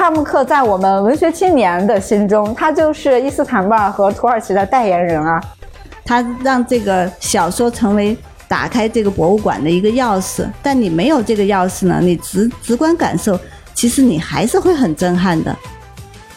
[0.00, 5.38] 哈姆克在我们文学青年的心中，他就是伊斯坦布尔和土耳其的代言人啊。
[6.06, 8.16] 他让这个小说成为
[8.48, 13.38] 打开这个博物馆的一个钥匙，但你没有这个钥匙呢，你直直观感受，
[13.74, 15.54] 其实你还是会很震撼的。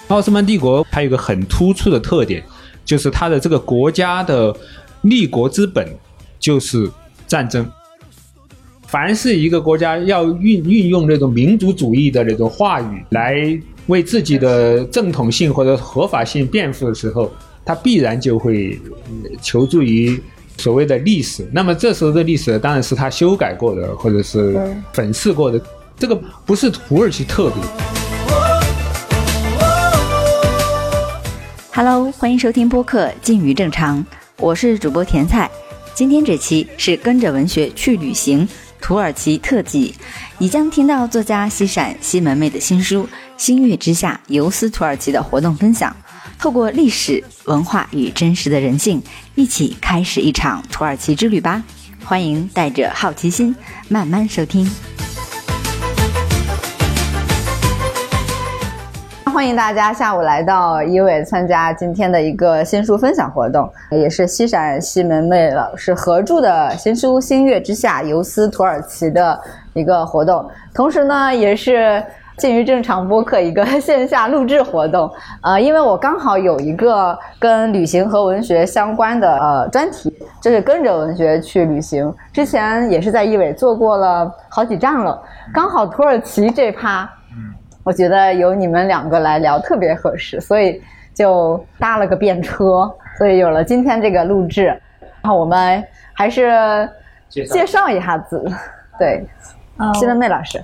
[0.09, 2.43] 奥斯曼帝国它有个很突出的特点，
[2.84, 4.54] 就是它的这个国家的
[5.04, 5.88] 立国之本
[6.38, 6.91] 就是
[7.25, 7.66] 战争。
[8.94, 17.32] 凡是一个国家要运运用这种民族主义的那种话语来为自己的正统性或者合法性辩护的时候，
[17.66, 18.80] 他必然就会
[19.41, 20.21] 求助于
[20.59, 21.44] 所谓的历史。
[21.52, 25.60] 那么这时候的历史当然是他修改过的，或者是粉饰过的。
[25.98, 26.16] 这个
[26.46, 27.55] 不是土耳其特别。
[31.73, 33.98] Hello，欢迎收听播客《近于正常》，
[34.38, 35.49] 我是主播甜菜。
[35.96, 38.48] 今天这期是跟着文学去旅行。
[38.84, 39.96] 土耳其特辑，
[40.40, 43.04] 你将听到作家西闪西门妹的新书
[43.38, 45.96] 《星月之下游思土耳其》的活动分享，
[46.38, 49.02] 透过历史文化与真实的人性，
[49.35, 51.63] 一起开始一场土耳其之旅吧！
[52.04, 53.55] 欢迎带着好奇心
[53.88, 54.70] 慢慢收听。
[59.34, 69.39] 欢迎大家下午来到一伟参加今天的一个新书分享活动，也是西闪西门妹老师合著的新书《星月之下游思土耳其》的
[69.73, 70.47] 一个活动。
[70.72, 72.01] 同时呢，也是
[72.38, 75.11] 鉴于正常播客一个线下录制活动。
[75.41, 82.13] 呃，因为我刚好有一个跟旅行和文学相关的呃专题，就是跟着文学去旅行。
[82.31, 85.19] 之前也是在一伟做过了好几站了，
[85.51, 87.09] 刚好土耳其这趴。
[87.84, 90.81] 我觉得由你们两个来聊特别合适，所以
[91.13, 94.66] 就搭了个便车，所以有了今天这个录制。
[95.22, 96.88] 然后我们还是
[97.29, 98.44] 介绍一下子，
[98.97, 99.25] 对，
[99.95, 100.63] 西文妹老师，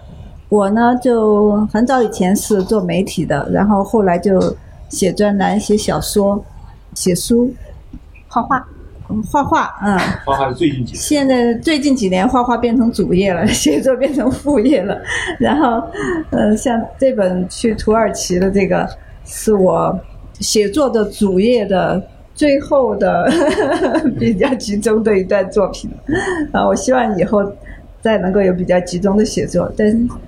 [0.50, 4.56] 我呢就很早以前是做媒体的，然后后来就
[4.90, 6.44] 写专栏、写小说、
[6.94, 7.54] 写书、
[8.28, 8.66] 画画。
[9.32, 10.96] 画画，嗯，画画是最近几年。
[11.02, 15.02] 现在最近几年，画画变成主业了， 写作变成副业了。
[15.40, 15.82] 然后，
[16.30, 18.88] 呃，像这本去土耳其的这个，
[19.26, 20.00] 是我
[20.40, 22.02] 写作的主业的
[22.36, 23.30] 最后的
[24.20, 25.90] 比较集中的一段作品。
[26.54, 27.44] 啊，我希望以后
[28.02, 29.88] 再能够有比较集中的写作，但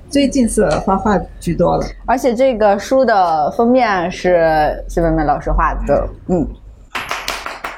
[0.09, 1.85] 最近是画画居多了。
[2.05, 6.47] 而且这个书的封面是谢文美老师画的，嗯。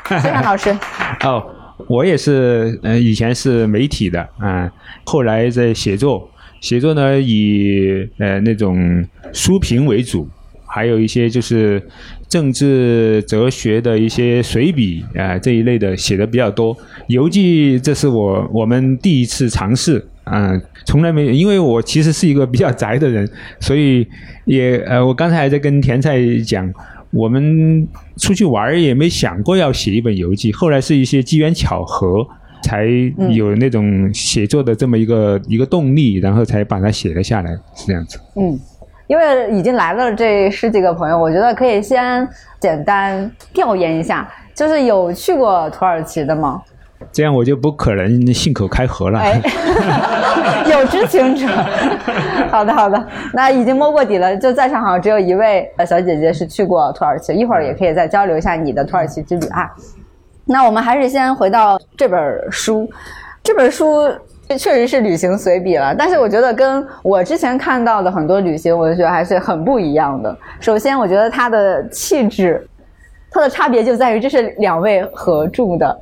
[0.09, 0.69] 谢涵老师，
[1.23, 1.43] 哦，
[1.87, 4.69] 我也是，嗯，以前是媒体的，啊，
[5.05, 6.29] 后来在写作，
[6.61, 10.27] 写作呢以呃那种书评为主，
[10.67, 11.81] 还有一些就是
[12.27, 16.75] 政治哲学的一些随笔啊这一类的写的比较多。
[17.07, 23.27] 游记这是我我们第一次尝试，嗯，从来没有，因为我其实是一个比较宅的人，
[23.59, 24.07] 所以
[24.45, 26.71] 也呃，我刚才还在跟甜菜讲。
[27.13, 27.87] 我们
[28.17, 32.25] 出去玩也没想过要写一本游记，后来是一些机缘巧合，
[32.63, 32.87] 才
[33.29, 38.19] 有那种写作的这么一个一个动力，然后才把它写了下来，是这样子。
[38.35, 38.59] 嗯，
[39.07, 42.27] 因为已经来了这十几个朋友，我觉得可以先
[42.59, 46.61] 简单调研一下，就是有去过土耳其的吗？
[47.11, 49.19] 这样我就不可能信口开河了。
[49.19, 49.41] 哎，
[50.71, 51.45] 有知情者。
[52.53, 53.03] 好的，好的，
[53.33, 54.37] 那已经摸过底了。
[54.37, 59.67] 就在场好像只有一位呃小姐姐是去过土耳其，一会儿也可以再交流一下你的土耳其之旅啊。
[60.45, 62.19] 那我们还是先回到这本
[62.51, 62.87] 书，
[63.41, 64.07] 这本书
[64.49, 70.37] 确实是旅行随笔了，但是我觉得跟我之前看到的很多旅行文学还是很不一样的。
[70.59, 72.67] 首先，我觉得它的气质。
[73.33, 76.01] 它的差别就在于这是两位合著的，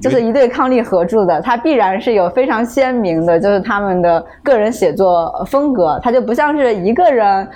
[0.00, 7.46] 就是一对伉俪合著的，它必然是有非常鲜明的，就是他们的个人写作风格，它就不像是一个人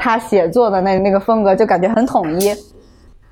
[0.00, 2.52] 他写作的那那个风格，就感觉很统一。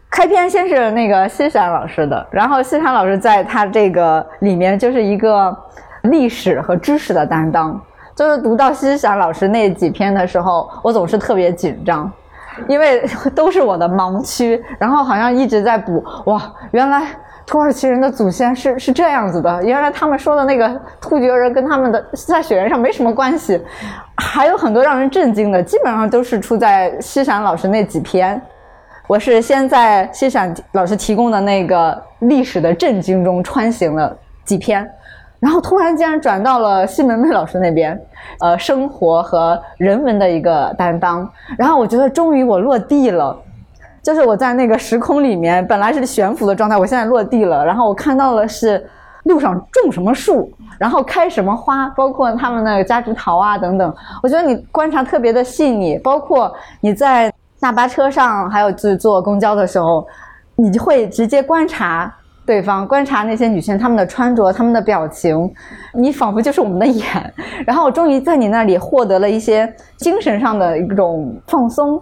[0.09, 5.56] 开篇先是那个西山老师的，然后西山老师在他这个里面就是一个
[6.03, 7.81] 历史和知识的担当，
[8.15, 12.11] 就是读到西山老师那几篇的时候，我总是特别紧张。
[12.68, 13.02] 因为
[13.34, 17.02] 都是我的盲区，然后好像一直在补哇，原来
[17.46, 23.60] 土耳其人的祖先是是这样子的，原来他们说的那个突厥人跟他们的在血缘上没什么关系，
[24.16, 28.40] 还有很多让人震惊的，基本上都是出在西闪老师那几篇。
[29.06, 34.88] 我是先在西闪老师提供的那个历史的震惊中穿行了几篇。
[35.40, 37.98] 然后突然间转到了西门妹老师那边，
[38.40, 41.28] 呃，生活和人文的一个担当。
[41.56, 43.37] 然后我觉得终于我落地了，
[44.02, 47.64] 就是我在那个时空里面本来是悬浮的状态，我现在落地了。
[47.64, 48.87] 然后我看到了是
[49.25, 53.94] 路上种什么树，然后开什么花，包括他们的夹竹桃啊等等。
[54.22, 60.06] 我觉得你观察特别的细腻，包括你在大巴车上，还有就是坐公交的时候，
[60.56, 62.14] 你就会直接观察
[62.46, 65.52] 对方，观察那些女性她们的穿着、她们的表情，
[65.94, 67.04] 你仿佛就是我们的眼。
[67.66, 72.00] 然后我终于在你那里获得了一些精神上的一种放松。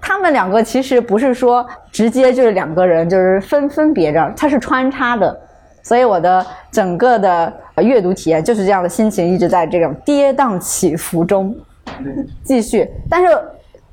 [0.00, 5.38] 他们两个其实不是说直接就是两个人，就是分分别着，它是穿插的。
[5.82, 7.52] 所以我的整个的
[7.82, 11.54] 阅读体验就是这样的心情，一直在这种跌宕起伏中
[12.42, 12.88] 继续。
[13.10, 13.28] 但是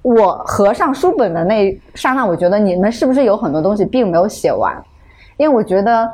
[0.01, 4.73] 我合上书本的那一刹那，我觉得你们是不是有很多东西并没有写完？
[5.38, 6.10] 因为我觉得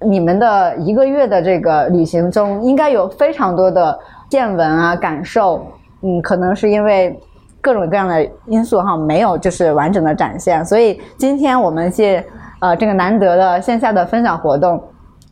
[0.00, 5.66] 你们的一个月的这个旅行中，应该有非常多的见闻啊、感受。
[6.02, 7.18] 嗯，可能是因为。
[7.60, 12.24] 各种各样的因素哈，没有就是完整的展现，所以今天我们借
[12.60, 14.80] 呃这个难得的线下的分享活动，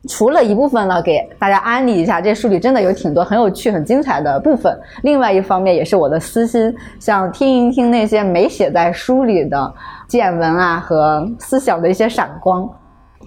[0.08, 4.76] 除了一部分呢给大家安利一下，这书里真的有挺多很有趣、很精彩的部分。
[5.02, 9.73] 另外一方面也是我的私心，想听一听那些没写在书里的
[10.08, 12.69] 见闻啊和思想的一些闪光。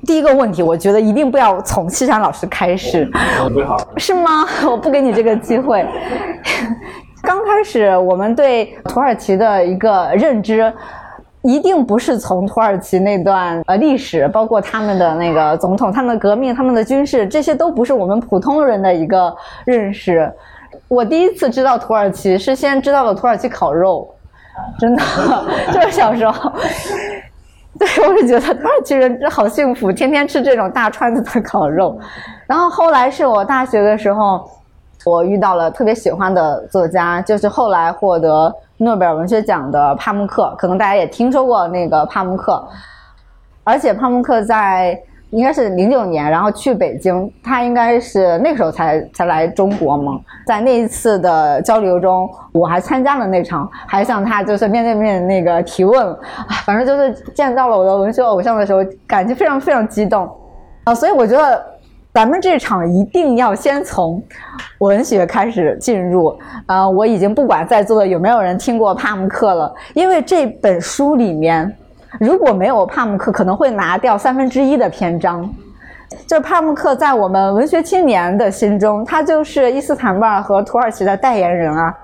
[0.06, 3.10] 第一个问题，我觉得一定不要从西山老师开始，
[3.98, 4.46] 是吗？
[4.70, 5.86] 我不给你这个机会。
[7.22, 10.72] 刚开始，我们对土耳其的一个认知，
[11.42, 20.32] 一定不是从土耳其那段呃历史，包括他们的那个总统、他们的革命、他们的军事，这些都不是我们普通人的一个认识。
[20.88, 24.10] 我第一次知道土耳其是先知道了土耳其烤肉，
[24.80, 25.04] 真的，
[25.74, 26.52] 就是小时候。
[27.80, 31.98] 对， 我是觉得土耳其人好幸福，天天吃这种大串子的 烤肉。
[32.46, 34.48] 然后后来是我大学的时候。
[35.06, 40.54] 我遇到了特别喜欢的作家，就是后来获得诺贝尔文学奖的帕慕克。
[40.58, 42.62] 可能大家也听说过那个帕慕克，
[43.64, 50.20] 而且帕慕克在应该是零九年，然后去北京，他应该是那个时候才才来中国嘛。
[50.48, 56.18] 在那一次的交流中，我还参加了那场，还向他就是面对面那个提问，
[56.66, 60.30] 反正就是见到了我的文学偶像的时候，感觉非常非常激动
[60.86, 60.94] 啊！
[60.96, 61.64] 所以我觉得。
[62.12, 64.22] 咱们这场一定要先从
[64.80, 66.36] 文学开始进入
[66.66, 66.90] 啊！
[66.90, 71.72] 我已经不管在座的有没有人听过帕慕克了，因为这本书里面
[72.18, 75.48] 如果没有帕慕克，可能会拿掉三分之一的篇章。
[76.26, 81.96] 就是帕慕克在我们文学青年的心中，他就是伊斯坦布尔和土耳其的代言人啊。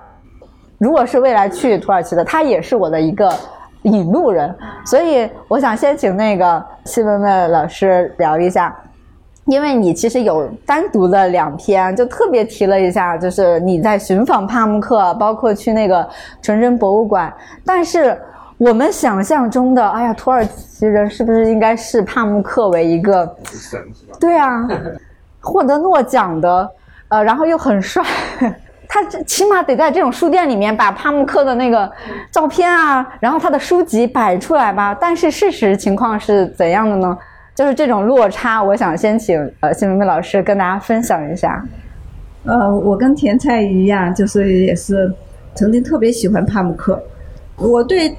[0.78, 3.34] 如果是未来去土耳其的，他也是我的一个
[3.84, 4.54] 引路人。
[4.86, 8.76] 所以我想先请那个西文的老师聊一下。
[9.46, 16.08] 因为你其实有单独的两篇，就特别提了一下，就是你在寻访帕慕克，包括去那个
[16.42, 17.32] 纯真博物馆。
[17.64, 18.20] 但是
[18.58, 23.80] 我们想象中的，哎呀，土耳其人是不是应该视帕慕克为一个神？
[24.20, 24.68] 对啊，
[25.42, 26.70] 获得诺奖的，
[27.10, 28.02] 呃，然后又很帅，
[28.88, 31.92] 他起码得在这种书店里面把帕慕克的那个
[32.32, 34.96] 照片啊，然后他的书籍摆出来吧。
[35.00, 37.18] 但是事实情况是怎样的呢？
[37.54, 41.62] 就是这种落差，我想先请呃谢明明老师跟大家分享一下。
[42.46, 45.14] 呃，我跟甜菜一样，就是也是
[45.56, 47.02] 曾经特别喜欢帕慕克。
[47.58, 48.14] 我对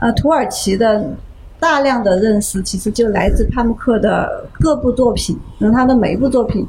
[0.00, 1.14] 呃土耳其的
[1.58, 5.38] 大量的认识，其实就来自帕慕克的各部作品。
[5.58, 6.66] 那他的每一部作品，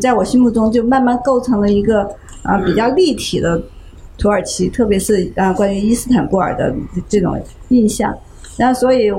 [0.00, 2.02] 在我心目中就慢慢构成了一个
[2.42, 3.60] 啊比较立体的
[4.16, 6.74] 土耳其，特别是啊关于伊斯坦布尔的
[7.08, 7.36] 这种
[7.70, 8.14] 印象。
[8.56, 9.12] 那所以。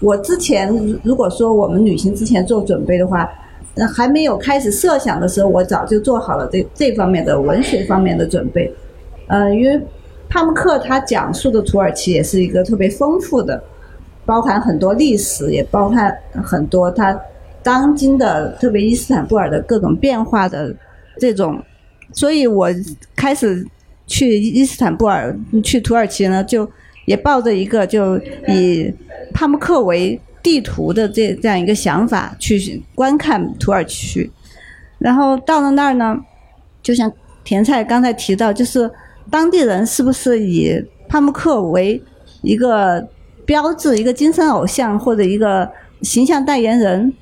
[0.00, 3.28] 我之前如果说我们旅行之前做准备的话，
[3.74, 8.72] 那还没有开始设想的时候，我早就做好了这这方面的文学方面的准备。
[9.26, 9.78] 呃，因为
[10.30, 13.62] 帕慕克他讲述的土耳其也是一个特别丰富的，
[14.24, 17.20] 包含很多历史，也包含很多他
[17.62, 20.74] 当今的特别伊斯坦布尔的各种变化的
[21.18, 21.62] 这种，
[22.12, 22.70] 所以我
[23.14, 23.66] 开始
[24.06, 26.66] 去伊斯坦布尔去土耳其呢就。
[27.06, 28.94] 也抱着一个就以
[29.34, 34.30] 帕慕克为地图的这这样一个想法去观看土耳其，
[34.98, 36.16] 然后到了那儿呢，
[36.80, 37.10] 就像
[37.42, 38.88] 甜菜刚才提到，就是
[39.28, 40.72] 当地人是不是以
[41.08, 42.02] 帕慕克为
[42.42, 43.04] 一个
[43.44, 45.68] 标志、一个精神偶像或者一个
[46.02, 47.12] 形象代言人？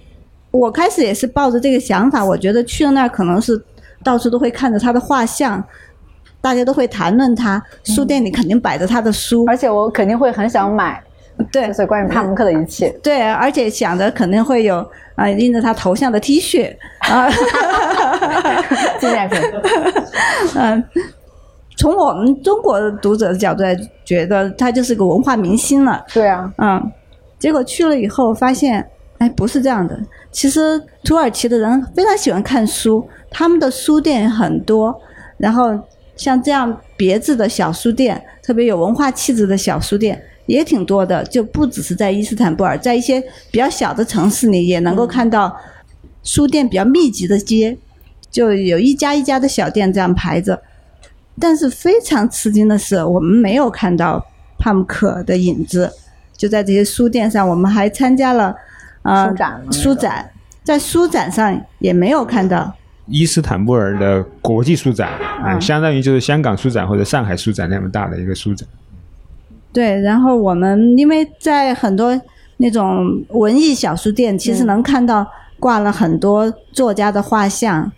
[0.51, 3.61] 我开始也是抱着这个想法，我觉得去了那儿可能是
[4.03, 5.65] 到处都会看着他的画像。
[6.41, 11.03] 大家都会谈论他，书店里肯定摆着他的书，而且我肯定会很想买，
[11.51, 12.89] 对，就是关于帕慕克的一切。
[13.03, 17.29] 对，而且想着肯定会有啊印着他头像的 T 恤啊，
[19.01, 19.41] 纪念品。
[20.55, 20.85] 嗯，
[21.79, 26.05] 从我们中国读者的角度来，觉得他就是个文化明星了。
[26.13, 26.93] 对啊，嗯，
[27.39, 28.85] 结果去了以后发现，
[29.19, 29.97] 哎，不是这样的。
[30.33, 35.01] 其实土耳其的人非常喜欢看书，他们的书店很多，
[35.37, 35.79] 然后
[36.17, 41.23] 像这样别致的小书店，特别有文化气质的小书店也挺多的。
[41.27, 45.57] 就不只是在伊斯坦布尔，在一些比较小的城市里也能够看到
[46.25, 47.79] 书店比较密集的街，
[48.33, 50.61] 就有一家一家的小店这样排着。
[51.41, 54.25] 但是非常吃惊的是，我们没有看到
[54.59, 55.93] 帕姆克的影子。
[56.37, 58.55] 就在这些书店上，我们还参加了。
[59.05, 60.31] 书展，书展
[60.63, 62.75] 在书展上也没有看到
[63.07, 65.09] 伊斯坦布尔的国际书展，
[65.43, 68.69] 嗯，相当于就是香港书展或者上海书展那么大的一个书展。
[69.73, 72.21] 对，然后我们因为在很多
[72.59, 75.27] 那种文艺小书店，其实能看到
[75.59, 77.91] 挂了很多作家的画像，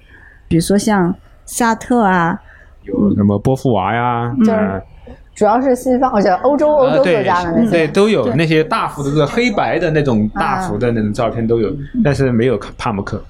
[0.46, 1.12] 比如说像
[1.44, 2.40] 沙特啊，
[2.84, 4.82] 有什么波伏娃呀，嗯。
[5.32, 11.72] 主要是西方，我觉得欧洲欧洲作家的那些，对都有那些大幅的这个黑白的那种大幅的那种照片都有，
[12.04, 13.22] 但是没有帕慕克。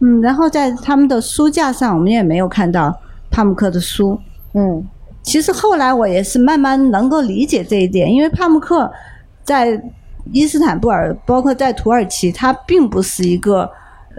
[0.00, 2.96] 嗯，然后在他们的书架上，我们也没有看到
[3.30, 4.18] 帕慕克的书。
[4.54, 4.82] 嗯，
[5.22, 8.90] 其实后来我也是慢慢能够理解这一点，因为帕慕克
[9.44, 9.78] 在
[10.32, 13.68] 伊斯坦布尔，包括在土耳其，他并不是一个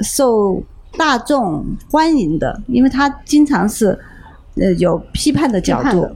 [0.03, 0.61] 受
[0.95, 3.97] 大众欢迎的，因为他经常是
[4.59, 6.07] 呃有批判的角度。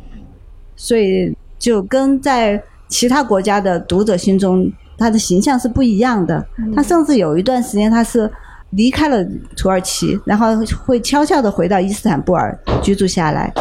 [0.76, 6.46] 所以就跟在其他国家的读者心中，他的形象是不一样的。
[6.76, 8.30] 他甚至有一段时间他是
[8.72, 9.24] 离开了
[9.56, 10.48] 土耳其，然后
[10.86, 13.54] 会悄悄的回到伊斯坦布尔居住下来。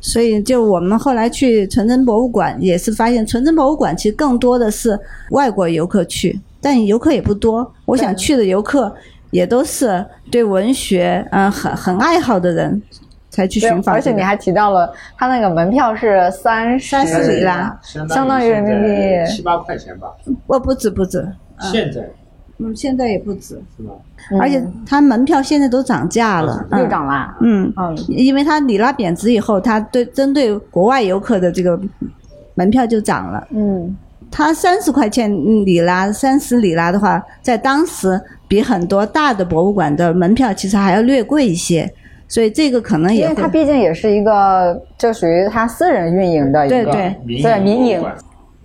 [0.00, 4.98] 所以就我们后来去纯真博物馆，也是发现纯真博物馆其实更多的是
[5.30, 7.72] 外国游客去，但游客也不多。
[7.84, 8.94] 我想去的游客
[9.32, 12.80] 也都是对文学嗯很很爱好的人。
[13.36, 19.30] 才去寻访，而且你还提到了，他那个门票是三三十里拉，相当于人民币。
[19.30, 20.08] 七八块钱吧？
[20.46, 22.00] 不不止不止，现在。
[22.00, 23.92] 嗯现在也不止，是吧？
[24.40, 27.36] 而且他门票现在都涨价了，又涨啦。
[27.42, 27.70] 嗯。
[27.76, 31.78] 嗯，因为它里拉贬值以后，它对针对国外游客的这个
[32.54, 33.46] 门票就涨了。
[33.50, 33.94] 嗯，
[34.30, 35.30] 它三十块钱
[35.66, 41.92] 里拉，三十里拉的话，在当时比很多大的博物馆的门票其实还要略贵一些。
[42.28, 48.04] 所以这个可能也，因为它毕竟也是一个，就属于他私人运营的一个，对对对，民营。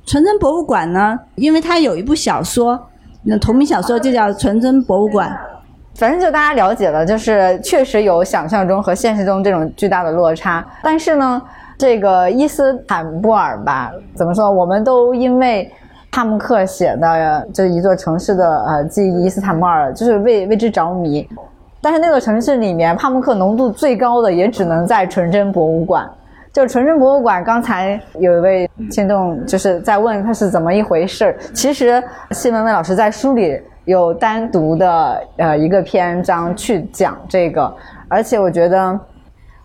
[0.06, 2.80] 纯真博物馆呢，因为它有一部小说，
[3.24, 5.30] 那同名小说就叫《纯真博物馆》。
[5.94, 10.66] 反正就大家了解了，就是确实有想象中和现实中这种巨大的落差。
[10.82, 11.42] 但是呢，
[11.78, 14.50] 这个伊斯坦布尔吧，怎么说？
[14.50, 15.70] 我们都因为
[16.10, 21.28] 帕慕克写的这一座城市的呃记忆，伊斯坦布尔，就是为为之着迷。
[21.82, 26.10] 但是那个城市里面，帕慕克浓度最高的也只能在纯真博物馆。
[26.54, 31.36] 就纯真博物馆，刚才有一位听众就是在问他是怎么一回事。
[31.54, 37.74] 其实谢文文老师在书里有单独的呃一个篇章去讲这个，
[38.08, 39.00] 而且我觉得。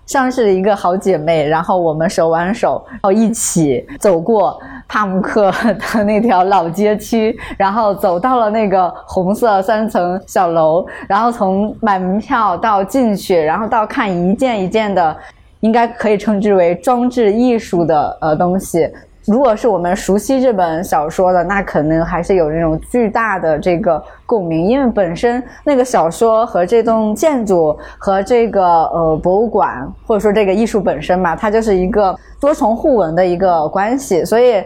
[0.06, 4.58] 像是一个好姐妹，然后我们手挽手，然后一起走过
[4.88, 5.52] 帕姆克
[5.94, 15.16] 的那条老街区，然后走到了那个红色三层小楼，然后从买门票到进去，然后到看一件一件的，
[15.60, 18.88] 应该可以称之为装置艺术的呃东西。
[19.26, 34.62] 如果是我们熟悉这本小说的，那可能还是有那种巨大的这个共鸣，因为本身那个小说和这栋建筑和这个呃博物馆或者说这个艺术本身嘛，它就是一个多重互文的一个关系，所以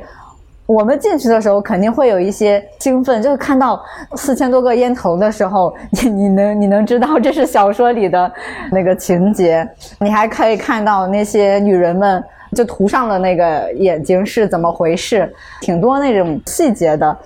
[0.67, 3.83] 我们进去的时候肯定会有一些兴奋，就是看到
[4.15, 8.31] 四千多个烟头的时候，你你能你能知道这是小说里的
[8.71, 9.67] 那个情节，
[10.01, 12.23] 你还可以看到那些女人们。
[12.53, 15.33] 就涂上了那个眼睛是怎么回事？
[15.61, 17.17] 挺多那种细节的，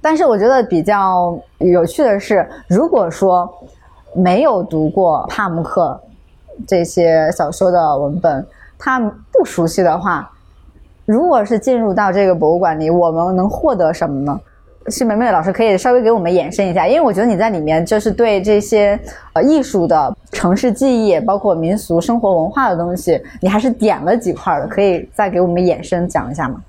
[0.00, 3.52] 但是我觉得比较有趣的是，如果说
[4.14, 6.00] 没有读过帕慕克
[6.66, 8.46] 这些小说的文本，
[8.78, 9.00] 他
[9.30, 10.30] 不熟悉的话，
[11.04, 14.40] 如果是进入到这个博物馆里，我们能获得什么呢？
[14.88, 18.98] 是梅梅老师可以稍微给我们延伸一下，因为我觉得你在里面就是对这些
[19.32, 26.60] 呃艺术的城市记忆，包括民俗生活文化的东西，你还是点了几块的，可以再给我们延伸讲一下吗？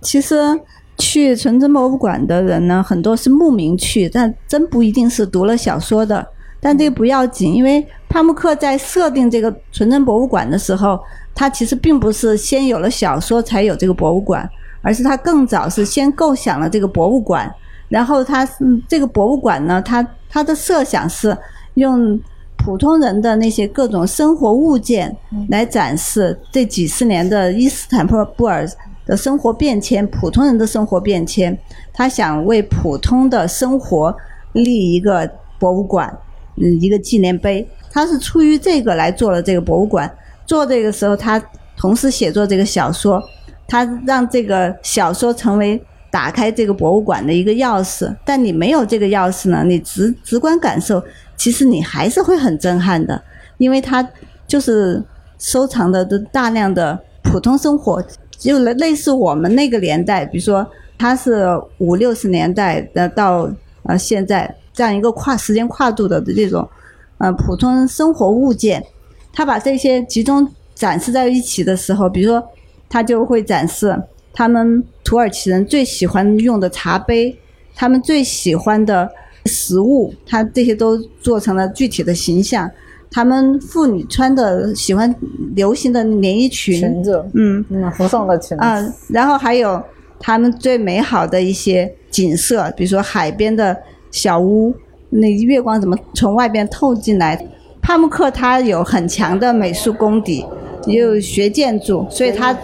[0.00, 0.36] 其实
[0.98, 6.26] 去纯真博物馆的人呢，很多是慕名去，但真不一定是读了小说的。
[6.60, 11.00] 但这个不要紧，因为帕慕克在设定这个纯真博物馆的时候，
[11.34, 14.48] 他其实并不是先有了小说才有这个博物馆。
[14.82, 17.50] 而是他更早是先构想了这个博物馆，
[17.88, 18.46] 然后他
[18.86, 21.36] 这个博物馆呢，他他的设想是
[21.74, 22.20] 用
[22.58, 25.16] 普通人的那些各种生活物件
[25.48, 28.68] 来展示这几十年的伊斯坦布尔
[29.06, 31.58] 的生活变迁，普通人的生活变迁，
[31.92, 34.14] 他想为普通的生活
[34.52, 36.16] 立一个博物馆，
[36.56, 37.68] 嗯，一个纪念碑。
[37.90, 40.10] 他是出于这个来做了这个博物馆。
[40.46, 41.42] 做这个时候，他
[41.76, 43.22] 同时写作这个小说，
[43.72, 48.14] 他让这个小说成为打开这个博物馆的一个钥匙。
[48.22, 51.02] 但你没有这个钥匙呢，你直直观感受，
[51.38, 53.22] 其实你还是会很震撼的，
[53.56, 54.06] 因为他
[54.46, 55.02] 就是
[55.38, 58.04] 收藏的都大量的普通生活。
[58.36, 60.66] 就类似我们那个年代，比如说
[60.98, 61.46] 他是
[61.78, 63.50] 五六十年代的到
[63.84, 66.68] 呃现在这样一个跨时间跨度的这种
[67.16, 68.84] 呃普通生活物件，
[69.32, 72.46] 他把这些集中展示在一起的时候，比如说
[72.92, 73.98] 他就会展示
[74.34, 77.34] 他们土耳其人最喜欢用的茶杯，
[77.74, 79.10] 他们最喜欢的
[79.46, 82.70] 食物，他这些都做成了具体的形象。
[83.10, 85.14] 他们妇女穿的喜欢
[85.54, 89.82] 流行的连衣裙，裙子，嗯嗯，送的裙子，嗯，然后还有
[90.20, 93.74] 他们最美好的一些景色，比如说海边的
[94.10, 94.74] 小屋，
[95.08, 97.42] 那月光怎么从外边透进来？
[97.82, 100.46] 帕慕克他有很强的美术功底，
[100.86, 102.56] 也有学建筑，所以他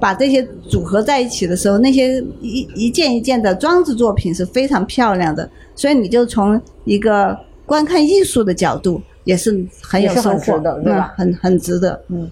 [0.00, 9.00] 把这些组合在一起的时候，那些一一件一件的装置作品是非常漂亮的，所以你就从一个观看艺术的角度。
[9.24, 11.14] 也是很有收获的，对吧？
[11.16, 11.98] 很很值得。
[12.08, 12.30] 嗯，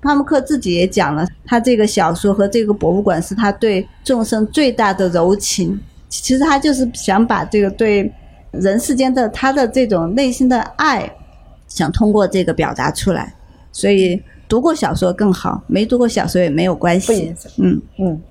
[0.00, 5.78] 帕慕克自己也讲了，他这个小说和这个博物馆是他对众生最大的柔情。
[6.08, 8.12] 其实他就是想把这个对
[8.50, 11.08] 人世间的他的这种内心的爱，
[11.68, 13.32] 想通过这个表达出来。
[13.70, 14.20] 所以
[14.52, 17.34] 读过小说更好，没读过小说也没有关系。
[17.56, 18.22] 嗯嗯。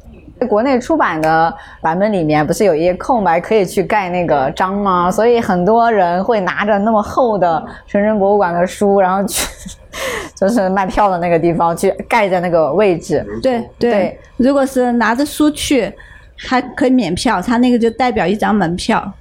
[0.48, 1.52] 国内出版的
[1.82, 5.10] 版本里面不是有一些空白可以去盖那个章吗？
[5.10, 9.48] 所以很多人会拿着那么厚的成人博物馆的书，然后去
[10.38, 13.26] 就是卖票的那个地方去盖在那个位置。
[13.42, 15.92] 对对，如果是拿着书去，
[16.38, 19.12] 还可以免票，它那个就代表一张门票。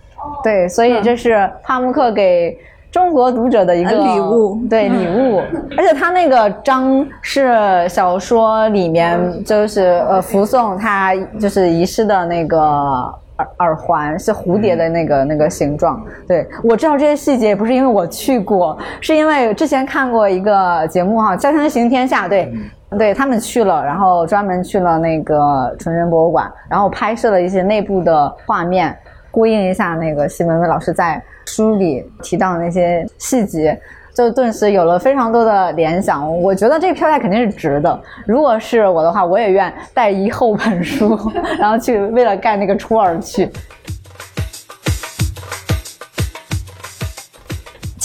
[0.45, 2.59] 对，所以这是帕慕克给。
[2.90, 5.40] 中国读者的一个礼物，对 礼物，
[5.76, 16.02] 而且他那个章是小说里面就是呃福送他就是遗失的那个耳耳环，是蝴蝶的那个那个形状。
[16.26, 22.52] 对我知道这些细节不是因为我去过，是因为之前看过一个节目哈，《家乡行天下》，对
[22.99, 28.99] 对，他们去了，然后专门去了那个纯真博物馆，然后拍摄了一些内部的画面。
[29.30, 33.78] 呼应一下那个西门威老师在书里提到的那些细节，
[34.14, 36.38] 就顿时有了非常多的联想。
[36.40, 38.00] 我觉得这个票价肯定是值的。
[38.26, 41.19] 如果是我的话，我也愿带一厚本书，
[41.58, 43.49] 然后去为了盖那个初二去。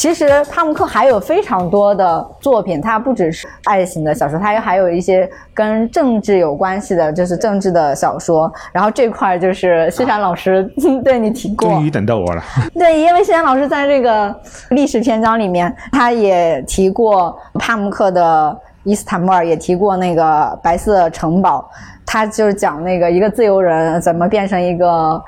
[0.05, 8.53] 其实帕慕克还有非常多的作品，他不只是爱情的小说，他还有一些跟政治有关系的，就是政治的小说。
[8.71, 10.61] 然后这块就是谢山老师
[11.03, 12.43] 对你提过，终于等到我了。
[12.77, 14.33] 对，因为谢山老师在这个
[14.69, 21.67] 历史篇章里面，他也提过帕慕克的伊斯坦布尔，也提过那个白色城堡。
[22.05, 25.19] 他就是讲那个一个自由人怎么变成一个。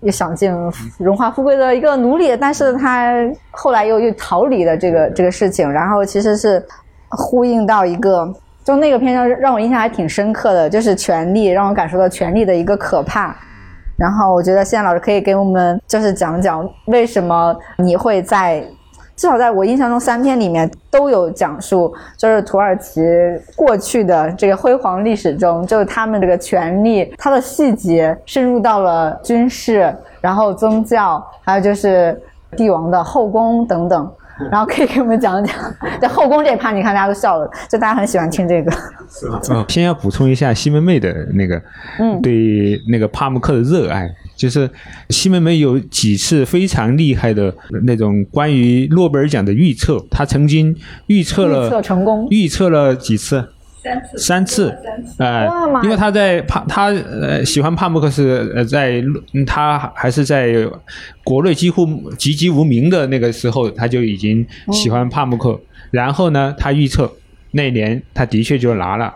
[0.00, 0.52] 又享尽
[0.98, 3.12] 荣华富贵的一个奴隶，但是他
[3.50, 6.64] 后来又又逃离了这个这个事情，然后其实是
[7.10, 8.32] 呼应到一个，
[8.64, 13.36] 就那个篇章让我印象还挺深刻的，就是权力让我感受到权力的一个可怕。
[13.96, 18.64] 然后我觉得现在老师可以给我们就是讲讲为什么你会在。
[19.16, 23.00] 至少在我印象中，三篇里面都有讲述，就是土耳其
[23.56, 32.20] 过去的这个辉煌历史中，就是他们这个权力，它的细节深入到了军事，然后宗教，还有就是
[32.56, 34.12] 帝王的后宫等等。
[34.50, 35.56] 然后可以给我们讲讲，
[35.98, 38.70] 在后宫这一趴，你看大家都笑了，就大家很喜欢听这个。
[39.50, 41.58] 嗯，先要补充一下西门妹的那个，
[41.98, 44.70] 嗯，对那个帕慕克的热爱，就是
[45.10, 47.52] 西门妹有几次非常厉害的
[47.84, 53.48] 那种关于诺贝尔奖的预测，他曾经预测了，预测成功，预测了几次。
[54.16, 54.74] 三次，
[55.18, 55.48] 哎，
[55.84, 59.00] 因为他在帕，他呃喜欢帕慕克是呃在
[59.46, 60.68] 他还是在
[61.22, 61.86] 国内几乎
[62.18, 65.56] 籍籍无名的那个时候，他就已经喜欢帕慕克。
[65.92, 67.08] 然后呢，他预测
[67.52, 69.14] 那年他的确就拿了。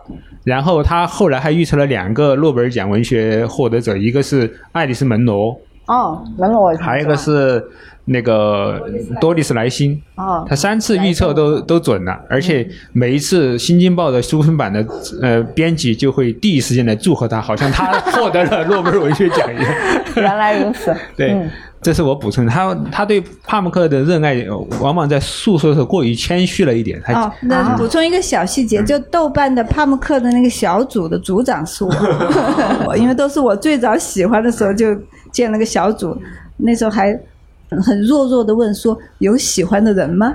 [0.51, 7.65] 然后他后来还预测了两个诺贝尔奖文学获得者，一个是爱丽丝·门罗，哦，门罗还有一个是
[8.07, 8.85] 那个
[9.21, 14.85] 多丽丝莱辛，哦，他三次预测都都准了，而且每一次《新京报》的书分版的
[15.23, 19.75] 呃编辑就会第一时间来祝贺他，好像他获得了诺贝尔文学奖一样。
[20.17, 20.93] 原来如此。
[21.17, 21.49] 对，嗯
[21.83, 22.51] 这是我补充的。
[22.51, 27.01] 他他对帕慕克的热爱，呃往往在诉说的时候过于谦虚了一点。
[27.05, 31.93] 他、哦，那补充一个小细节，就豆瓣的帕慕克的那个小组的组长是我，
[32.97, 34.95] 因为都是我最早喜欢的时候就
[35.33, 36.16] 建了个小组，
[36.59, 37.19] 那时候还
[37.83, 40.35] 很弱弱的问说有喜欢的人吗？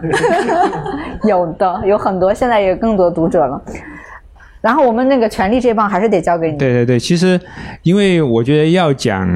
[1.27, 3.62] 有的有很多，现在也有更多读者了。
[4.62, 6.58] 然后我们那个权力这棒还是得交给你。
[6.58, 7.39] 对对对，其实
[7.84, 9.29] 因为我觉得要讲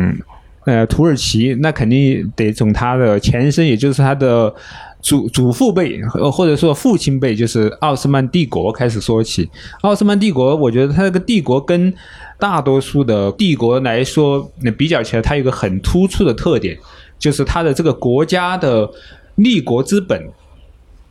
[0.65, 4.54] 呃土耳其，那肯定得从他的前身，也就是他的
[5.02, 9.50] 祖祖父辈，呃或者说父亲辈，就是奥斯曼帝国开始说起。
[9.82, 11.93] 奥斯曼帝国，我觉得它这个帝国跟
[12.38, 16.78] 大多数的帝国来说，那比较起来，它有一个很突出的特点，
[17.17, 18.89] 就是它的这个国家的
[19.36, 20.22] 立国之本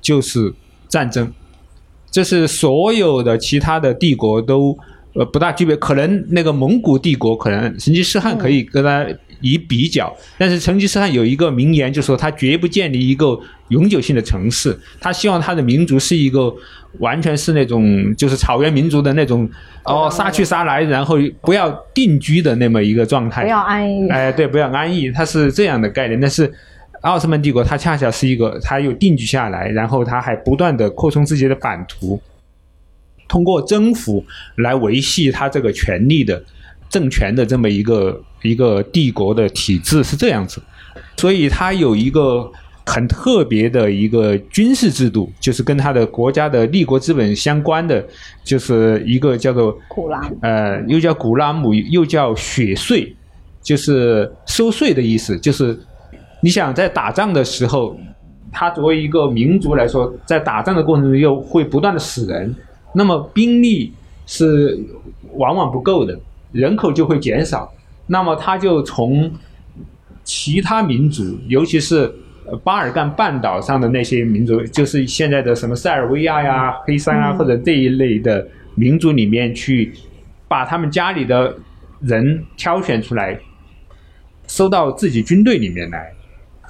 [0.01, 0.53] 就是
[0.89, 1.33] 战争。
[2.11, 4.77] 这是所有的其他的帝国都
[5.15, 9.07] 呃不大具备，可能那个蒙古帝国可能成吉思汗可以跟他
[9.41, 16.53] 以比较，但是成吉思汗有一个名言，就说他绝不建立一个永久性的城市，他希望他的民族是一个
[16.99, 19.49] 完全是那种就是草原民族的那种
[19.85, 20.11] 哦。
[20.11, 24.09] 杀去杀来，然后不要定居的那么一个状态，不要安逸。
[24.09, 26.21] 哎，对，不要安逸，它是这样的概念。
[26.21, 26.53] 但是
[27.03, 32.21] 奥斯曼帝国它恰恰是一个，它又定居下来，然后它还不断的扩充自己的版图，
[33.29, 34.25] 通过征服
[34.57, 36.43] 来维系它这个权力的
[36.89, 40.61] 政权的这么一个一个帝国的体制是这样子。
[41.17, 42.51] 所以它有一个
[42.87, 48.03] 很特别的一个军事制度，就是跟它的国家的立国资本相关的，
[48.45, 53.15] 就是一个叫做古拉姆呃，又叫古拉姆，又叫血税，
[53.61, 55.39] 就是收税的意思。
[55.39, 55.79] 就是
[56.41, 57.99] 你想在打仗的时候，
[58.51, 62.55] 他作为一个民族来说，在打仗的过程中又会不断的死人，
[62.95, 63.93] 那么兵力
[64.25, 64.79] 是
[65.35, 66.19] 往往不够的，
[66.53, 67.71] 人口就会减少。
[68.09, 69.31] 那么他就从
[70.25, 72.13] 其他民族，尤其是
[72.47, 78.45] 呃巴尔干半岛上的那些民族，就是现在的什么塞尔维亚呀、黑山啊，或者这一类的
[78.75, 79.93] 民族里面去，
[80.49, 81.55] 把他们家里的
[82.01, 83.39] 人挑选出来，
[84.47, 86.13] 收到自己军队里面来，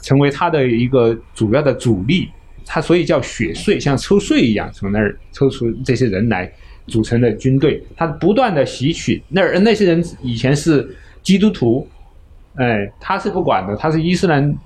[0.02, 2.28] 成为他的一个主要的主力。
[2.70, 6.52] 他所以叫血税，像抽税一样，从那儿抽出这些人来
[6.86, 7.82] 组成的军队。
[7.96, 10.86] 他不断的吸取那儿那些人以前是
[11.22, 11.86] 基督徒，
[12.54, 14.58] 哎，他是不管的，他是伊斯兰，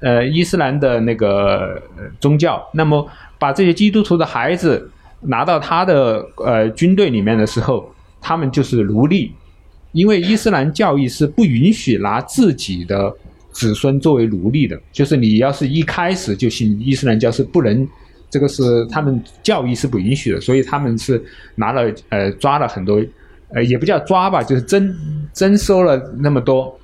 [0.00, 1.82] 呃，伊斯兰的那个
[2.20, 2.62] 宗教。
[2.72, 3.06] 那么
[3.38, 9.32] 把这些基督徒的孩子拿到他的呃军队里面的时候，他们就是奴隶，
[9.92, 13.12] 因为伊斯兰教义是不允许拿自己的
[13.50, 17.88] 子孙作为奴隶的，就是你要是一开始就信伊斯兰教是不能。
[18.30, 21.22] 这个是他们教义是不允许的，所以他们是
[21.54, 22.98] 拿了呃抓了很多，
[23.54, 24.94] 呃也不叫抓吧，就是征
[25.32, 26.78] 征收了那么多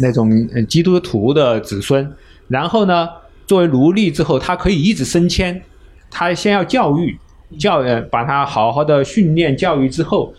[0.00, 2.10] 那种呃基督徒的子孙，
[2.46, 3.08] 然后呢，
[3.46, 5.62] 作为奴隶之后，他可以一直升迁，
[6.10, 7.18] 他先要教育
[7.58, 10.34] 教呃把他好好的训练教育之后，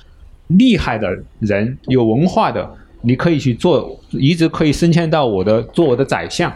[0.47, 2.69] 厉害的人有文化的，
[3.01, 6.51] 你可以去做，一直可以升迁到我的做我的宰相。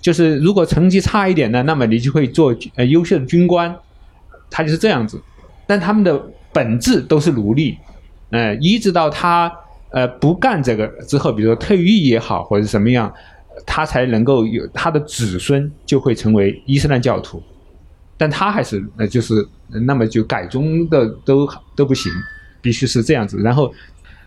[0.00, 3.74] 就是如果成绩差一点呢，那么你就会做呃优秀的军官，
[4.50, 5.18] 他就是这样子。
[5.66, 6.22] 但他们的
[6.54, 7.76] 本质都是奴隶，
[8.30, 9.52] 呃，一直到他
[9.90, 13.12] 呃不干这个之后，比如说退役也好，或者什么样，
[13.66, 17.42] 他才能够有他的子孙就会成为伊斯兰教徒。
[18.16, 19.46] 但他还是呃就是
[19.86, 22.12] 那么就改宗的都都不行，
[22.62, 23.38] 必须是这样子。
[23.42, 23.74] 然后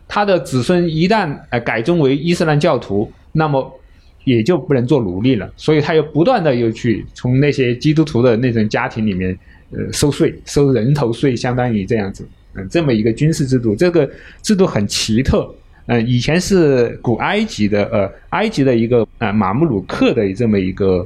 [0.09, 3.71] 他的子孙一旦呃改宗为伊斯兰教徒，那么
[4.25, 9.37] 也就不能做奴隶了，所以他又不断的又去从那些基督徒的那种家庭里面，
[9.71, 14.09] 呃，收税，收人头税，相当于这样子，嗯、这么一个军事制度，这个
[14.41, 15.53] 制度很奇特，
[15.87, 21.05] 嗯，以前是古埃及的，呃，埃及的一个呃马穆鲁克的这么一个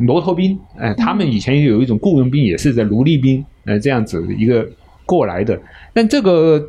[0.00, 4.68] 骆驼兵，呃，他们以前有一种雇佣兵，也是在奴隶兵，呃，这样子一个
[5.06, 5.58] 过来的，
[5.92, 6.62] 但这个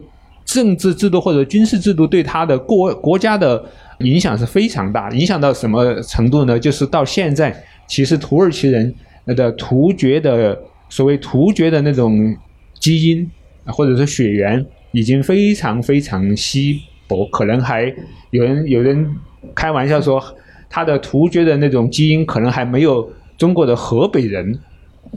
[0.46, 3.62] 政治制度或者军事制度对他的国国家的
[4.00, 6.58] 影响是非常大，影响到什么程度呢？
[6.58, 7.54] 就是到现在，
[7.88, 8.94] 其实土耳其人
[9.26, 10.58] 的突厥的
[10.96, 12.34] 所谓突厥的那种
[12.80, 13.30] 基因
[13.66, 17.94] 或者是血缘已经非常非常稀薄，可能还
[18.30, 19.06] 有人有人
[19.54, 20.24] 开玩笑说，
[20.70, 24.58] 他的突厥的那种基因可能还没有中国的河北人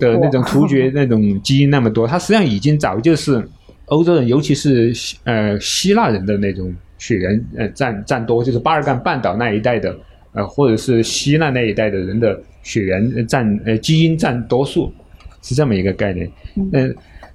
[0.00, 3.48] 的那种突厥那种基因那么多，他实际上已经早就是
[3.84, 9.96] 欧洲人，尤其是呃希腊人的那种血缘呃占占多，就是巴尔干半岛那一带的
[10.32, 14.92] 呃或者是希腊那一带的人的血缘占呃基因占多数，
[15.42, 16.30] 是这么一个概念。
[16.72, 16.94] 嗯，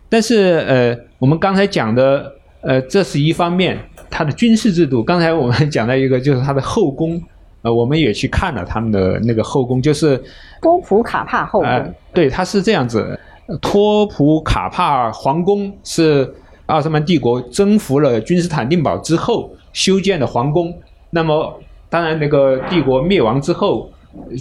[0.09, 3.77] 但是呃我们刚才讲的呃这是一方面，
[4.09, 5.03] 它的军事制度。
[5.03, 7.21] 刚才我们讲到一个就是它的后宫，
[7.61, 10.21] 呃我们也去看了他们的那个后宫，就是
[10.61, 11.69] 托普卡帕后宫。
[11.69, 13.19] 呃，对，它是这样子。
[13.61, 16.33] 托普卡帕皇宫是
[16.67, 20.73] 奥斯曼帝国征服了君士坦丁堡之后修建的皇宫。
[21.09, 23.91] 那么，当然那个帝国灭亡之后，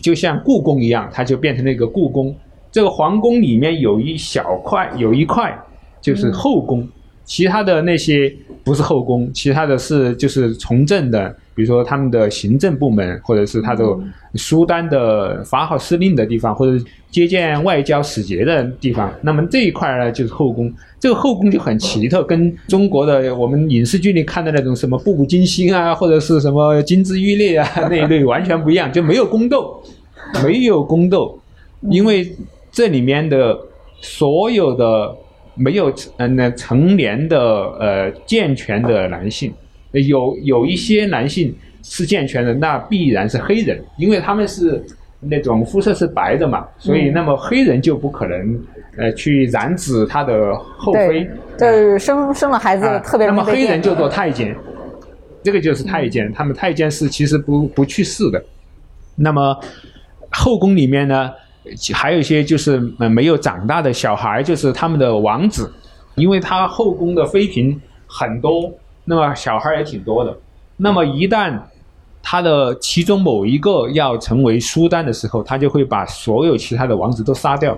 [0.00, 2.34] 就像故宫一样，它就变成了一个故宫。
[2.72, 5.56] 这个皇宫里面有一小块，有一块
[6.00, 6.88] 就是后宫，
[7.24, 11.36] 其他的那些不是后宫，其他的是就是从政的。
[11.54, 13.84] 比如说他们的行政部门，或者是他的
[14.36, 20.72] 苏丹的发号施令的地方，或者接见外交使节的地方，那么这一块呢就是后宫。
[20.98, 29.78] 这个后宫就很奇特，跟中国的我们影视剧里看的那种什么步步惊心啊，或者是什么金枝玉叶啊那一类完全不一样，就没有宫斗，
[30.42, 31.38] 没有宫斗，
[31.90, 32.34] 因为
[32.72, 33.56] 这里面的
[34.00, 35.14] 所有的
[35.54, 37.38] 没有嗯那成年的
[37.78, 39.54] 呃健全的男性。
[39.92, 44.82] 有有一些男性是健全的，那必然是黑人，因为他们是
[45.20, 48.58] 那种肤色是白的嘛，所以那么黑人就不可能
[48.96, 53.26] 呃去染指他的后妃，就是生生了孩子特别。
[53.26, 54.56] 那么黑人就做太监，
[55.42, 58.42] 这个就是太监，他们太监是其实不不去世的。
[59.14, 59.54] 那么
[60.30, 61.30] 后宫里面呢，
[61.94, 65.72] 还有一些就是没有长大的小孩，就是他们的王子，
[66.16, 68.72] 因为他后宫的妃嫔很多。
[69.04, 70.32] 那么小孩也挺多的，
[70.76, 71.58] 那么一旦
[72.22, 77.76] 他的其中某一个要成为苏丹的时候，他就会把所有其他的王子都杀掉，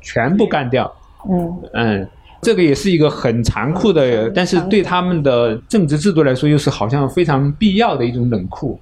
[0.00, 0.92] 全部干掉。
[1.30, 2.08] 嗯嗯，
[2.42, 8.78] 这个也是一个很残酷的，但是对他们的政治制度来说，又是好像非常必要的一种冷酷。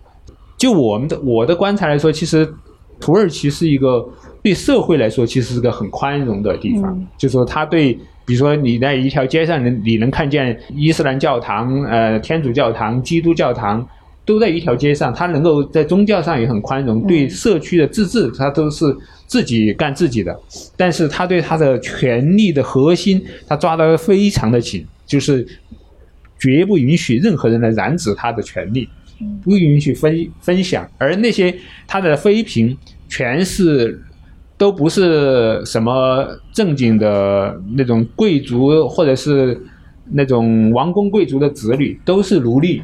[0.56, 2.50] 就我们的我的观察来说，其实
[3.00, 4.08] 土耳其是一个
[4.42, 7.98] 对社会来说其实是个很宽容的地方，就是说他对。
[8.26, 13.86] 比如说，你在一条街上，能你能看见伊斯兰教堂、呃天主教堂、基督教堂
[14.24, 20.34] 都在一条街上，他能够在宗教上也很宽容，对社区的自治，他都是自己干自己的。
[20.74, 25.46] 但是他对他的权力的核心，他抓得非常的紧，就是
[26.38, 28.88] 绝不允许任何人来染指他的权利，
[29.42, 30.88] 不允许分分享。
[30.98, 31.54] 而那些
[31.86, 32.76] 他的妃嫔，
[33.08, 34.00] 全是。
[34.56, 39.60] 都不是什么正经的那种贵族，或者是
[40.12, 42.80] 那种王公贵族的子女，都是奴隶，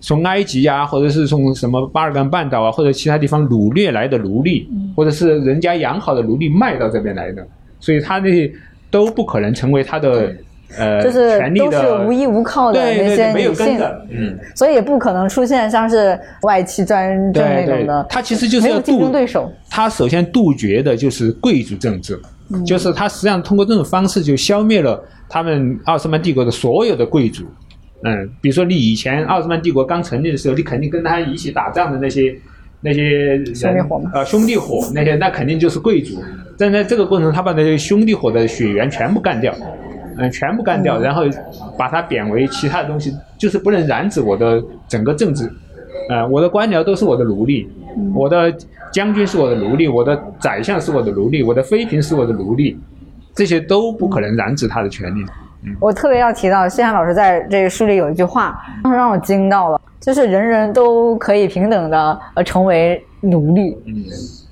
[0.00, 7.44] 从埃及啊，或者是从什么巴尔干半岛啊，或者其他地方掳掠来的奴隶，或者是人家养好的奴隶卖到这边来的，
[7.80, 8.50] 所以他那些
[8.88, 10.32] 都不可能成为他的。
[10.78, 13.80] 呃， 就是都是无依无靠的那些女性，
[14.10, 18.06] 嗯，所以也不可能出现像是外戚专政那种的。
[18.08, 19.50] 他其实就是要竞争对手。
[19.68, 22.20] 他首先杜绝的就是贵族政治，
[22.66, 27.44] 就是他实际上通过这种方式就消灭了他们奥斯曼帝国的所有的贵族。
[28.02, 32.34] 嗯，比如说你以前奥斯曼帝国刚成立的时候，你肯定跟他一起打仗的那些
[32.80, 36.22] 那些人，兄弟伙嘛呃，兄弟伙那些，那肯定就是贵族。
[36.56, 39.54] 但在这个过程，他把那些兄弟伙的血缘全部干掉。
[40.20, 41.22] 嗯，全部干掉，然后
[41.78, 45.50] 把它贬为其他的东西，就是不能染指我的整个政治。
[46.10, 47.70] 呃，我的官僚都是我的奴隶，
[48.14, 48.54] 我的
[48.92, 52.78] 将军是我的奴隶，我的宰相是我的奴隶，我的妃嫔是我的奴隶，
[53.34, 55.24] 这些都不可能染指他的权利。
[55.78, 63.76] 我特别要提到，谢涵老师在这个书里有一句话，当时让我惊到了，就是人人都可以平等的呃成为奴隶，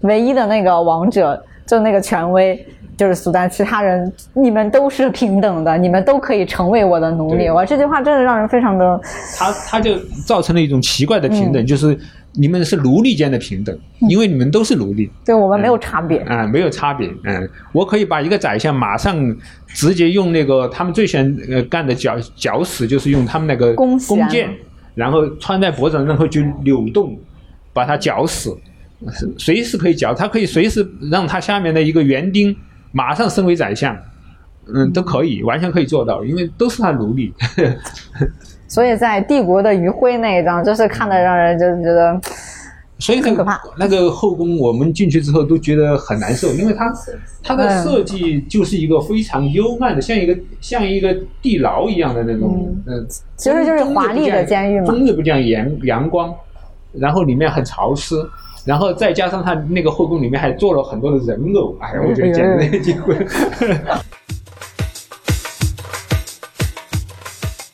[0.00, 2.66] 唯一的那个王者就那个权威。
[2.98, 7.48] 就是苏丹，其他人你们都是平等的，你们都可以成为我的奴隶。
[7.48, 9.00] 哇，这句话真的让人非常的，
[9.36, 11.96] 他他就造成了一种奇怪的平等，就是
[12.32, 17.08] 你们是奴隶间的平等，因为你们都是奴隶，对我们没有差别啊，没有差别。
[17.22, 19.16] 嗯，我可以把一个宰相马上
[19.68, 23.96] 直接用那个他们最喜欢呃干的绞绞死，就是用他们那个弓
[24.28, 24.50] 箭，
[24.96, 27.16] 然后穿在脖子上，然后就扭动，
[27.72, 28.58] 把他绞死，
[29.38, 32.56] 随时可以绞，他可以随时让他下面的一个园丁。
[32.92, 33.96] 马上升为宰相，
[34.72, 37.32] 嗯，都可以，完全可以做到，因为都是他奴隶。
[38.68, 42.20] 所以在帝国的余晖那一张，就是看的让人就觉得，
[42.98, 43.58] 所以很可怕。
[43.78, 46.92] 那个后宫，我们进去之后都觉得很难受，因为它
[47.42, 56.34] 它的设计就是一个非常幽暗的，像一个像一个地牢一样的那种，嗯，其实就是华丽的监狱嘛，终日不见阳阳光，
[56.92, 58.16] 然后里面很潮湿。
[58.68, 63.16] 然后再加上他那个后宫里面还做了很多的人偶，哎呀，我觉得简直机会。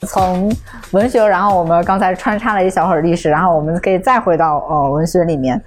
[0.06, 0.48] 从
[0.92, 5.60] 文学，然后我们刚才穿插了一小会儿历史，然后我们可以再回到呃文学里面。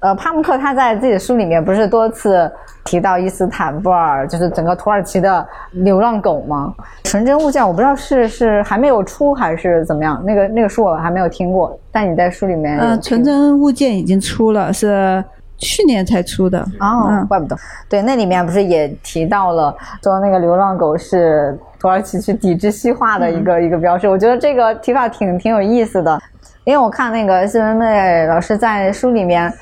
[0.00, 2.50] 呃，帕慕克他在自己的书里面不是多次
[2.84, 6.74] 提到伊斯坦布尔，就是整个土耳其的流浪狗吗？
[7.04, 15.22] 纯真物件我不知道是是还没有出还是怎么样，那个那个书我还没有听过，但你在书里面有嗯、听纯真物件已经出了，是
[15.58, 16.58] 去年才出的。
[16.80, 17.54] 哦，嗯怪不得。
[17.86, 24.08] 对，那里面不是也提到了说那个流浪狗是土耳其去抵制西化的一个、一个标志。
[24.08, 26.18] 我觉得这个提法挺挺有意思的，
[26.64, 29.52] 因为我看那个新闻妹老师在书里面。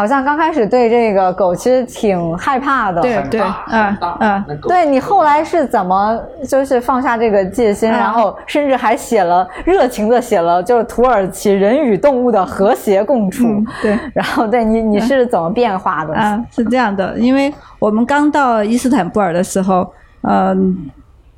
[0.00, 7.92] 好像刚开始对这个狗其实挺害怕的，对对，嗯嗯，对你后来是怎么就是放下这个戒心，嗯。
[7.92, 13.98] 然后甚至还写了热情的写了就是土耳其人与动物的和谐共处，嗯对。
[14.14, 16.14] 然后对你你是怎么变化的？
[16.14, 19.86] 啊，是这样的，因为我们刚到伊斯坦布尔的时候，
[20.22, 20.78] 嗯、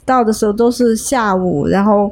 [0.06, 2.08] 到的时候都是下午，然后，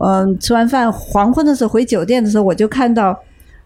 [0.00, 3.14] 嗯、吃完饭黄昏的时候回酒店的时候，我就看到，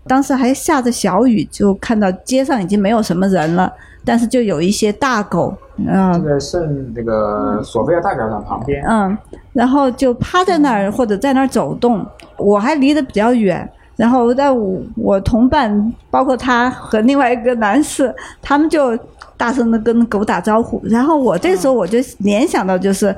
[0.07, 3.73] 当时还下着小雨，就看到街上已经没有什么人了，
[4.05, 9.17] 但是就有一些大狗，嗯、这个圣那个索菲亚大教堂旁边，嗯，
[9.53, 12.05] 然后就趴在那儿或者在那儿走动，
[12.37, 13.69] 我还离得比较远。
[13.97, 18.11] 然后在我我同伴，包括他和另外一个男士，
[18.41, 18.99] 他们就
[19.37, 20.81] 大声的跟狗打招呼。
[20.85, 23.15] 然后我这时候我就联想到就是，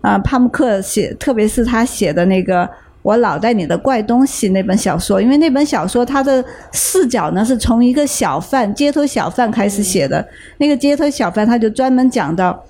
[0.00, 2.64] 啊、帕慕克写，特别是他写的那个
[3.02, 10.26] 《我脑袋里的怪东西》那本小说，因为那本小说它的视角呢是从一个小贩、街头小贩开始写的。
[10.58, 12.64] 那个街头小贩他就专门讲到。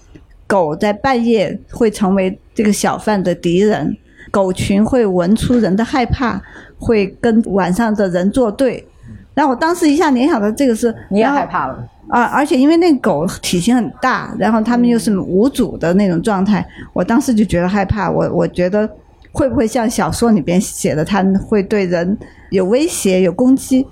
[0.44, 3.96] 狗在半夜会成为这个小贩的敌人，
[4.30, 6.38] 狗群会闻出人的害怕，
[6.78, 8.86] 会跟晚上的人作对。
[9.32, 11.82] 然后我当时一下联想到这个是，你也害怕了？
[12.08, 18.10] 啊，而且因为那狗体型很大，然后他们又是无主的那种状态，我当时就觉得害怕。
[18.10, 18.86] 我我觉得
[19.32, 22.16] 会不会像小说里边写的，它会对人
[22.50, 23.86] 有威胁、有攻击？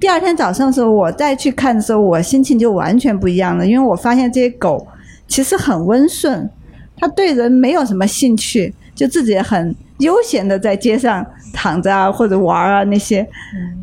[0.00, 4.86] 第二天早上的时候，我再去看的时候，我心情就完全不一样了，因为我发现这些狗
[5.26, 6.48] 其实很温顺，
[6.96, 13.26] 它对人没有什么兴趣，就自己很悠闲的在街上躺着啊，或者玩啊那些。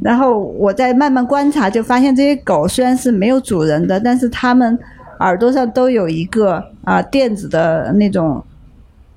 [0.01, 4.79] 然后我再慢慢观察，就发现这些狗虽然是没有主人的，但是它们
[5.19, 8.41] 耳朵上都有一个啊、电子的那种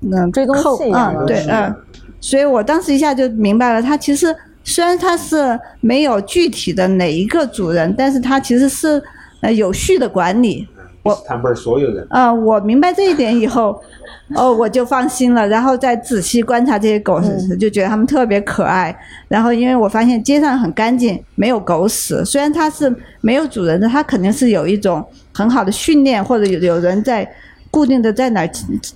[0.01, 1.75] 嗯追踪扣器一样的嗯对嗯，
[2.19, 9.01] 所以我当时一下就明白了，它其实虽然它是没有具体的哪一个主人，但是它其实是
[9.41, 10.67] 呃有序的管理。
[11.05, 13.81] 伊斯坦白所有人，呃，我明白这一点以后，
[14.35, 15.47] 哦，我就放心了。
[15.47, 18.95] 然后再仔细观察这些狗时，就觉得它们特别可爱。
[19.29, 22.23] 然后因为我发现街上很干净，没有狗屎。
[22.25, 27.27] 虽然它是没有主人的，它肯定是有一种很好的训练，或者有有人在
[27.71, 28.49] 固定的在哪儿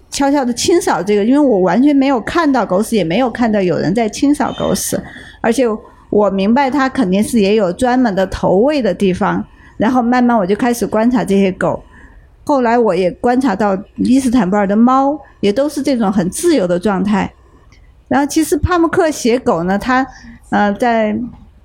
[0.09, 1.23] 悄悄的清扫这个。
[1.23, 5.01] 因为我完全没有看到狗屎，也没有看到有人在清扫狗屎，
[5.41, 5.63] 而且
[6.09, 9.45] 我明白它肯定是也有专门的投喂的地方。
[9.77, 11.83] 然后慢慢我就开始观察这些狗。
[12.45, 17.31] 后来我也观察到伊斯坦布尔的猫也都是这种很自由的状态。
[18.07, 20.05] 然后其实帕慕克写狗呢，他
[20.49, 21.17] 呃在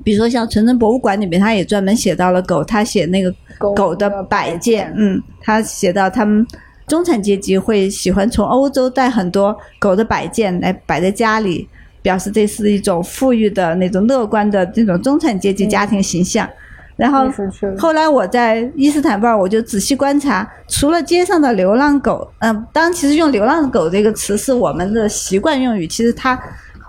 [0.05, 3.35] 比如说像纯真博物馆里面，他也专门写到了狗，他写那个
[3.75, 6.47] 狗的摆件，嗯，他写到他们
[6.89, 11.69] 中产阶级会喜欢从欧洲带很多狗的摆件来摆在家里，
[12.03, 16.49] 表示这是一种富裕的那种乐观的这种中产阶级家庭形象。
[16.97, 17.31] 然后
[17.79, 26.37] 后来我在伊斯坦布尔，我就仔细观察，除了街上的流浪狗，嗯、当然其实用“流浪狗”这个词是我们的习惯用语，其实它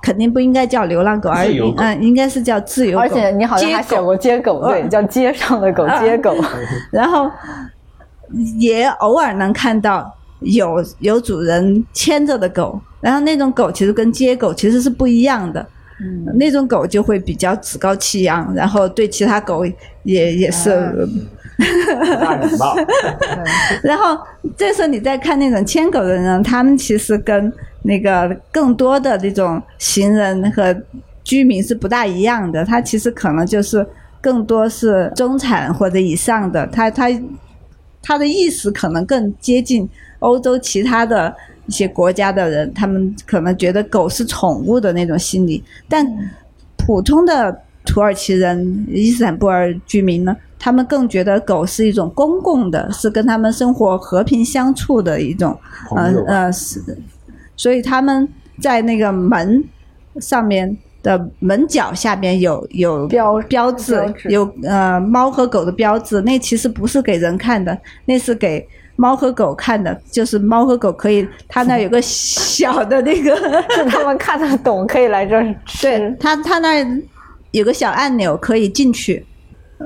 [0.02, 1.46] 肯定不应该叫流浪狗，而
[1.78, 3.02] 嗯，应该是叫自由狗。
[3.02, 6.36] 而且你好像还写过街狗，对，嗯叫街上的狗，啊街狗。
[6.92, 7.30] 然后
[8.58, 15.66] 也偶尔能看到有有主人牵着的狗，然后那种狗其实跟街狗其实是不一样的。
[16.02, 19.66] 嗯那种狗就会比较趾高气扬，然后对其他狗
[20.04, 21.06] 也也是
[21.58, 22.74] 不大礼貌。
[23.84, 24.18] 然后
[24.56, 30.74] 这时候你再看那种牵狗的人，他们其实跟那个更多的这种行人和
[31.26, 32.64] 居民是不大一样的。
[32.64, 33.86] 他其实可能就是
[34.22, 37.10] 更多是中产或者以上的，他他
[38.10, 41.32] 他的意识可能更接近欧洲其他的
[41.68, 46.04] 一些国家的人，他们可能觉得狗是宠物的那种心理，但
[46.76, 55.56] 普通的土耳其人、伊斯坦布尔居民呢，他们更觉得狗是一种公共的，是跟他们生活和平相处的一种，
[55.96, 56.82] 呃朋友呃是，
[57.56, 58.28] 所以他们
[58.60, 59.64] 在那个门
[60.20, 73.36] 上面的门角下边有有标标志，标志有呃猫和狗的标志，那其实不是给人看的，那是给猫和狗看的，就是猫和狗可以，它那有个小的那个，
[73.72, 75.88] 是他们看得懂，可以来这儿吃。
[75.88, 76.86] 对，它它那
[77.52, 79.26] 有个小按钮可以进去。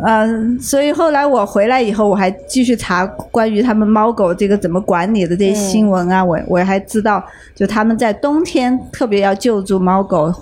[0.03, 10.33] 嗯，所以后来我回来以后，我还继续查关于他们猫狗这个怎么管理的这些新闻啊，我我还知道，就他们在冬天特别要救助猫狗，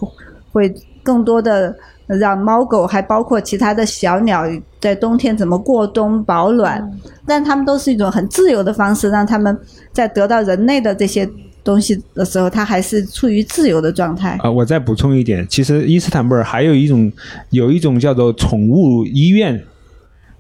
[0.52, 0.74] 会
[1.04, 1.76] 更多的
[2.08, 4.44] 让猫狗还包括其他的小鸟
[4.80, 6.92] 在冬天怎么过冬保暖，
[7.26, 9.58] 但它们都是一种很自由的方式，让它们
[9.92, 11.30] 在得到人类的这些。
[11.64, 14.36] 东西的时候，它还是处于自由的状态。
[14.42, 17.14] 啊，我再补充一点，其实伊斯坦布尔还有一种，
[17.52, 19.64] 有一种叫做宠物医院。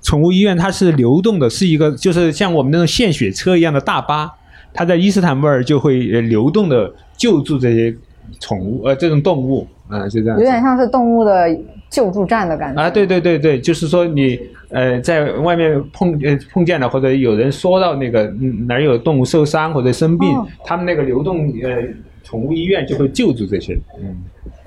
[0.01, 4.31] 宠物医院它是流动的，是一个就是像我们那种献血车一样的大巴，
[4.73, 7.95] 它在伊斯坦布尔就会流动的救助这些
[8.39, 10.39] 宠物呃这种动物啊，就这样。
[10.39, 11.47] 有点像是动物的
[11.89, 14.39] 救助站的感觉啊，对对对对，就是说你。
[14.73, 18.23] 呃，在外面碰呃碰见了，或者有人说到那个
[18.69, 20.29] 哪儿有动物受伤或者生病，
[20.63, 21.83] 他们那个流动呃
[22.23, 23.77] 宠物医院就会救助这些。
[24.01, 24.15] 嗯，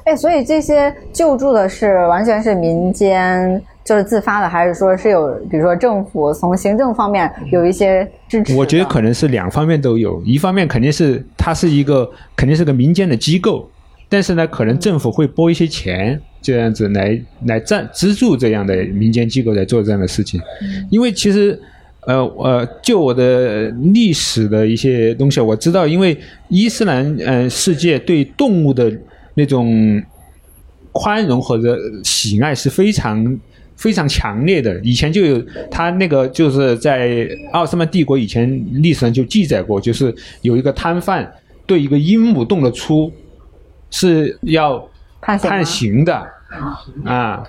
[0.05, 8.55] 哎，所以这些救助的是完全是民间就是自发的，还是说是有比如说政府从行政方面有一些支持？
[8.55, 13.67] 我觉得可能是两方面都有，一方面肯定是它是一个肯定是个民间的机构，
[14.09, 16.21] 但是呢，可能政府会拨一些钱。
[16.45, 20.39] 这样子来来赞资助这样的民间机构来做这样的事情，
[20.91, 21.59] 因为其实，
[22.03, 26.15] 呃呃，就我的历史的一些东西，我知道，因为
[26.51, 28.93] 伊斯兰呃世界对动物的
[29.33, 30.03] 那种
[30.93, 33.41] 宽容或者喜爱是非常
[33.75, 34.79] 非常强烈的。
[34.81, 41.27] 以前就有他那个就是在奥斯曼帝国以前历史上就记载过，就是有一个摊贩
[41.65, 43.11] 对一个鹦鹉动了粗，
[43.95, 44.85] 是要
[45.21, 46.27] 判刑的。
[47.05, 47.45] 啊，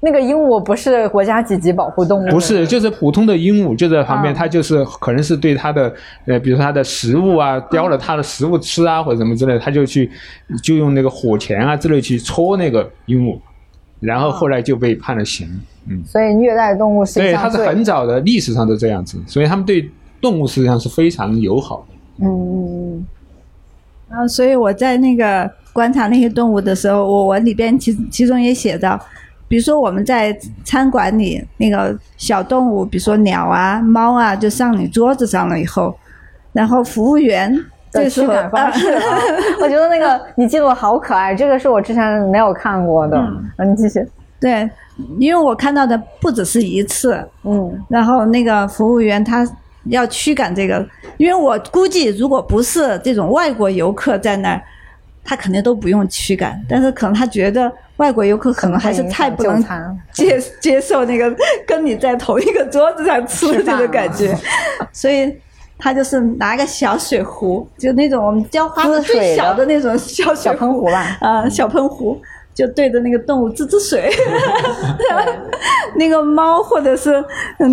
[0.00, 2.30] 那个鹦鹉不是国家几级保护动物？
[2.30, 5.92] 不是，就是普通的鹦鹉就在旁边，它就是可能是对它的
[6.26, 10.10] 呃，比如它的食物啊，叼了它的食物吃啊，或者什么之类，它就去
[10.62, 13.38] 就用那个火钳啊之类去戳那个鹦鹉，
[14.00, 15.48] 然后后来就被判了刑。
[15.88, 22.24] 嗯，所以虐待动物是对，它是很早的历史上都这样子，所以他们对动物实际上是非常友好的。
[22.24, 23.06] 嗯嗯
[24.10, 24.18] 嗯。
[24.18, 25.50] 啊，所以我在那个。
[25.80, 29.00] 观察那些动物的时候，我我里边其其中也写到，
[29.48, 35.96] 比如说我们在餐馆里那个小动物，比如说鸟啊、猫啊，就上你桌子上了以后，
[36.52, 37.50] 然后服务员
[37.92, 38.88] 的驱赶方式，
[39.62, 43.16] 我觉得那个你记录好可爱，这个是我之前没有看过的。
[43.56, 44.06] 嗯，你继续。
[44.38, 44.68] 对，
[45.18, 47.26] 因为我看到的不只是一次。
[47.44, 47.72] 嗯。
[47.88, 49.48] 然后那个服务员他
[49.84, 54.60] 要驱赶这个，因为我估计如果不是这种外国游客在那儿。
[55.30, 59.64] 他肯定都不用驱赶，但是可能他觉得外国游客可能还是太不能
[60.12, 61.32] 接接受那个
[61.64, 64.36] 跟你在同一个桌子上吃的这个感觉，
[64.92, 65.32] 所以
[65.78, 72.20] 他就是拿个小水壶，就那种我们浇花的最小的那种小小喷壶吧，啊，小喷壶。
[72.60, 74.10] 就对着那个动物滋滋水，
[75.96, 77.24] 那个猫或者是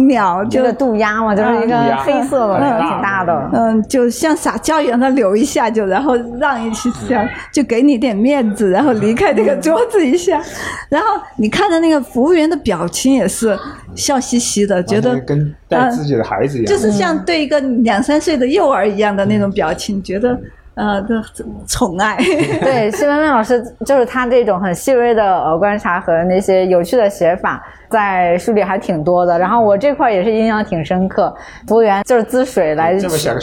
[0.08, 10.42] 鸟，就是渡鸦嘛，就是一个黑色的，挺大的，嗯，就像撒娇一样，它留一下就，然后让一下，就给你点面子，然后离开这个桌子一下，
[10.88, 13.60] 然后你看着那个服务员的表情也是
[13.94, 20.40] 笑嘻嘻的，觉得跟带自己的孩子一样，就是像对一个两三岁的幼儿一样的那种表情，觉得。
[20.78, 21.24] 呃，的
[21.68, 22.16] 宠爱。
[22.62, 27.60] 对，谢文文老师就是他这种很细微的呃观察和那些有趣的写法，
[27.90, 29.40] 在书里还挺多的。
[29.40, 31.36] 然后我这块也是印象挺深刻，
[31.68, 32.96] 服务员就是滋水来，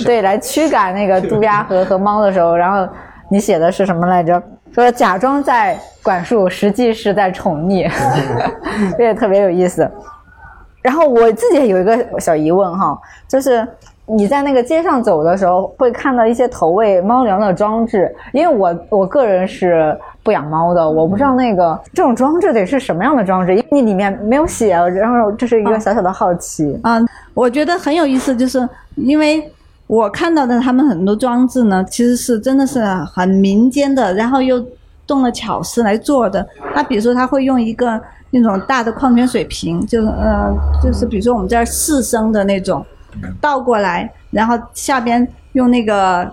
[0.05, 2.89] 对，来驱赶那个渡鸦和和猫的时候，然后
[3.29, 4.41] 你写的是什么来着？
[4.73, 7.91] 说假装在管束，实际是在宠溺，
[8.97, 9.91] 这也特别有意思。
[10.83, 13.67] 然后我自己有一个小疑问哈，就是。
[14.07, 18.15] 你在那个街上走的时候，会看到一些投喂猫粮的装置。
[18.33, 24.75] 因为我我个人是不养猫的，我不知道那个这种装置得是什么样的装置，因为你里面没有写。
[24.75, 26.79] 然后这是一个小小的好奇。
[26.83, 27.01] 啊，
[27.33, 29.51] 我觉得很有意思，就是因为
[29.87, 34.63] 我看到的他们很多装置呢，其实是真的是很民间的，然后又
[35.07, 36.47] 动了巧思来做的。
[36.75, 37.99] 他比如说他会用一个
[38.31, 42.85] 那种大的矿泉水瓶，就是呃，就是比如说我们这儿四升的那种。
[43.41, 46.33] 倒过来，然后下边用那个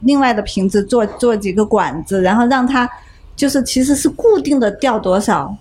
[0.00, 2.88] 另外的瓶子做做几个管子，然后让它
[3.36, 5.54] 就是其实是固定的掉多少，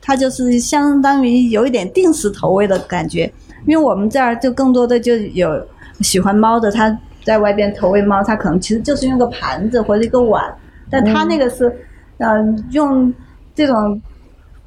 [0.00, 3.32] 它就是相当于有一点定时投喂的感觉。
[3.66, 5.66] 因为我们这儿就更多的就有
[6.00, 10.54] 喜欢猫的，他在外边投喂猫，他可能其实就是用个盘子或者一个碗，
[10.88, 11.74] 但他那个是
[12.18, 13.12] 嗯用
[13.54, 14.00] 这种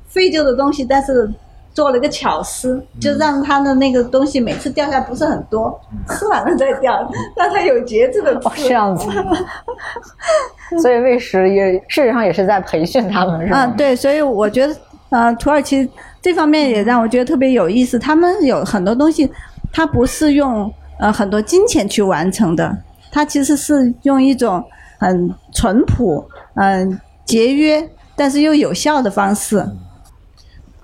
[0.08, 1.32] 废旧的东西，但是。
[1.74, 6.94] 做了一个巧思，就让它的那个东西每次掉下不是很多，吃完了再掉，
[7.36, 9.10] 让它有节制的哦，这样子。
[10.82, 13.60] 所以喂食也事实上也是在培训他们，是吧？
[13.60, 14.76] 啊，对，所以我觉得，
[15.10, 15.90] 呃，土耳其
[16.22, 17.98] 这方面也让我觉得特别有意思。
[17.98, 19.30] 他们有很多东西，
[19.72, 22.76] 它不是用呃很多金钱去完成的，
[23.12, 24.64] 它其实是用一种
[25.00, 26.24] 很淳朴、
[26.56, 29.66] 嗯、节约，但是又有效的方式。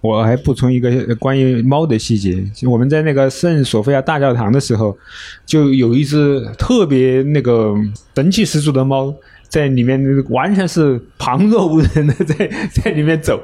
[0.02, 4.98] 我还补充一个呃关于猫的细节，就我们在那个圣索菲亚大教堂的时候，
[5.46, 7.76] 就有一只特别那个
[8.16, 9.14] 神气十足的猫
[9.50, 13.42] 在里面，完全是旁若无人的在在里面走，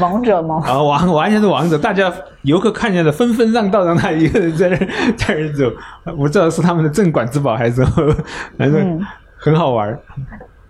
[0.00, 0.58] 王者猫。
[0.60, 5.72] 啊，王完完全是王者，大家游客看见了纷纷让道，让他一个人在那儿在那儿走，
[6.04, 7.84] 我不知道是他们的镇馆之宝还是
[8.58, 9.00] 反正
[9.36, 10.00] 很好玩儿。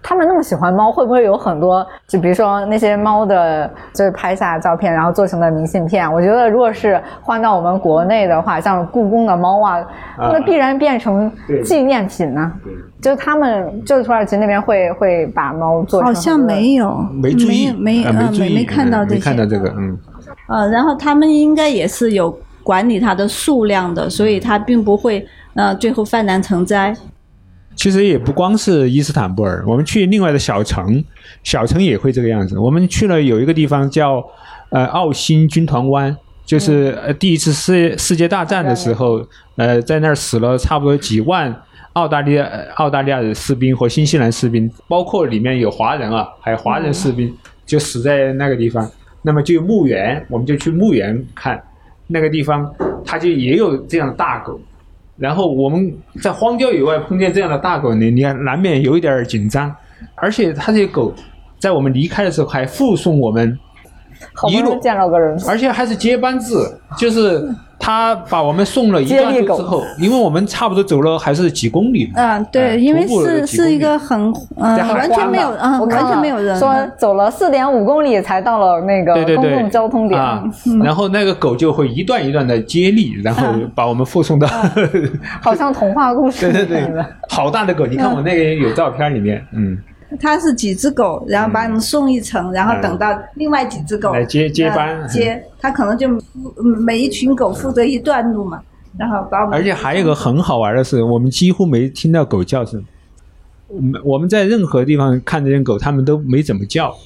[0.08, 1.84] 他们那么喜欢猫，会不会有很多？
[2.06, 6.10] 就比如说那些猫的，就是拍下照片，然后做成的明信片。
[6.10, 9.84] 我觉得，如果是换到我们国内的话，像故宫的猫啊，
[10.16, 11.28] 那必然变成
[11.64, 19.98] 纪念品呢、对就是他们，就是土耳其那边会会把猫做成好像没有，没注意，没啊没没没看到嗯这些，没看到这个，嗯。
[20.48, 22.32] 呃，然后他们应该也是有
[22.62, 26.94] 管理它的数量的，所以它并不会呃最后泛滥成灾。
[27.76, 31.04] 其实也不光是伊斯坦布尔，我们去另外的小城，
[31.44, 32.58] 小城也会这个样子。
[32.58, 34.24] 我们去了有一个地方叫
[34.70, 39.24] 呃奥新军团湾，就是呃第一次世世界大战的时候，
[39.56, 41.54] 呃在那儿死了差不多几万
[41.92, 47.32] 澳大利亚呃澳大利亚的士兵和新西兰士兵，包括里面有华人啊，还有华人士兵
[47.66, 48.90] 就死在那个地方。
[49.22, 51.60] 那么就有墓园，我们就去墓园看
[52.06, 52.72] 那个地方，
[53.04, 54.60] 它就也有这样的大狗。
[55.16, 55.92] 然后我们
[56.22, 59.74] 在荒郊野外碰见这样的大狗你，你看难免有一点紧张，
[60.14, 61.14] 而且它这些狗
[61.58, 63.58] 在我们离开的时候还附送我们，
[64.50, 66.54] 一路见到个人，而且还是接班制，
[66.98, 67.48] 就是
[67.86, 74.20] 他把我们送了一段接力狗路之后，因为我们差不多走了还是几公里嘛，嗯、哎对，因为是是一个很
[74.56, 80.20] 嗯、完全没有嗯、我完全没有人，说走了四点五公里才到了那个公共交通点。
[80.20, 80.42] 啊，
[80.82, 84.48] 然后那个狗就会一段一段的接力，然后把我们护送到，
[85.40, 87.04] 好像童话故事对对对。
[87.28, 89.78] 好大的狗，你看我那个有照片里面，嗯，
[90.20, 95.00] 它是几只狗，然后把你们送一层，然后等到另外几只狗来接接班。
[95.00, 98.60] 呃接，它可能就嗯每一群狗负责一段路嘛，
[98.98, 102.84] 然后把我们而且还有一个很好玩的是，我们几乎没听到狗叫声。
[103.68, 106.96] 我们我们在任何地方看这些狗，它们都没怎么叫，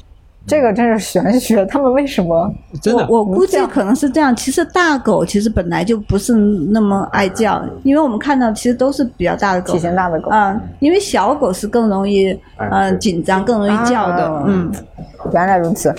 [0.47, 1.65] 这个真是玄学。
[1.67, 2.53] 他们为什么？
[2.83, 3.07] 真的。
[3.09, 4.35] 我我估计可能是这样。
[4.35, 9.79] 其实大狗其实本来就不是那么爱叫，因为我们看到其实都是比较大的狗体。
[9.79, 10.31] 型大的狗？
[10.33, 14.27] 嗯，因为小狗是更容易嗯呃紧张，更容易叫的。
[14.27, 14.73] 啊嗯，
[15.33, 15.95] 原来如此。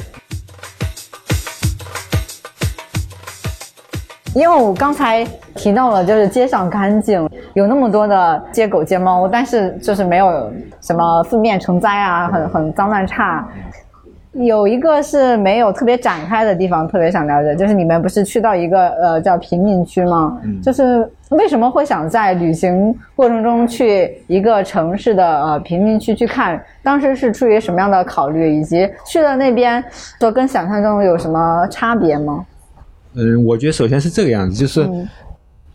[4.33, 5.25] 因为我刚才
[5.55, 13.45] 提到了，就是街上干净，有那么多的街狗街猫，但是就是没有什么四面成灾啊，很很脏乱差。
[14.33, 20.41] 有一个是没有特别展开的地方，特别想了解，就是你们不是去到一个呃叫贫民区吗？
[20.63, 26.61] 就是为什么会想在旅行过程中去一个城市的呃贫民区去看？
[26.81, 29.83] 当时是出于什么样的考虑，以及去了那边
[30.19, 32.45] 说跟想象中有什么差别吗？
[33.15, 35.05] 嗯，我觉得首先是这个样子，就是嗯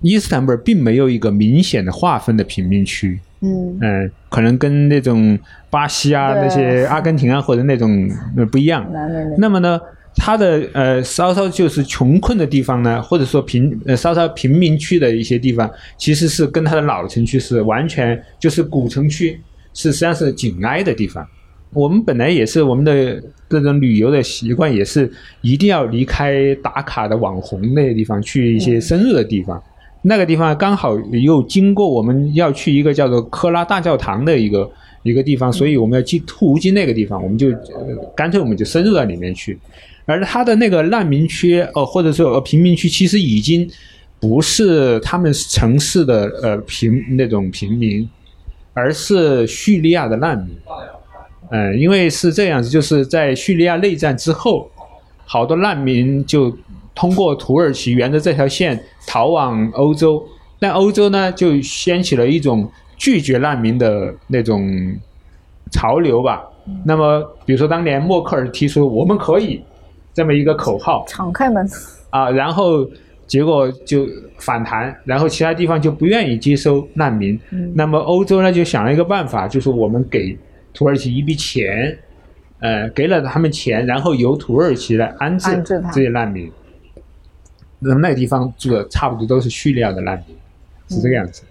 [0.02, 5.38] 伊斯坦布尔并没有一个明显的划分的贫民区，嗯嗯，可能跟那种
[5.70, 8.86] 巴西啊、那些阿根廷啊或者那种呃不一样。
[9.38, 9.80] 那么呢，
[10.14, 19.40] 它的呃稍稍就是穷困的地方呢，或者说贫呃稍稍贫民区的一些地方，其实是跟它的老城区是完全就是古城区
[19.72, 21.26] 是实际上是紧挨的地方。
[21.72, 23.20] 我们本来也是我们的
[23.50, 29.62] 这种旅游的习惯，也是一定要离开打卡的网红那些地方，去一些深入的地方。
[30.08, 34.70] 那个地方刚好又经过我们要去一个叫做科拉大教堂的一个
[35.02, 39.58] 一个地方，所以我们要经途经那个地方，我们就、呃、干脆我们就深入到里面去。
[40.04, 43.68] 而他的那个难民区，呃，或者说呃贫民区，其实已经
[44.20, 48.08] 不是他们城市的呃贫那种平民，
[48.72, 50.56] 而是叙利亚的难民。
[51.50, 54.70] 嗯，因为是这样子，就是在叙利亚内战之后，
[55.24, 56.56] 好多难民就
[56.96, 60.26] 通过土耳其沿着这条线逃往欧洲，
[60.58, 64.66] 但欧洲呢就掀起了一种拒绝难民的那种
[65.70, 66.42] 潮流吧。
[66.84, 69.62] 那么，比如说当年默克尔提出我们可以
[70.14, 71.68] 这么一个口号敞开门，
[72.10, 72.84] 啊，然后
[73.26, 74.06] 结果就
[74.38, 77.38] 反弹，然后其他地方就不愿意接收难民。
[77.74, 80.36] 那么欧洲呢就想了一个办法，就是我们给
[80.72, 81.96] 土耳其一笔钱，
[82.60, 86.50] 呃，给了他们钱，然后由土耳其来安置这些难民。
[87.78, 90.36] 那么那个地方住的差不多都是叙利亚的难民，
[90.88, 91.42] 是这个样子。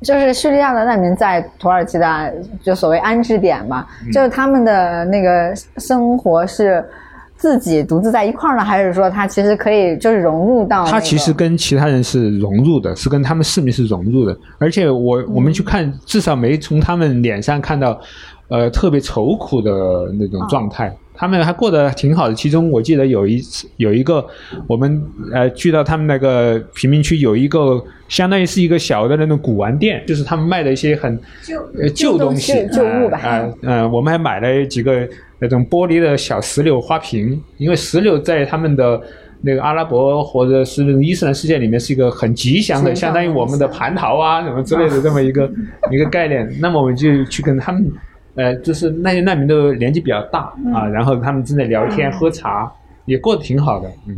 [0.00, 6.84] 就是叙利亚的难民在土耳其的就所谓安置点嘛，嗯就是他们的那个生活是
[7.36, 10.90] 自己独自在一块儿呢，还是说他其实可以就是融入到、那个？
[10.92, 18.00] 他其实跟其他人是融入的，是跟他们市民是融入的，而且我我们去看，至少没从他们脸上看到，
[18.48, 19.70] 呃，特别愁苦的
[20.18, 20.96] 那种状态。
[21.18, 22.34] 他们还过得挺好的。
[22.34, 24.24] 其中我记得有一次有一个，
[24.68, 25.02] 我们
[25.32, 31.18] 呃去到他们那个贫民区，有一个相当于是一个小的那种古玩店，就是他们卖的一些很
[31.80, 35.06] 呃旧东西、旧旧物吧啊呃我们还买了几个
[35.40, 39.00] 那种玻璃的小石榴花瓶，因为石榴在他们的
[39.40, 45.50] 那个阿拉伯或者是伊斯兰世界里面是一个很吉祥的，相当于我们的蟠桃啊什么之类的这么一个
[45.90, 46.48] 一个概念。
[46.60, 47.88] 那么我们就去跟他们，
[48.38, 52.72] 呃，就是那些难民都年纪比较大啊，然后他们正在聊天喝茶，
[53.04, 54.16] 也过得挺好的，嗯。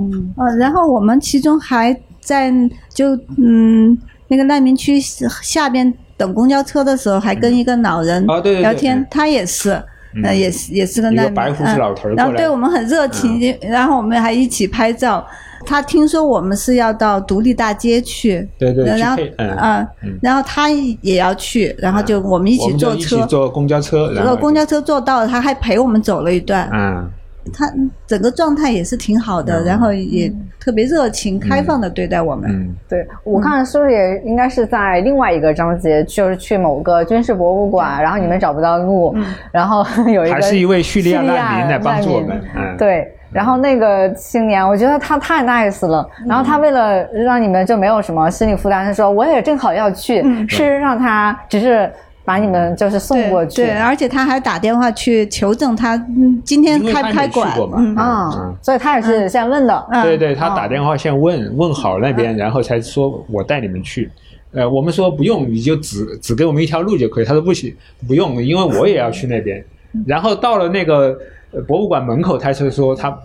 [0.00, 2.52] 嗯呃，然后我们其中还在
[2.94, 3.98] 就嗯
[4.28, 9.70] 那个难民区下边等公交车的时候，还跟一个老人啊对对对聊天，嗯他也是。
[10.14, 15.26] 嗯呃，也是也是个难民，一个白胡子嗯老头儿然后过来嗯对我们很热情，然后我们还一起拍照。
[15.64, 19.22] 他听说我们是要到独立大街去，对对去然后
[19.56, 27.10] 啊嗯，然后他也要去，然后就我们一起我们就坐车，一起坐公交车，然后公交车坐到了，他还陪我们走了一段，嗯，
[27.52, 27.66] 他
[28.06, 29.64] 整个状态也是挺好的，嗯。
[29.64, 32.50] 然后也特别热情、开放的对待我们。
[32.50, 39.14] 嗯，对，我看是不是也应该是在另外一个章节，就是去某个军事博物馆，然后你们找不到路，
[39.50, 43.12] 然后有一个还是一位叙利亚难民来帮助我们，嗯，对。
[43.32, 46.08] 然后那个青年，我觉得他太 nice 了。
[46.26, 50.20] 然后他为了让你们就没有什么心理负担，他说我也正好要去。
[50.24, 51.90] 嗯事实上他只是
[52.24, 53.62] 把你们就是送过去。
[53.62, 57.50] 对，而且他还打电话去求证他，嗯，今天开不开馆
[57.96, 59.86] 啊、嗯所以他也是先问的。
[59.90, 64.10] 嗯对对，他打电话先问问好那边，然后才说我带你们去。
[64.52, 67.24] 呃，我们说不用，你就只只给我们一条路就可以。
[67.24, 67.74] 他说不行，
[68.06, 69.62] 不用，因为我也要去那边。
[70.06, 71.16] 然后到了那个
[71.52, 73.18] 呃博物馆门口，他是说他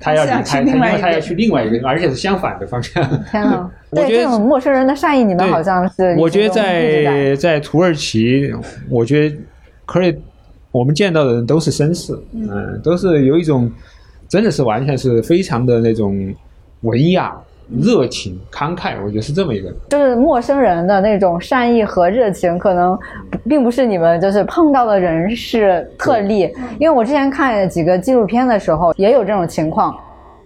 [0.00, 3.02] 他要离开，他因为他要去另外一个，而且是相反的方向。
[3.90, 8.52] 我觉得这种陌生人的善意，你们好像是我觉得在在土耳其，
[8.88, 9.36] 我觉得
[9.86, 10.14] 可以，
[10.70, 13.70] 我们见到的人都是绅士，嗯，都是有一种
[14.28, 16.34] 真的是完全是非常的那种
[16.82, 17.34] 文雅、
[17.70, 19.70] 热情、慷慨，我觉得是这么一个。
[19.90, 22.98] 就是陌生人的那种善意和热情，可能
[23.46, 26.50] 并不是你们就是碰到的人是特例。
[26.78, 29.94] 因为我之前看几个纪录片的时候，也有这种情况。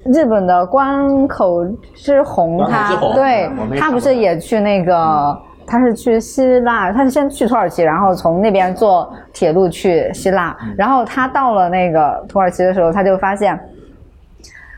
[0.05, 1.65] 日本的关口
[1.95, 3.49] 之红他，对
[3.79, 13.57] 他不是也去那个，他是去希腊，他是先去土耳其，然后从那边坐铁路去希腊，嗯然后他到了那个土耳其的时候，他就发现。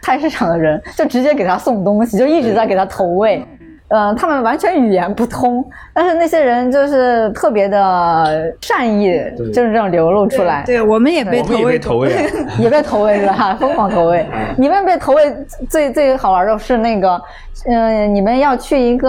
[0.04, 3.42] 菜市场的人就直接给他送东西，就一直在给他投喂。
[3.88, 12.10] 嗯、他们完全语言不通，但是那些人就是特别的善意，就是这种流露出来，对，我们也被我们也投喂被投喂，
[12.58, 13.54] 也被投喂是吧？
[13.60, 14.26] 疯狂投喂。
[14.56, 15.32] 你们被投喂
[15.68, 17.20] 最最好玩的是那个，
[17.66, 19.08] 嗯、你们要去一个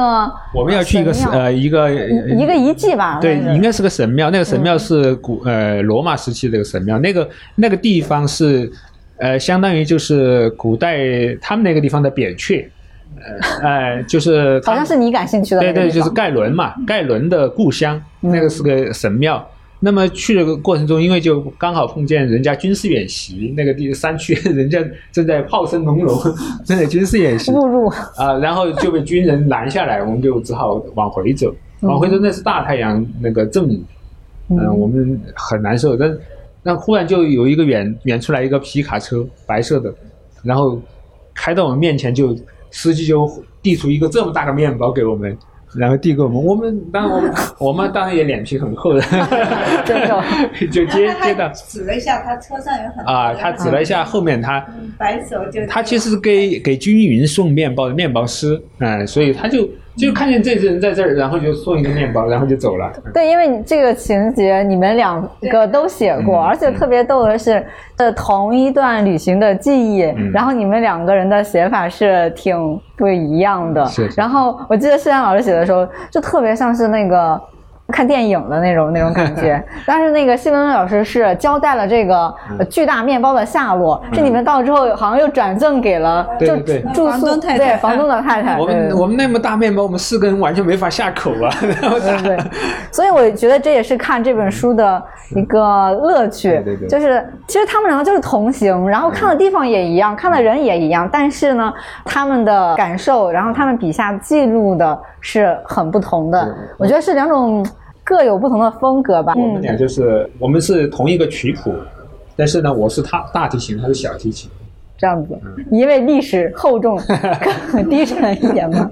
[0.54, 3.18] 我们要去一个呃一个一一个遗迹吧？
[3.20, 4.30] 对，应该是个神庙。
[4.30, 8.70] 那个神庙是古呃罗马时期的一个神庙，那个那个地方是
[9.18, 10.98] 呃相当于就是古代
[11.42, 12.68] 他们那个地方的扁鹊，
[13.62, 19.46] 呃呃就是 好像是你感兴趣的对对，就是盖伦嘛，盖伦的故乡，那个是个神庙。
[19.82, 26.18] 那么去的过程中，因为就刚好碰见人家军事演习，那个地山区 人家正在炮声隆隆，
[26.66, 27.88] 正在军事演习，误入。
[28.16, 31.54] 啊，然后就被军人拦下来，我们就只好往回走。
[31.82, 33.84] 往回走那是大太阳那个正午，
[34.50, 35.96] 嗯、我们很难受。
[35.96, 36.10] 但
[36.66, 39.94] 那忽然就有一个远远出来一个皮卡车，白色的，
[40.42, 40.82] 然后
[41.36, 42.36] 开到我们面前就，
[42.72, 43.30] 司机就
[43.62, 45.38] 递出一个这么大的面包给我们。
[45.78, 49.02] 然后递给我们，我们当然我们我们当然也脸皮很厚的，
[49.84, 50.24] 真的。
[50.72, 62.92] 就接接到指了一下，他车上有很多啊，他指了一下后面他嗯摆手就他其实是给给均匀送面包的面包师，嗯、所以他就就看见这些人在这儿，然后就送一个面包，然后就走了。
[63.14, 67.66] 对，因为你这个情节你们两个都写过，嗯而且特别逗的是，
[67.96, 73.88] 的同一段旅行的记忆，嗯然后你们两个人的写法是挺不一样的。
[74.18, 77.42] 然后我记得施阳老师写的时候，就特别像是那个。
[77.90, 79.64] 看电影的那种那种感觉。
[79.86, 86.80] 但是那个谢文老师是交代了这个呃巨大面包的下落，这里面到了之后好像又转赠给了就对对。
[86.82, 87.58] 对住宿太太。
[87.58, 88.58] 对房东的太太。
[88.58, 91.50] 我对对们我们那么大面包，我们四个人完全没法下口啊。
[91.82, 92.38] 然后对对，
[92.92, 95.02] 所以我觉得这也是看这本书的
[95.36, 95.60] 一个
[95.92, 96.88] 乐趣，对对对。
[96.88, 101.74] 就是其实他们两个就是同行，然后看的地方也一样，看的人也一样，但是呢，
[102.04, 107.66] 他们的感受，然后他们笔下记录的是很不同的，我觉得是两种
[108.06, 109.34] 各有不同的风格吧。
[109.36, 111.74] 我们俩就是我们是同一个曲谱，
[112.36, 114.48] 但是呢，我是他大提琴，他是小提琴。
[114.96, 117.02] 这样子，嗯因为历史厚重，
[117.74, 118.90] 更低沉一点嘛。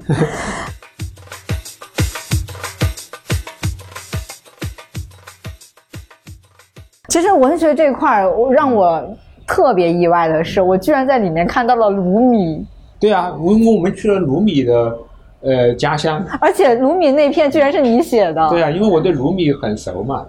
[7.10, 12.66] 其实文学这块儿，让我特别意外的是，我居然在里面看到了鲁米，
[13.00, 14.98] 对啊，我我们去了鲁米的
[15.44, 16.26] 呃家乡。
[16.42, 18.50] 而且鲁米那篇居然是你写的。
[18.50, 20.26] 对啊，因为我对鲁米很熟嘛。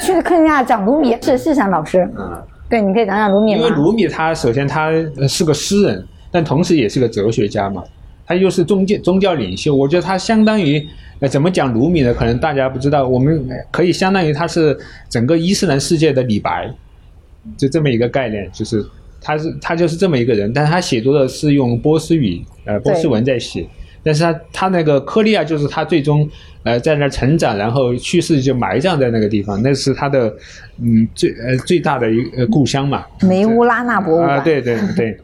[0.00, 3.52] 去克尼亚讲鲁米是是山老师，嗯，对，你可以讲讲鲁米？
[3.52, 7.82] 因为鲁米他首先他呃是个诗人，但同时也是个哲学家嘛，
[8.26, 9.74] 他又是宗教宗教领袖。
[9.74, 10.82] 我觉得他相当于
[11.20, 12.14] 呃怎么讲鲁米呢？
[12.14, 16.72] 可能大家不知道，我们可以相当于他是整个伊斯兰世界的李白，
[17.56, 18.84] 就这么一个概念，就是
[19.20, 23.66] 他是他就是这么一个人，但是他写作的是用波斯语呃波斯文在写。
[24.02, 26.28] 但是他他那个科利亚就是他最终
[26.64, 30.34] 呃在那儿成长，然后去世就埋葬在那个地方，那是他的
[30.82, 33.04] 嗯最呃最大的一个、呃、故乡嘛。
[33.22, 34.38] 梅乌拉纳博物馆。
[34.38, 35.16] 啊，对对对，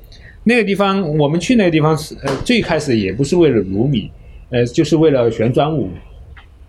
[0.44, 4.10] 那个地方我们去那个地方是呃最开始也不是为了卢米，
[4.50, 5.90] 呃就是为了旋转舞。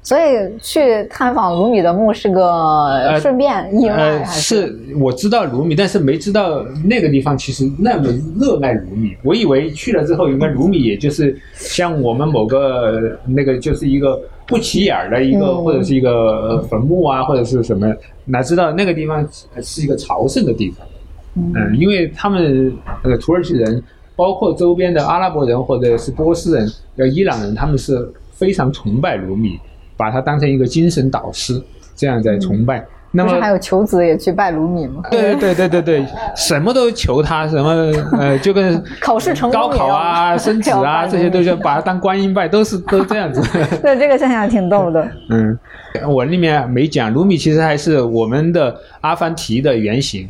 [0.02, 0.22] 所以
[0.62, 9.16] 去探访卢米的墓是个顺便意外是我知道卢米，但是没知道那个地方其实那么热爱卢米。
[9.24, 17.94] 我以为去了之后，应该卢米也就是像我们某个那个就是一个不起眼儿的一个，嗯或者是一个呃坟墓啊，或者是什么，
[18.26, 19.28] 哪知道那个地方
[19.62, 20.88] 是一个朝圣的地方。
[21.36, 22.74] 嗯，因为他们
[23.04, 23.84] 呃土耳其人，
[24.16, 29.60] 包括周边的阿拉伯人或者是波斯人、呃伊朗人，他们是非常崇拜卢米，
[30.00, 31.62] 把他当成一个精神导师，
[31.94, 32.86] 这样在崇拜。
[33.12, 35.02] 那么还有求子也去拜鲁米吗？
[35.10, 37.70] 对对对对对，什么都求他，什么
[38.18, 43.42] 呃， 就跟考试成功高考啊、 升职啊这些，都是把他当观音拜，都是都这样子。
[43.82, 45.06] 对，这个现象挺逗的。
[45.32, 45.60] 嗯，
[46.08, 50.30] 我里面没讲，鲁米其实还是我们的阿凡提的原型。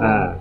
[0.00, 0.34] 啊，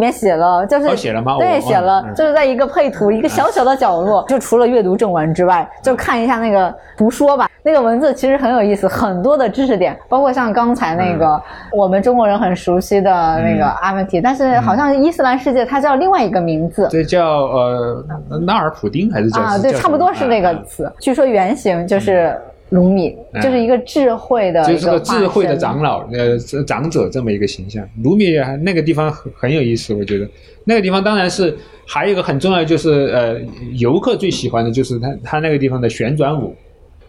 [0.00, 1.36] 里面写了，就是哦写了吗？
[1.38, 2.14] 对，写了，嗯。
[2.14, 7.46] 就是在一个配图，一个小小的角落，就除了阅读正文之外，就看一下那个读说吧。
[7.62, 11.42] 那个文字其实很有意思，很多的知识点，包括像刚才那个嗯。
[11.72, 13.10] 我们中国人很熟悉的
[13.42, 16.88] 那个阿凡提，但是好像伊斯兰世界它叫另外一个名字。
[16.90, 18.04] 这叫呃
[18.46, 20.90] 纳尔普丁还是叫啊，对，差不多是那个词。
[20.98, 22.34] 据说原型就是
[22.70, 27.86] 鲁米，嗯就是一个智慧的，就是个智慧的长老，呃，长者这么一个形象。
[28.02, 30.28] 卢米啊那个地方很很有意思，我觉得
[30.64, 31.56] 那个地方当然是
[31.86, 33.40] 还有一个很重要，就是呃，
[33.76, 36.54] 游客最喜欢的就是他他那个地方的旋转舞，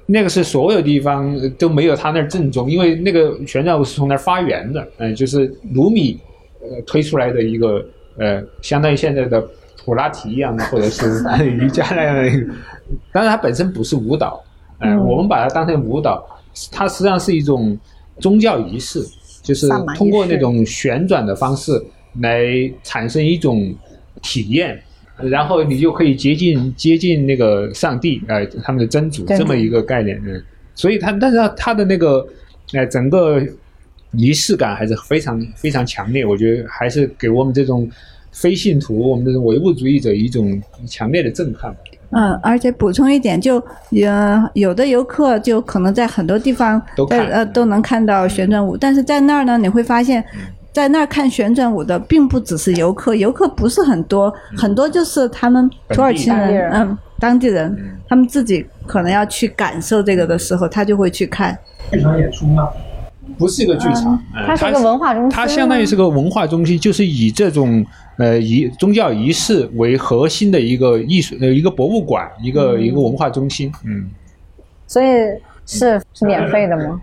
[0.07, 6.19] 那个是所有地方都没有他那儿正宗，因为那个旋转舞是从那儿发源的，嗯、就是卢米
[6.61, 7.85] 呃推出来的一个
[8.17, 9.47] 呃，相当于现在的
[9.85, 12.47] 普拉提一样的，或者是瑜伽那样的一个，
[13.13, 14.43] 当然它本身不是舞蹈。
[14.81, 16.23] 嗯，嗯我们把它当成舞蹈，
[16.71, 17.77] 它实际上是一种
[18.19, 19.03] 宗教仪式，
[19.41, 21.71] 就是通过那种旋转的方式
[22.19, 22.45] 来
[22.83, 23.73] 产生一种
[24.21, 24.81] 体验，
[25.17, 30.21] 然后你就可以接近接近那个上帝，呃，他们的真主这么一个概念。
[30.25, 30.43] 嗯，
[30.75, 32.27] 所以它，但是它它的那个，
[32.73, 33.41] 呃，整个
[34.13, 36.25] 仪式感还是非常非常强烈。
[36.25, 37.89] 我觉得还是给我们这种
[38.31, 41.79] 非信徒、我们这种唯物主义者一种强烈的震撼吧。
[42.11, 43.61] 嗯，而且补充一点，就
[44.03, 50.21] 呃有的游客就可能在很多地方都看呃都能看到旋转舞，但是在那儿呢，你会发现。
[50.35, 50.39] 嗯
[50.73, 61.59] 在那儿看旋转舞的并不只是游客，游客不是很多，很多就是他们土耳其人，人嗯，当地人，他们自己可能要去感受这个的时候，他就会去看。
[61.91, 62.69] 剧场演出吗？
[63.37, 67.85] 不是一个剧场，呃它是一个文化中心它相当于是个文化中心，就是以这种
[68.21, 73.71] 呃以宗教仪式为核心的一个艺术呃一个博物馆，一个、一个文化中心。
[73.85, 74.09] 嗯，
[74.87, 75.07] 所以
[75.65, 77.01] 是是免费的吗？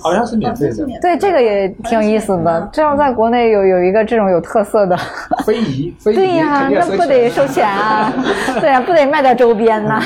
[0.00, 0.86] 好像是免费的。
[1.02, 2.70] 对，这个也挺有意思的。
[2.72, 4.96] 这要在国内有有一个这种有特色的，
[5.44, 8.12] 非遗，非遗对呀、那不得收钱啊？
[8.60, 10.00] 对呀、不得卖点周边呐？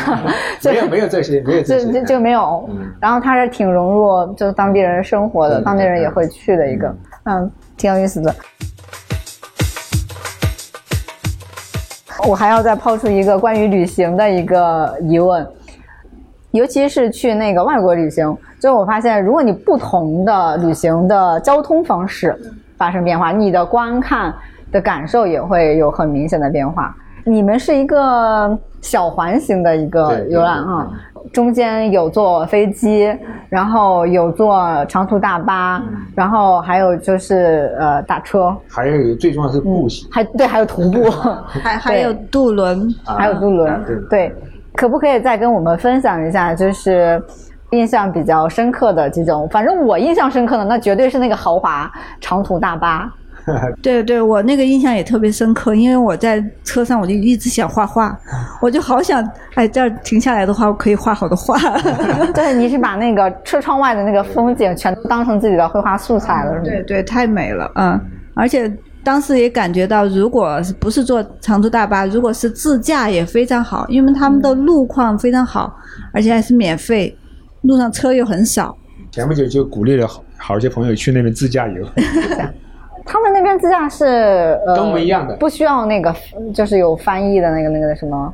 [0.64, 1.86] 没有没有这些，没有这些。
[1.86, 2.90] 就就就没有嗯。
[3.00, 8.34] 然后它是挺融入就是当地人生活的，对当地人也会去的一个，嗯，挺有意思的。
[12.28, 15.46] 我还要再抛出一个关于旅行的一个疑问。
[16.52, 22.38] 尤其是去那个外国旅行，最后我发现，如果你不同的旅行的交通方式
[22.76, 24.34] 发生变化，你的观看
[24.70, 26.94] 的感受也会有很明显的变化。
[27.24, 30.90] 你们是一个小环形的一个游览啊，
[31.32, 33.16] 中间有坐飞机，
[33.48, 35.82] 然后有坐长途大巴，
[36.14, 41.08] 然后还有就是呃打车，还有最重要是步行，还对，还有徒步，
[41.62, 43.96] 还还有渡轮，啊还有渡轮，对。
[44.10, 44.34] 对，
[44.74, 47.22] 可不可以再跟我们分享一下，就是
[47.70, 49.48] 印象比较深刻的这种？
[49.50, 53.12] 反正我印象深刻的那绝对是那个豪华长途大巴，
[53.82, 58.16] 对对，我那个印象也特别深刻，因为我在车上我就一直想画画，
[58.60, 61.58] 我就好想，哎，这儿停下来的话，我可以画好多画。
[62.34, 66.64] 对，你是把那个车窗外的那个风景全都当成自己的绘画素材了， 是吗？
[66.64, 68.00] 对对，太美了，嗯，
[68.34, 68.72] 而且
[69.04, 75.76] 当时也感觉到，如果不是坐长途大巴，如果是自驾也非常好，因为他们的路况非常好，
[76.12, 77.16] 而且还是免费，
[77.62, 78.76] 路上车又很少。
[79.10, 81.84] 前不久就鼓励了好好些朋友去那边自驾游，
[83.12, 84.06] 他们那边自驾是
[84.66, 86.14] 呃跟我们一样的不需要那个
[86.54, 88.32] 就是有翻译的那个那个什么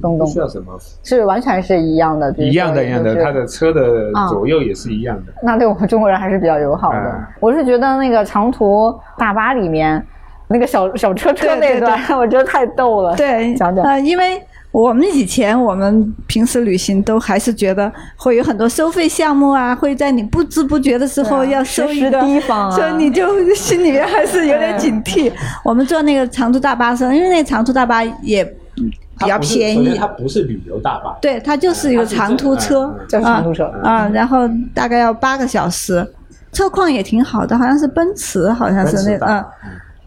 [0.00, 5.32] 东东需，要什么是完全是一样的，一样的，一样的，就是它的车的啊左右也是一样的。
[5.42, 6.98] 那对我们中国人还是比较友好的。
[6.98, 10.02] 嗯我是觉得那个长途大巴里面
[10.48, 13.14] 那个小小车车对对那段， 我觉得太逗了。
[13.16, 13.84] 对，讲讲。
[13.84, 14.40] 呃，因为
[14.76, 22.20] 我们以前我们平时旅行都还是觉得会有很多收费项目啊，会在你不知不觉的时候要收一个
[22.52, 22.70] 啊。
[22.70, 25.32] 所以你就心里面还是有点警惕。
[25.64, 28.42] 我们坐那个长途大巴时候，因为那个长途大巴也
[28.76, 29.96] 嗯比较便宜。
[29.96, 32.82] 它，不是旅游大巴，对，它就是一个长途车。
[32.82, 33.00] 嗯嗯。
[33.00, 33.64] 嗯，就是长途车。
[33.82, 34.40] 啊啊，然后
[34.74, 36.06] 大概要八个小时，
[36.52, 39.44] 车况也挺好的，好像是奔驰，好像是那嗯。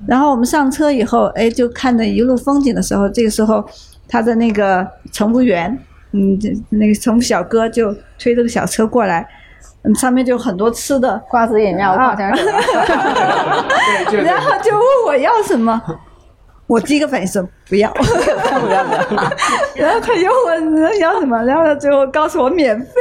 [0.06, 3.66] 然后我们上车以后，哎，就看着一路风景的时候，这个时候
[4.10, 5.78] 他的那个乘务员，
[6.12, 9.26] 嗯，这那个乘务小哥就推这个小车过来，
[9.84, 12.16] 嗯，上面就有很多吃的，瓜子饮料、啊。
[12.16, 12.36] 矿泉
[14.10, 15.80] 水，然后就问我要什么，
[16.66, 18.02] 我第一个反应是不要，不
[18.72, 19.24] 要不要。
[19.76, 22.92] 然后他又问要什么，然后他最后告诉我免费，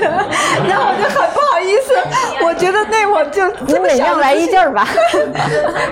[0.00, 1.94] 然后我就很不好意思，
[2.44, 4.86] 我觉得那我就你这么小的哪样来一劲儿吧？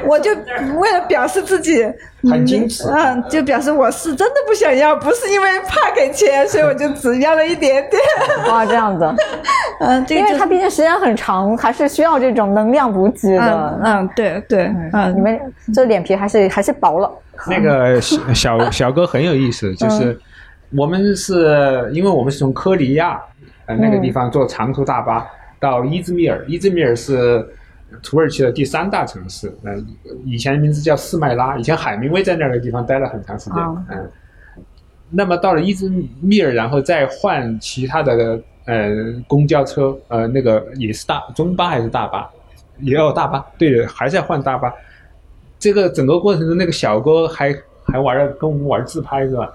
[0.06, 0.30] 我就
[0.78, 1.84] 为了表示自己
[2.30, 8.02] 很矜持嗯，就表示我是真的不想要，不是因为怕给钱，所以我就只要了一点点。
[8.48, 9.14] 哇，这样子，
[9.80, 13.80] 嗯，这因为就它毕竟时间很长，还是需要这种能量补给嗯的。
[13.84, 15.40] 嗯，对对，嗯你嗯，们
[15.74, 17.10] 这脸皮还是还是薄了。
[17.48, 20.18] 那个小小小哥很有意思，就是
[20.74, 23.20] 我们是因为我们是从科里亚
[23.66, 25.26] 呃那个地方坐长途大巴
[25.60, 27.46] 到伊兹密尔，伊兹密尔是
[28.02, 29.74] 土耳其的第三大城市，呃，
[30.24, 34.10] 以前名字叫斯麦拉，以前海明威在那个地方待了很长时间，哦嗯。
[35.08, 35.88] 那么到了伊兹
[36.20, 38.90] 密尔，然后再换其他的呃
[39.28, 42.28] 公交车，呃，那个也是大中巴还是大巴，
[42.80, 44.72] 也有大巴，对，还是要换大巴。
[45.58, 49.52] 这个整个过程中，那个小哥还还玩了跟我们玩自拍是吧？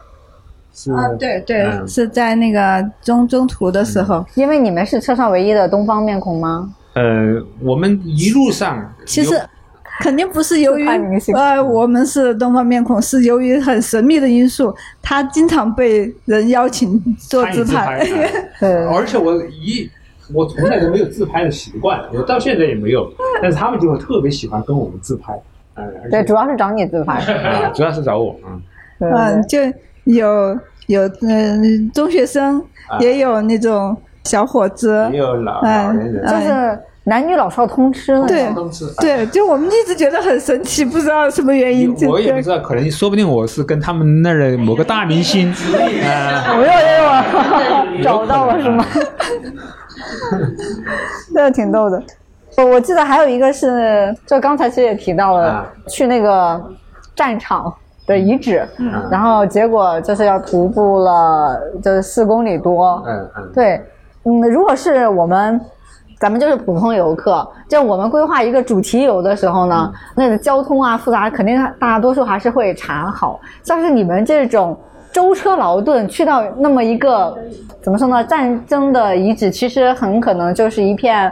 [0.74, 6.74] 是啊，对对，嗯是在那个中中途的时候，因为你们是车上唯一的东方面孔吗？
[6.94, 9.40] 呃，我们一路上其实
[10.02, 10.88] 肯定不是由于
[11.34, 18.06] 呃我们是东方面孔，是由于很神秘的因素，他经常被人邀请做自自拍，
[18.92, 19.90] 而且我一
[20.34, 23.12] 我从来都没有自拍的习惯，我到现在也没有，
[23.42, 25.40] 但是他们就会特别喜欢跟我们自拍，
[25.76, 27.20] 呃，对，主要是找你自拍。
[27.20, 28.36] 啊，主要是找我，
[29.00, 29.60] 嗯，嗯，就
[30.06, 32.98] 有有嗯、中学生，啊。
[33.00, 38.48] 也有那种小伙子，也有老嗯老年人，就是男女老少通吃了对。
[39.00, 41.96] 对，就我们一直觉得很神奇，不知道什么原因。
[41.96, 45.52] 就我也不知道，可能说不定我是跟他们那儿的某个大明星，
[46.04, 47.26] 呃， 没有没有啊，
[48.04, 48.86] 找到了是吗？
[51.34, 52.02] 这个挺逗的。
[52.58, 56.62] 我我记得还有一个是，就刚才其实也提到了，啊去那个
[57.16, 57.74] 战场
[58.06, 63.02] 的遗址，嗯然后结果就是要徒步了，就是四公里多。
[63.08, 63.82] 嗯嗯，对，
[64.24, 65.60] 嗯，如果是我们，
[66.20, 73.40] 咱们就是普通游客，就我们规划一个主题游的时候呢，那个交通啊复杂，肯定大多数还是会查好。
[73.64, 74.78] 像是你们这种
[75.12, 77.38] 舟车劳顿去到那么一个
[77.82, 81.32] 怎么说呢，战争的遗址，其实很可能就是一片。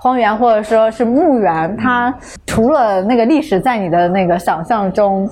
[0.00, 2.14] 荒原或者说是墓园，它
[2.46, 5.28] 除了那个历史在你的那个想象中，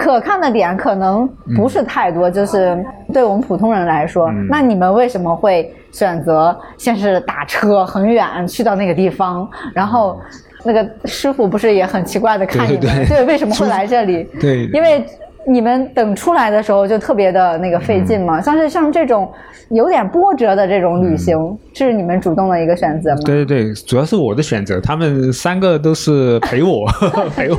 [0.00, 2.82] 可看的点可能不是太多，就是
[3.12, 4.46] 对我们普通人来说，嗯。
[4.48, 10.18] 那你们为什么会选择先是打车很远去到那个地方，然后
[10.64, 13.24] 那个师傅不是也很奇怪的看你们，对对对。
[13.26, 14.26] 为什么会来这里？
[14.40, 15.04] 对因为
[15.46, 18.40] 你们等出来的时候就特别的那个费劲嘛？
[18.40, 19.30] 像是像这种
[19.70, 21.36] 有点波折的这种旅行，
[21.72, 23.20] 是你们主动的一个选择吗？
[23.24, 26.86] 对对对，主要是我的选择，他们三个都是陪我
[27.34, 27.56] 陪我，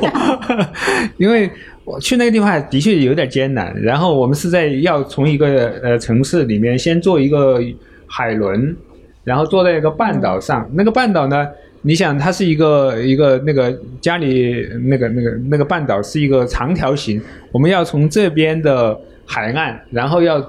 [1.17, 1.49] 因为
[1.91, 3.75] 我去那个地方的确有点艰难。
[3.81, 5.47] 然后我们是在要从一个
[5.83, 7.59] 呃城市里面先坐一个
[8.07, 8.75] 海轮，
[9.23, 11.47] 然后坐在一个半岛上，那个半岛呢。
[11.83, 17.19] 你想，它是一个一个那个家里那个那个那个半岛是一个长条形，
[17.51, 20.47] 我们要从这边的海岸，然后要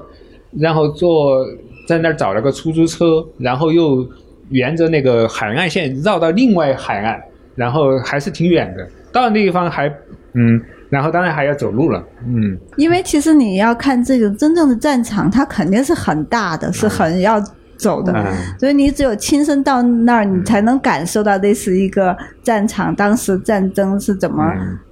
[0.59, 1.43] 然后坐
[1.88, 4.07] 在那儿找了个出租车，然后又
[4.51, 7.18] 沿着那个海岸线绕到另外海岸，
[7.55, 8.86] 然后还是挺远的。
[9.11, 9.88] 到那地方还
[10.34, 10.61] 嗯，
[10.93, 12.57] 然后当然还要走路了，嗯。
[12.76, 17.43] 因为其实你要看这个真正的战场，它肯定是很大的，是很要。
[17.78, 18.14] 走的，
[18.61, 24.45] 所以你只有亲身到那儿，你才能感受到这是一个战场，当时战争是怎么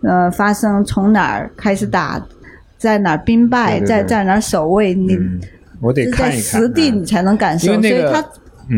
[0.03, 2.21] 呃发生，从哪儿开始打，
[2.79, 5.17] 在哪儿兵败，在在哪儿守卫，你
[5.81, 8.21] 我得看在实地你才能感受，所以它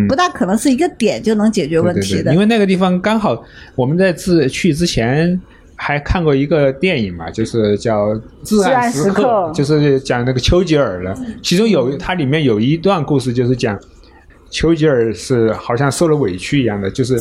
[0.06, 2.34] 不大可能是一个点就能解决问题的。
[2.34, 3.42] 因为那个地方刚好
[3.74, 5.40] 我们在自去之前
[5.82, 8.14] 还看过一个电影嘛，就是叫
[8.44, 11.12] 《至暗时刻》，就是讲那个丘吉尔的，
[11.42, 13.76] 其中有它里面有一段故事，就是讲。
[14.54, 17.18] 丘吉尔是好像受了委屈一样的，就是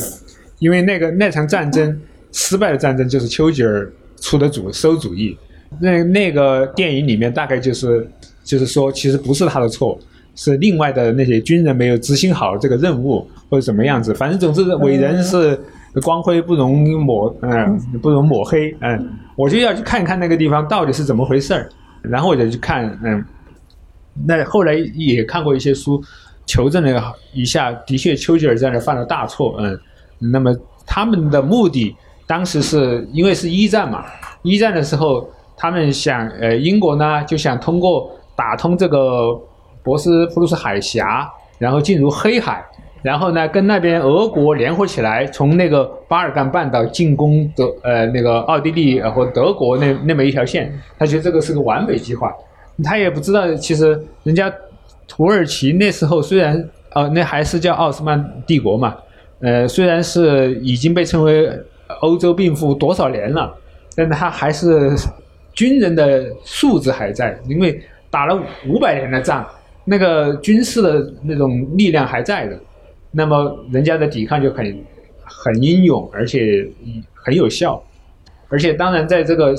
[0.58, 1.98] 因为那个那场战争
[2.30, 3.90] 失败的战争，就是丘吉尔
[4.20, 5.34] 出的主馊主意。
[5.80, 8.06] 那那个电影里面大概就是
[8.44, 9.98] 就是说，其实不是他的错，
[10.34, 14.12] 是另外的那些军人没有执行好这个任务或者怎么样子。
[14.12, 15.58] 反正总之，伟人是
[16.00, 18.74] 光辉不容抹，嗯，不容抹黑。
[18.80, 21.68] 嗯，我就要去看一看那个地方到底是怎么回事儿，
[22.02, 23.24] 然后我就去看，嗯，
[24.26, 26.02] 那后来也看过一些书。
[26.44, 29.54] 求证了一下，的确，丘吉尔在那犯了大错。
[29.60, 29.78] 嗯，
[30.18, 30.52] 那么
[30.84, 34.04] 他们的目的，当时是因为是一战嘛，
[34.42, 35.26] 一战的时候，
[35.56, 39.40] 他们想，呃，英国呢就想通过打通这个
[39.84, 42.62] 博斯普鲁斯海峡，然后进入黑海，
[43.02, 52.32] 然后呢跟那边俄国联合起来，从那个巴尔干半岛进攻德，呃，那个奥地利或德国那那么一条线，他觉得这个是个完美计划，
[52.82, 54.52] 他也不知道其实人家。
[55.08, 58.96] 土耳其那时候虽然呃，那还是叫奥斯曼帝国嘛，
[59.40, 61.50] 呃，虽然是已经被称为
[62.00, 63.52] 欧洲病夫多少年了，
[63.94, 64.90] 但他还是
[65.52, 67.78] 军人的素质还在，因为
[68.10, 69.44] 打了五百年的仗，
[69.84, 72.58] 那个军事的那种力量还在的，
[73.12, 74.84] 那么人家的抵抗就很
[75.22, 76.68] 很英勇，而且
[77.14, 77.80] 很有效，
[78.48, 79.54] 而且当然在这个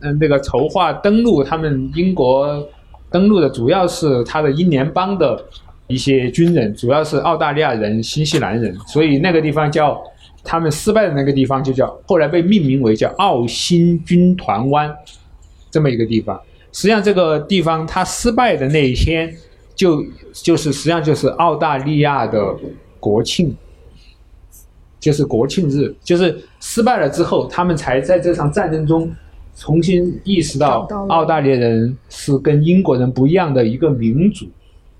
[0.00, 2.68] 嗯那个筹划登陆他们英国。
[3.08, 5.42] 登陆的主要是他的英联邦的
[5.86, 9.98] 一些军人，主要是澳大利亚人、新西兰人，所以那个地方叫
[10.42, 14.92] 他们失败的那个地方就叫后来被命名为叫澳新军团湾
[15.70, 16.38] 这么一个地方。
[16.72, 19.32] 实际上这个地方它失败的那一天，
[19.76, 22.56] 就就是实际上就是澳大利亚的
[22.98, 23.54] 国庆，
[24.98, 29.08] 就是国庆日，就是失败了之后，他们才在这场战争中。
[29.58, 34.44] 重新意识到澳大利亚人是跟英国人不一样的一个民族，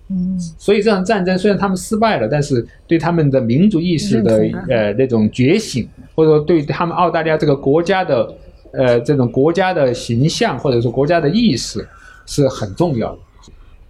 [0.08, 4.38] 嗯，所以这场战争虽然他们失败了，但是对他们的民族意识的
[4.70, 8.34] 呃那种觉醒，或者说对他们澳大利亚这个国家的
[8.72, 11.86] 呃这种国家的形象或者说国家的意识
[12.24, 13.18] 是很重要的，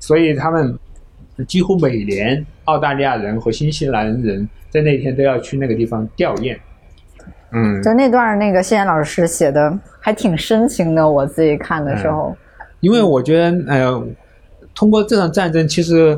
[0.07, 0.79] 所以他们
[1.49, 6.57] 几乎每年澳大利亚人和新西兰人在那天都要去那个地方吊唁。
[7.51, 12.37] 嗯，就那段那个谢岩老师写的还挺深情的，我自己看的时候。
[12.79, 14.07] 因为我觉得，呃，
[14.77, 16.17] 通过这场战争，其实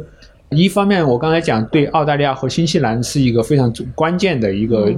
[0.51, 4.95] 一方面我刚才讲，对澳大利亚和新西兰是一个非常关键的一个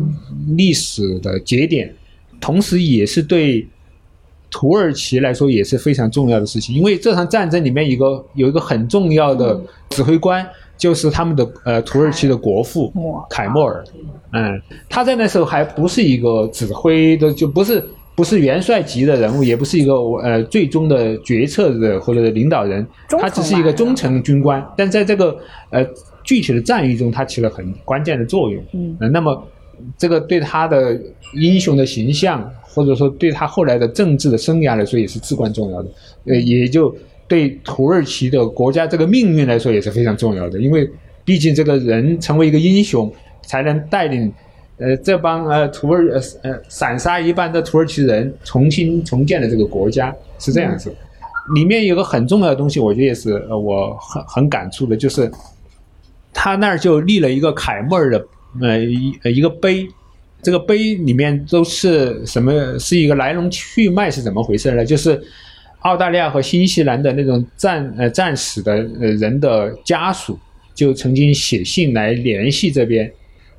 [0.56, 1.94] 历史的节点，
[2.40, 3.64] 同时也是对
[4.50, 6.74] 土耳其来说也是非常重要的事情。
[6.74, 10.46] 因为这场战争里面一个有一个很重要的指挥官。
[10.80, 12.90] 就是他们的呃，土耳其的国父
[13.28, 13.84] 凯莫尔，
[14.32, 17.84] 嗯，他在那时候还不是一个指挥的，就不是
[18.14, 19.92] 不是元帅级的人物，也不是一个
[20.22, 22.86] 呃最终的决策者或者领导人，
[23.20, 25.36] 他只是一个中层军官，但在这个
[25.68, 25.86] 呃
[26.24, 28.64] 具体的战役中，他起了很关键的作用。
[28.72, 29.46] 嗯，那么
[29.98, 30.98] 这个对他的
[31.34, 35.90] 英雄的形象，或者说对他后来的政治的生涯来说，也是至关重要的。
[36.26, 36.94] 呃，也就。
[37.30, 40.90] 对土耳其的国家这个命运来说也是非常重要的，因为
[41.24, 43.08] 毕竟这个人成为一个英雄，
[43.42, 44.32] 才能带领
[44.78, 50.92] 呃这帮呃土耳呃呃散沙一般的土耳其人重新重建的这个国家是这样子。
[51.54, 55.30] 里面有个很重要的东西，我觉得也是呃我很很感触的，就是
[56.32, 58.26] 他那儿就立了一个凯末尔的
[58.60, 59.86] 呃一一个碑，
[60.42, 62.78] 这个碑里面都是什么？
[62.78, 64.84] 是一个来龙去脉是怎么回事呢？
[64.84, 65.22] 就是。
[65.80, 70.38] 澳大利亚和新西兰的那种战呃战死的呃人的家属，
[70.74, 73.10] 就曾经写信来联系这边，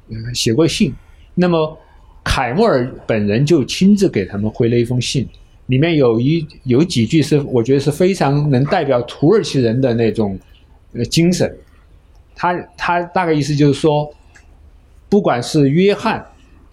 [0.08, 0.94] 呃写过信。
[1.34, 1.76] 那么
[2.24, 5.28] 凯莫尔本人就亲自给他们回了一封信，
[5.66, 10.40] 里面有一有几句是我觉得是非常能代表土耳其人的那种
[10.94, 11.52] 呃精神。
[12.36, 14.14] 他他大概意思就是说，
[15.10, 16.24] 不管是约翰，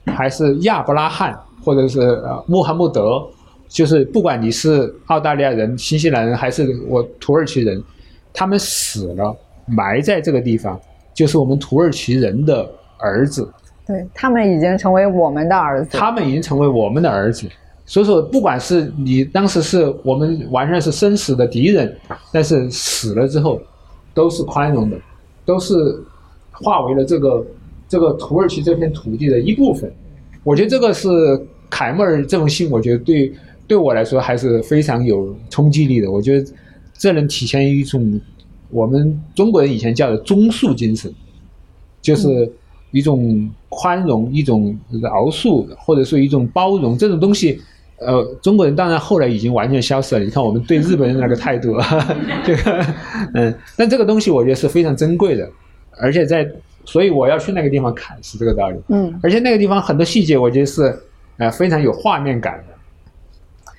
[0.09, 3.23] 还是亚伯拉罕，或者是呃穆罕默德，
[3.69, 7.83] 就是不管你是澳大利亚人、新西兰人，还是我土耳其人，
[8.33, 9.37] 他们死了，
[9.67, 10.79] 埋在这个地方，
[11.15, 13.49] 就是我们土耳其人的儿子，
[13.87, 15.97] 对他们已经成为我们的儿子。
[15.99, 17.49] 他们已经成为我们的儿子。
[17.87, 21.97] 所以说，不管是你当时是我们完全是生死的敌人，
[22.31, 23.59] 但是死了之后，
[24.13, 24.97] 都是宽容的，
[25.47, 25.75] 都是
[26.53, 27.43] 化为了这个
[27.89, 29.91] 这个土耳其这片土地的一部分。
[30.45, 31.09] 我觉得这个是
[31.69, 33.33] 凯莫尔这封信，我觉得对
[33.67, 36.11] 对我来说还是非常有冲击力的。
[36.11, 36.53] 我觉得
[36.93, 38.21] 这能体现一种
[38.71, 41.13] 我们中国人以前叫的忠恕精神，
[42.01, 42.51] 就是
[42.91, 47.61] 一种宽容、一种饶恕，或者说一种包容这种东西。
[48.01, 50.25] 呃，中国人当然后来已经完全消失了。
[50.25, 51.77] 你看我们对日本人那个态度，
[52.47, 52.87] 这个，
[53.35, 55.51] 嗯，但这个东西我觉得是非常珍贵的，
[55.97, 56.49] 而且在，
[56.89, 58.81] 所以我要去那个地方看是这个道理。
[58.89, 60.99] 嗯，而且那个地方很多细节，我觉得是
[61.37, 62.75] 呃非常有画面感的。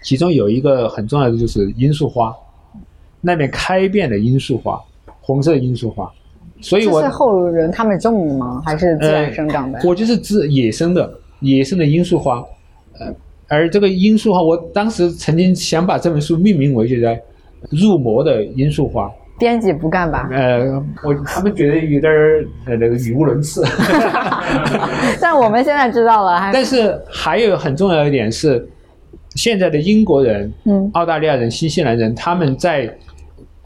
[0.03, 2.31] 其中有一个很重要的就是罂粟花，
[3.19, 4.79] 那边开遍的罂粟花，
[5.21, 6.07] 红色罂粟花，
[6.61, 8.61] 所以我这是后人他们种的吗？
[8.63, 9.79] 还是自然生长的？
[9.83, 12.45] 我就是自野生的野生的罂粟花，
[12.99, 13.11] 呃，
[13.47, 17.09] 而这个罂粟花，我当时曾经想把这本书命名为就叫
[17.71, 20.29] “入魔的罂粟花编辑不干吧”。？
[20.33, 23.63] 呃，我他们觉得有点儿呃那个语无伦次。
[25.21, 28.67] 但我们现在知道了，还但是还有很重要一点是，
[29.35, 32.93] 现在的英国人、嗯澳大利亚人、新西兰人，他们在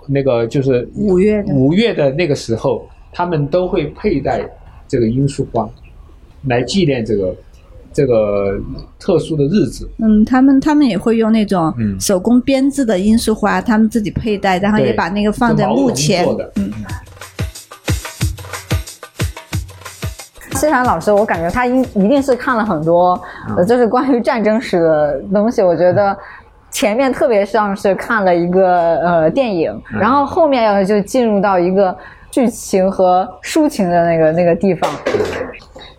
[0.08, 4.42] 那个就是五月五月的那个时候，他们都会佩戴
[4.88, 5.70] 这个罂粟花，
[6.48, 7.34] 来纪念这个
[7.94, 8.60] 这个
[9.00, 9.90] 特殊的日子。
[10.00, 16.36] 嗯，他们他们也会用那种嗯手工编制的罂粟花，他们自己佩戴，然后也把那个放在墓前做。
[16.36, 16.52] 的
[20.56, 23.22] 西山老师，我感觉他一一定是看了很多，
[23.68, 25.62] 就是关于战争史的东西。
[25.62, 26.16] 我觉得
[26.72, 31.94] 前面特别像是看了一个呃电影，嗯然后后面要就进入到一个
[32.32, 34.90] 剧情和抒情的那个那个地方。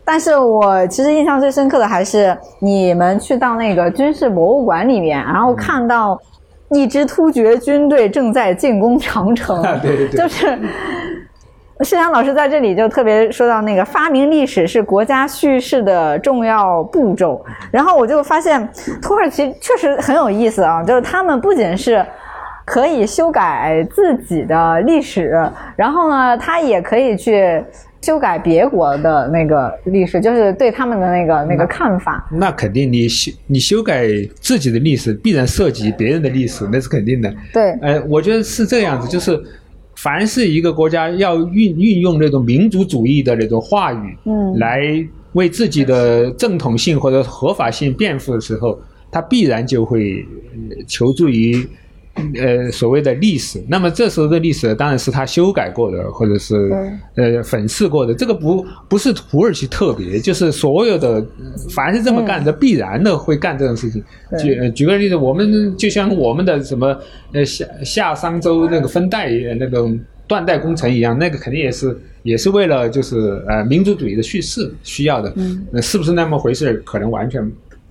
[0.04, 6.20] 但是我其实印象最深刻的还是你们去到那个军事博物馆里面，然后看到
[6.70, 10.58] 一支突厥军队正在进攻长城， 对对对就是。
[11.80, 18.66] 世强老师在这里就特别说到那个发明历史是国家叙事的重要步骤，然后我就发现
[19.02, 22.02] 土耳其确实很有意思啊，就是他们不仅是
[22.64, 25.36] 可以修改自己的历史，
[25.74, 27.62] 然后呢，他也可以去
[28.04, 32.28] 修改别国的那个历史，就是对他们的那个那个看法。
[32.30, 34.06] 那肯定你修你修改
[34.40, 37.34] 自己的历史，必然涉及别人的历史，那是肯定的。
[37.50, 39.42] 对，呃，我觉得是这样子，就是
[39.96, 44.82] 凡是一个国家要运运用那种民族主义的那种话语，嗯来
[45.32, 48.78] 为自己的正统性或者合法性辩护的时候，
[49.10, 50.24] 他必然就会
[50.68, 51.66] 呃求助于。
[52.14, 56.54] 呃，所谓的历史，那么这时候的历史当然是他修改过的，或者是
[57.16, 58.14] 呃粉饰过的。
[58.14, 61.24] 这个不不是土耳其特别，就是所有的
[61.70, 64.02] 凡是这么干的，必然的会干这种事情。
[64.30, 66.96] 对举呃举个例子，我们就像我们的什么
[67.32, 69.98] 呃夏夏商周那个分带呃那种
[70.28, 75.32] 断代工程一样，那个肯定也是也是为了就是呃民族主义的叙事需要的。
[75.36, 76.74] 嗯，那是不是那么回事？
[76.86, 77.50] 可能完全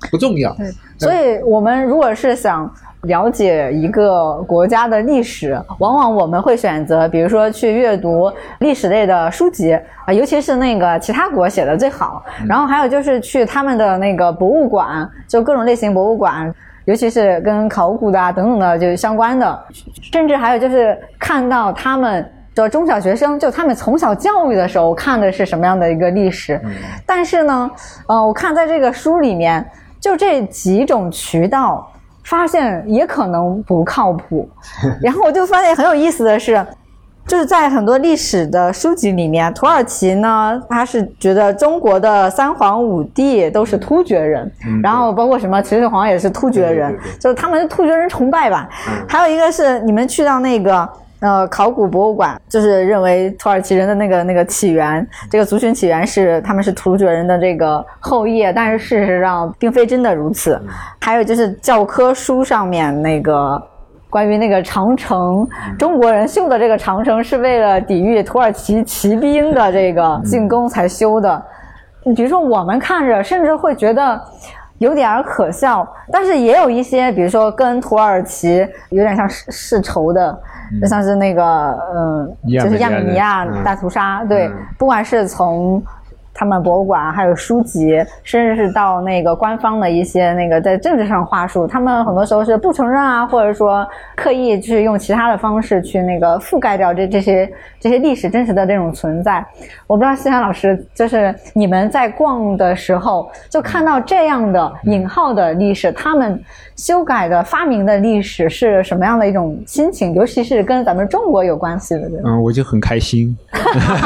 [0.10, 0.54] 不重要。
[0.56, 9.74] 对，所以我们如果是想了解一个国家的历史，往往我们会选择，比如说去阅读历史类的书籍
[10.06, 12.24] 啊，尤其是那个其他国写的最好。
[12.48, 16.54] 然后还有就是去他们的那个博物馆，就各种类型博物馆。
[16.86, 19.58] 尤其是跟考古的啊等等的就相关的，
[20.02, 26.60] 甚至还有就是看到他们的中小学生，就他们从小教育的时候看的是什么样的一个历史。
[27.06, 27.72] 但是呢，
[28.10, 29.66] 呃，我看在这个书里面，
[30.04, 31.90] 就这几种渠道，
[32.26, 34.50] 发现也可能不靠谱。
[35.02, 36.66] 然后我就发现很有意思的是，
[37.26, 44.52] 就是在很多历史的书籍里面，土耳其呢，他是觉得中国的三皇五帝都是突厥人，
[44.84, 48.68] 然后包括什么秦始皇也是突厥人，对对对就是他们是突厥人崇拜吧。
[49.08, 50.90] 还有一个是你们去到那个。
[51.24, 60.62] 呃，考古博物馆就是认为土耳其人的那个那个起源，这个族群起源是他们是突厥人的这个后裔，但是事实上并非真的如此。
[61.00, 63.62] 还有就是教科书上面那个
[64.10, 65.48] 关于那个长城，
[65.80, 71.42] 中国人修的这个长城是为了抵御土耳其骑兵的这个进攻才修的。
[72.04, 74.22] 你比如说，我们看着甚至会觉得
[74.80, 80.38] 有点儿可笑，但是也有一些，比如说跟土耳其有点像世世仇的，
[80.82, 81.44] 就像是那个
[81.96, 84.48] 嗯，亚就是亚美尼亚大屠杀，对。
[84.48, 85.82] 嗯，不管是从
[86.34, 99.46] 他们博物馆，还有书籍，甚至是到那个官方的一些那个在政治上话术，他们很多时候是不承认啊，或者说刻意去用其他的方式去那个覆盖掉这这些这些历史真实的这种存在。
[99.86, 106.42] 我不知道西山老师，就是你们在逛的时候，就看到这样的引号的历史，他们
[106.76, 110.14] 修改的发明的历史是什么样的一种心情？
[110.14, 113.38] 尤其是跟咱们中国有关系的，嗯，我就很开心，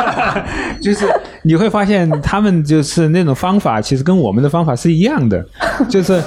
[0.82, 1.08] 就是
[1.42, 5.46] 你会发现他们就是那种方法，其实跟我们的方法是一样的，
[5.90, 6.22] 就是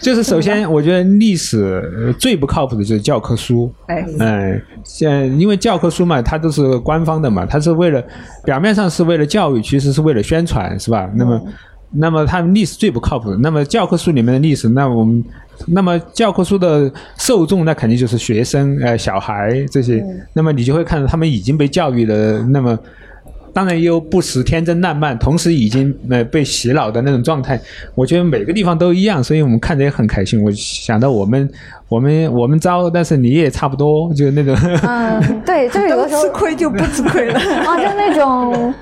[0.00, 8.04] 就是首先，我觉得历史呃最不靠谱的就是教科书，哎，嗯，现因为教科书嘛，它都是官方的嘛，它是为了
[8.44, 11.10] 表面上是为了教育，其实是为了宣传，是吧？
[11.14, 11.42] 那么，
[11.90, 13.36] 那么他们历史最不靠谱的。
[13.38, 15.24] 那么教科书里面的历史，那我们，
[15.68, 20.04] 那么教科书的受众，那肯定就是学生、呃小孩这些。
[20.34, 22.78] 那么你就会看到他们已经被教育的，那么。
[23.54, 27.58] 当然也有不时天真烂漫，同时已经呃被洗脑的那种状态。
[27.94, 30.42] 我觉得每个地方都一样，所以我们看着也很开心。
[30.42, 31.48] 我想到我们
[31.88, 34.56] 我们我们招，但是你也差不多，就是那种。
[34.82, 37.38] 嗯，对，就是有的时候 吃亏就不吃亏了。
[37.38, 38.74] 啊，就那种，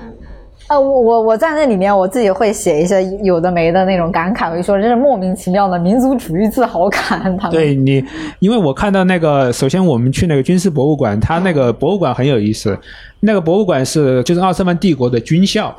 [0.67, 7.19] 呃，我我我在那里面我自己会写一些有的没的那种感慨，我就说这是莫名其妙的民族主义自豪感。
[7.37, 8.03] 他们 对你，
[8.39, 12.77] 因为我看到那个，首先我们去那个军事博物馆，它那个博物馆很有意思。
[13.19, 15.75] 那个博物馆是就是奥斯曼帝国的军校，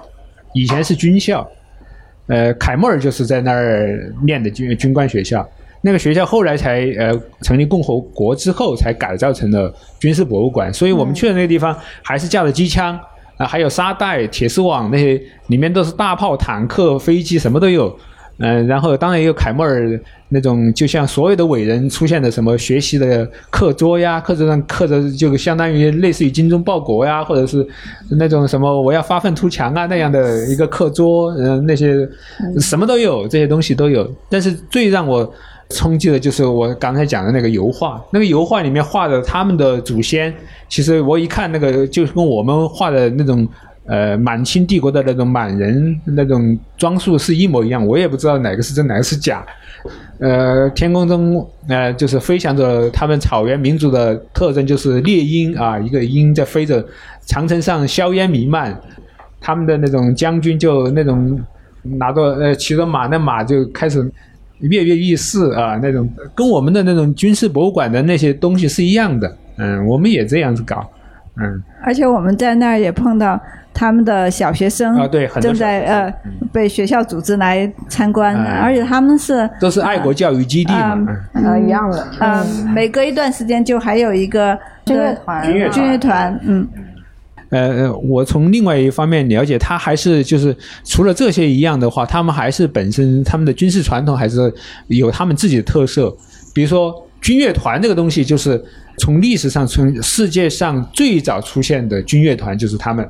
[0.52, 1.48] 以前是军校，
[2.27, 5.47] 呃，凯末尔就是在那儿念的军军官学校。
[5.81, 7.12] 那个学校后来才呃
[7.43, 12.98] 成立共和国之后才改造成了军事博物馆，所以我们去的那个地方还是架着机枪
[13.36, 17.97] 啊、还有沙袋、铁丝网那些，里面都是大炮、坦克、飞机，什么都有。
[18.39, 19.89] 嗯、然后当然也有凯末尔
[20.28, 27.65] 那种，就像所有的伟人出现的什么学习的课桌呀，课桌上刻着就相当于类似于精忠报国呀，或者是
[28.11, 31.97] 那种什么我要发愤图强啊那样的一个课桌，嗯、那些
[32.59, 34.12] 什么都有，这些东西都有。
[34.28, 35.32] 但是最让我
[35.75, 40.33] 冲击的就是我刚才讲的那个油画，那个油画里面画的他们的祖先，
[40.69, 43.47] 其实我一看那个就跟我们画的那种。
[43.87, 49.45] 呃，满清帝国的那种满人那种装束是一模一样，我也不知道哪个是真哪个是假。
[50.19, 56.83] 呃，天空中呃就是飞翔着他们草原民族的特征，就是猎鹰啊，一个鹰在飞着，
[57.27, 58.75] 长城上硝烟弥漫，
[59.39, 61.39] 他们的那种将军就那种
[61.83, 64.11] 拿着呃骑着马，那马就开始
[64.61, 69.37] 跃跃欲试啊，那种跟我们的那种军事博物馆的那些东西是一样的。
[69.57, 70.89] 嗯，我们也这样子搞。
[71.37, 73.41] 嗯，而且我们在那儿也碰到
[73.73, 76.15] 他们的小学生啊对正在呃
[76.53, 78.61] 被学校组织来参观，哎。
[78.63, 80.95] 而且他们是都是爱国教育基地嘛。
[80.95, 81.45] 嗯嗯。
[81.45, 84.57] 呃一样的，呃每隔一段时间就还有一个
[84.87, 86.69] 军乐团军乐团，嗯，
[87.55, 90.55] 呃，呃我从另外一方面了解，他还是就是
[90.85, 94.53] 除了这些一样的话，他们还是本身他们的军事传统还是
[94.89, 96.15] 有他们自己的特色。
[96.53, 98.61] 比如说军乐团这个东西，就是
[98.99, 103.09] 从历史上从世界上最早出现的军乐团就是他们，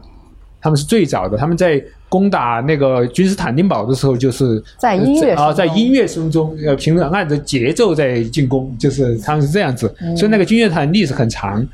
[0.60, 1.38] 他们是最早的。
[1.38, 9.92] 他们在攻打那个君士坦丁堡的时候，就是在音乐啊，在音乐声中，呃，凭着按着节奏在进攻，就是他们是这样子。
[10.16, 11.66] 所以那个军乐团历史很长。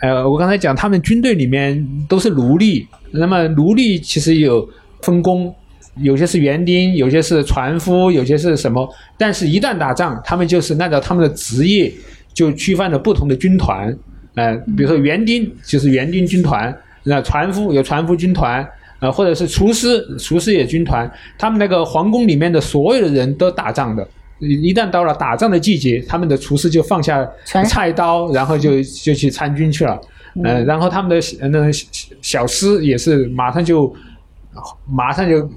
[0.00, 4.66] 呃，我刚才讲，他们军队里面都是奴隶，那么奴隶其实有
[5.02, 5.54] 分工，
[5.96, 8.88] 有些是园丁，有些是船夫，有些是什么。
[9.18, 11.92] 但是，一旦打仗，他们就是按照他们的职业
[12.32, 13.94] 就区分了不同的军团。
[14.36, 18.66] 呃，比如说园丁就是园丁军团，那船夫有船夫军团，
[19.00, 21.10] 呃，或者是厨师，厨师也军团。
[21.36, 24.08] 他们那个皇宫里面的所有的人都打仗的。
[24.40, 30.00] 一一旦到了打仗的季节，他们的厨师就放下菜刀，然后就就去参军去了。
[30.44, 31.86] 呃，然后他们的呃那个小
[32.22, 33.94] 小师也是马上就
[34.86, 35.48] 马上就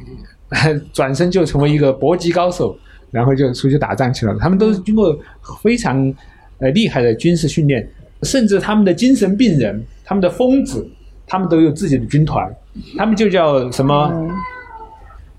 [0.93, 2.77] 转身就成为一个搏击高手，
[3.09, 4.35] 然后就出去打仗去了。
[4.39, 5.17] 他们都是经过
[5.61, 6.13] 非常
[6.59, 7.87] 呃厉害的军事训练，
[8.21, 10.87] 甚至他们的精神病人、他们的疯子，
[11.25, 12.53] 他们都有自己的军团，
[12.97, 14.11] 他们就叫什么？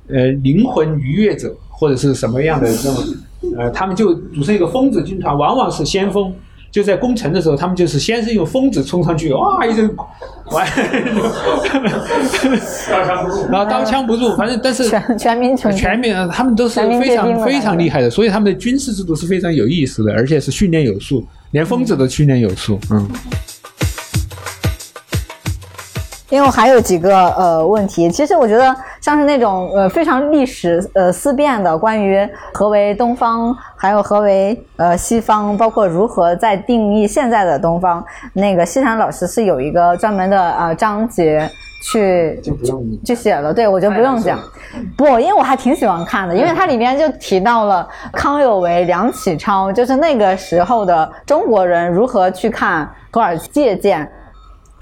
[0.07, 2.95] 呃，灵魂愉悦者或者是什么样的这种，
[3.57, 6.33] 呃，他们就组成一个疯子军团，往往是先锋。
[6.71, 9.89] 就在攻城的时候，他们就是先是用疯子冲上去，哇一阵，
[10.51, 10.67] 完，
[13.49, 23.09] 然后刀枪不入，反正但是全全民穷全民啊，他们都是非常非常厉害的，所以他们的军事制度是非常有意思的，而且是训练有素，连疯子都训练有素，嗯。
[26.31, 38.03] 因为我还有几个呃问题，其实我觉得像是那种呃非常历史呃思辨的，关于何为东方，还有何为呃西方，包括如何在定义现在的东方，
[38.33, 41.49] 那个西山老师是有一个专门的呃章节
[41.85, 42.41] 去
[43.05, 44.41] 去写了，对我就不用讲，
[44.97, 54.11] 不，因为我还挺喜欢看的，因为它里面就提到了康有为、梁启超，就是那个时候的中国人如何去看土耳其借鉴。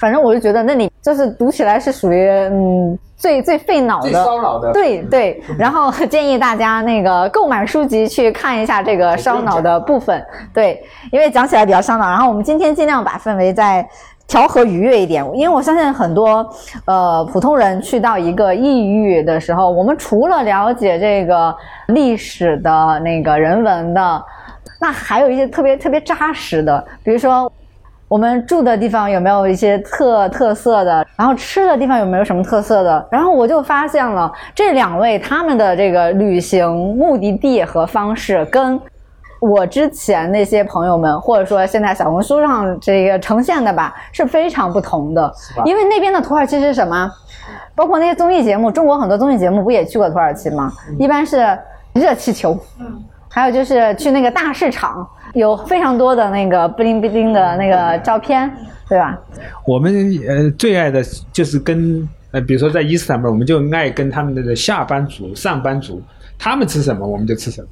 [0.03, 5.41] 反正我就觉得那里就是读起来是属于嗯最最费脑的，最烧脑的对对。
[5.57, 10.21] 然后建议大家那个购买书籍去看一下这个烧脑的部分，
[10.53, 12.11] 对，因为讲起来比较烧脑。
[12.11, 13.89] 然后我们今天尽量把氛围再
[14.27, 16.45] 调和愉悦一点，因为我相信很多
[16.87, 21.55] 呃普通人去到一个异域的时候，我们除了了解这个
[21.87, 24.25] 历史的那个人文的，
[24.81, 27.51] 那还有一些特别特别扎实的，比如说。
[28.13, 31.07] 我们住的地方有没有一些特特色的？
[31.17, 33.09] 然后吃的地方有没有什么特色的？
[33.11, 38.79] 然后我就发现了这两位他们的这个旅行目的地和方式，跟
[39.41, 45.33] 我之前那些朋友们，或者说现在小红书上这个呈现的吧，是非常不同的。
[45.65, 47.11] 因为那边的土耳其是什么？
[47.75, 50.71] 包括那些综艺节目，中国很多综艺节目不也去过土耳其吗？
[50.99, 51.59] 一般是
[51.95, 52.59] 热气球，
[53.31, 55.09] 还有就是去那个大市场。
[55.35, 58.51] 有非常多的那个布灵布灵的那个照片，
[58.89, 59.19] 对吧？
[59.67, 59.93] 我们
[60.29, 61.03] 呃最爱的
[61.33, 66.03] 就是跟呃，比如说在伊斯坦布尔，我们就爱跟他们的下班族、上班族，
[66.39, 67.69] 他们吃什么我们就吃什么。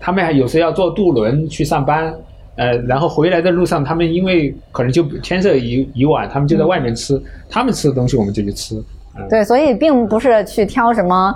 [0.00, 2.14] 他们还有时要坐渡轮去上班，
[2.56, 7.20] 呃，然后回来的路上，他们因为可能就天色已已晚，他们就在外面吃，
[7.50, 8.82] 他们吃的东西我们就去吃。
[9.28, 11.34] 对，所以并不是去挑什么。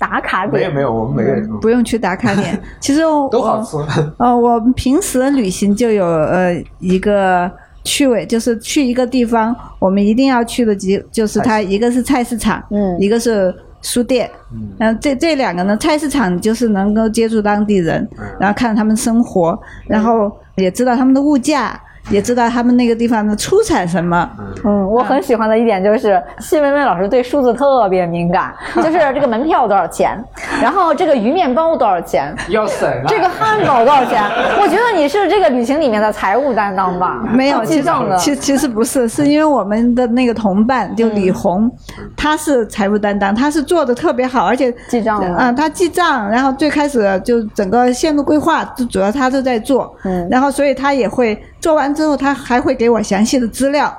[0.00, 2.58] 打卡点没有没有，我们没有，不用去打卡点。
[2.80, 3.76] 其实都好吃。
[4.16, 7.48] 呃，我们平时的旅行就有呃一个
[7.84, 14.30] 趣味，就是去一个地方，我们一定要去的几，就是它一个是菜市场，嗯，一个是书店，
[14.78, 18.08] 嗯，这这两个呢，菜市场就是能够接触当地人，
[18.40, 21.78] 然后看他们生活，然后也知道他们的物价。
[22.10, 24.28] 也知道他们那个地方的出产什么。
[24.64, 30.22] 嗯，我很喜欢的一点就是谢薇薇老师对数字特别敏感， 就是这个门票多少钱，
[30.60, 33.04] 然后这个鱼面包多少钱，要省啊。
[33.06, 34.20] 这个汉堡多少钱？
[34.60, 37.22] 我觉得你是这个旅行里面的财务担当吧？
[37.32, 38.16] 没有记账的。
[38.16, 41.70] 其其实不是，是因为我们的那个同伴就李红，
[42.16, 45.22] 他是财务担当，他是做的特别好，而且记账。
[45.38, 49.94] 嗯，他记账，然后最开始就整个线路规划，就主要他都在做。
[50.04, 51.40] 嗯，然后所以他也会。
[51.60, 53.94] 做完之后，他还会给我详细的资料。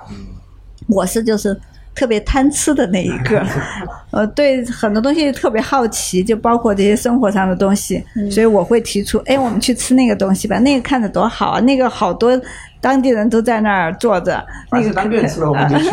[0.88, 1.56] 我是就是
[1.94, 3.46] 特别贪吃的那一个，
[4.12, 12.40] 呃，对很多东西特别好奇，就包括这些生活上的东西，所以我会提出，哎，我们去吃那个东西吧，那个看着多好啊，那个好多
[12.82, 15.90] 当地人都在那儿坐着，那个当地人吃了我们就去。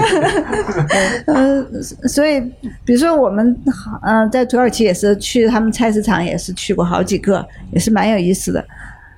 [1.26, 2.40] 嗯，所以
[2.84, 3.56] 比如说我们，
[4.02, 8.64] 嗯，在土耳其也是去他们菜市场，也是去过好几个，也是蛮有意思的。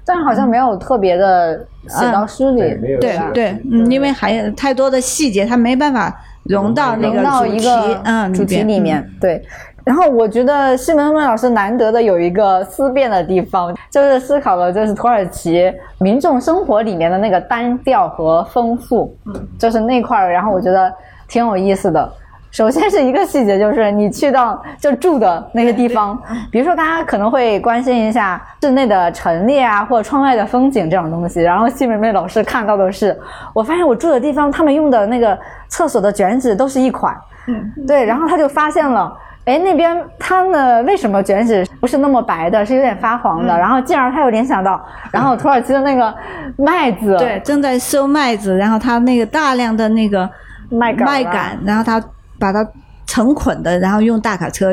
[0.04, 2.60] 但好像没有特别的写到诗里，
[3.00, 6.14] 对对，嗯，因为还有太多的细节，它没办法
[6.44, 7.68] 融到那个主题，
[8.04, 9.08] 嗯，主题里面。
[9.20, 9.42] 对，
[9.84, 20.92] 然后我觉得西门文老师难得的有一个思辨的地方，就是思考了就是土耳其民众生活里面的那个单调和丰富，嗯，就是那块儿，然后我觉得
[21.28, 22.12] 挺有意思的。
[22.50, 26.20] 首先是一个细节，就是你去到就住的那个地方，
[26.50, 31.40] 比如说大家可能会关心一下室内的陈列啊，或者窗外的风景这种东西。
[31.40, 33.16] 然后西美美老师看到的是，
[33.54, 37.16] 我发现我住的地方他们用的那个厕所的卷纸都是一款，
[37.46, 38.04] 嗯，对。
[38.04, 43.56] 然后他就发现了，哎，那边他们为什么卷纸不是那么白的，是有点发黄的？
[43.56, 46.12] 然后进而他又联想到，然后土耳其的那个
[46.56, 50.28] 麦子，对，正在收麦子，然后他那个大量的那个
[50.68, 52.02] 麦麦秆，然后他。
[52.40, 52.66] 把它
[53.06, 54.72] 成捆的，然后用大卡车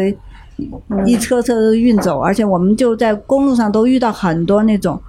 [1.06, 4.99] 一车车运走，而且我们就在公路上都遇到很多那种，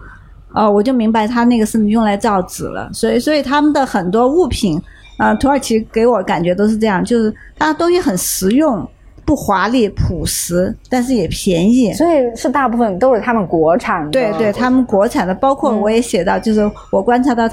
[0.53, 2.91] 哦，我就明白他那个是用来造纸了。
[2.93, 4.79] 所以，所以他们的很多物品，
[5.17, 8.87] 啊，土耳其给我感觉都是这样，就是它东西很实用。
[9.29, 14.11] 不华丽朴实，但是也便宜，所以是大部分都是他们国产的。
[14.11, 17.47] 对对，他们国产的，包括我也写到，就是我观察到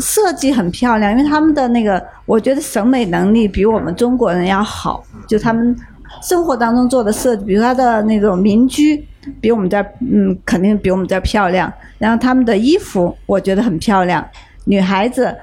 [0.00, 5.04] 设计很漂亮，因为他们的那个，我觉得审美能力比我们中国人要好。
[5.28, 5.76] 就他们
[6.22, 9.06] 生活当中做的设计，比如他的那种民居，
[9.38, 11.70] 比我们这儿，嗯，肯定比我们这儿漂亮。
[11.98, 14.26] 然后他们的衣服，我觉得很漂亮。
[14.64, 15.36] 女孩子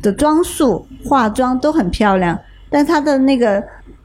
[0.00, 2.38] 的装束、化妆都很漂亮，
[2.70, 3.60] 但他的那个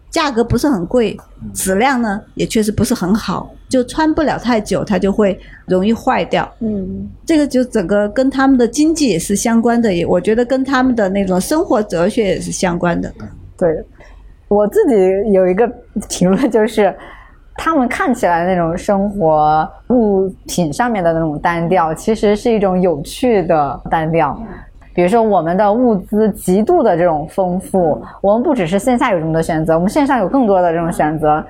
[0.09, 1.15] 价格不是很贵，
[1.53, 6.49] 质量呢也确实不是很好，就穿不了太久，它就会容易坏掉。
[6.59, 13.11] 嗯，这个就整个跟他们的经济也是相关的，也我觉得跟他们的那种生活哲学也是相关的。
[13.57, 13.83] 对，
[14.47, 15.67] 我自己有一个
[16.09, 16.95] 评论就是。
[17.59, 24.39] 他们看起来那种生活物品上面的那种单调，其实是一种有趣的单调。
[24.97, 31.45] 比如说，我们的物资极度的这种丰富，我们不只是线下有这么多选择，我们线上有更多的这种选择，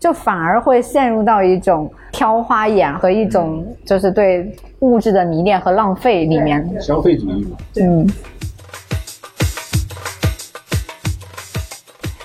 [0.00, 6.68] 就反而会陷入到一种挑花眼和一种就是对物质的迷恋和浪费里面。
[6.80, 7.56] 消费主义嘛。
[7.80, 8.04] 嗯。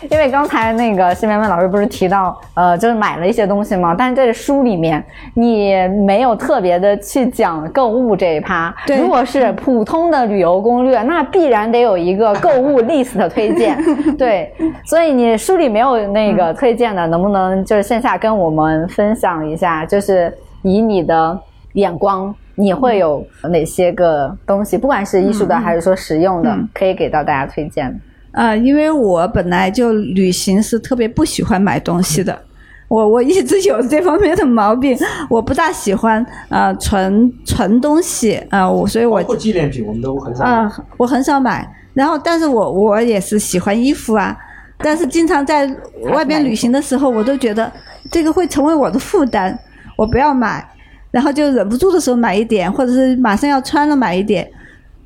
[0.10, 3.96] 因为刚才那个谢梅梅老师不是提到，呃，就是买了一些东西吗？
[3.98, 5.04] 但是这书里面
[5.34, 5.76] 你
[6.06, 8.74] 没有特别的去讲购物这一趴。
[8.86, 8.98] 对。
[8.98, 13.78] 如果是普通的旅游攻略，那必然得有一个购物 list 的推荐。
[14.18, 14.54] 对。
[14.86, 19.86] 所以你书里没有那个推荐的，能不能就是线下跟我们分享一下？
[19.86, 21.40] 就是以你的
[21.74, 24.78] 眼光，你会有哪些个东西？
[24.78, 28.00] 不管是艺术的还是说实用的，可以给到大家推荐。
[28.38, 32.40] 啊，因为我本来就旅行是特别不喜欢买东西的，
[32.88, 34.96] 我我一直有这方面的毛病，
[35.28, 41.68] 我不大喜欢啊存存东西啊，我所以我包括纪念品我们都很少啊，我很少买。
[41.96, 44.38] 然后，但是我我也是喜欢衣服啊，
[44.78, 45.68] 但是经常在
[46.14, 47.72] 外边旅行的时候，我都觉得
[48.12, 49.58] 这个会成为我的负担，
[49.98, 50.64] 我不要买，
[51.10, 54.48] 然后就忍不住的时候买一点，或者是马上要穿了买一点。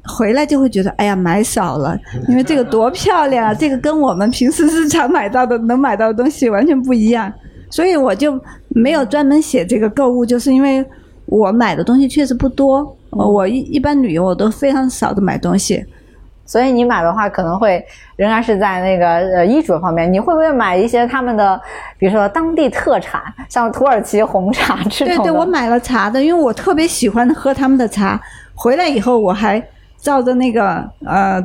[0.04, 1.96] 回来就会觉得，哎呀，买少了，
[2.28, 3.54] 因为这个多漂亮啊！
[3.56, 7.32] 这个跟我们平时日常买到的能买到的东西完全不一样，
[7.70, 10.84] 所以我就没有专门写这个购物，就是因为
[11.28, 12.98] 我买的东西确实不多。
[13.12, 15.86] 我一一般旅游我都非常少的买东西，
[16.46, 17.84] 所以你买的话可能会
[18.16, 19.06] 仍然是在那个
[19.36, 20.12] 呃衣着方面。
[20.12, 21.62] 你会不会买一些他们的，
[22.00, 25.18] 比如说当地特产，像土耳其红茶这种？
[25.18, 28.20] 对对，我买了茶的，因为我特别喜欢喝他们的茶。
[28.56, 29.62] 回来以后我还。
[30.02, 31.42] 照着那个呃，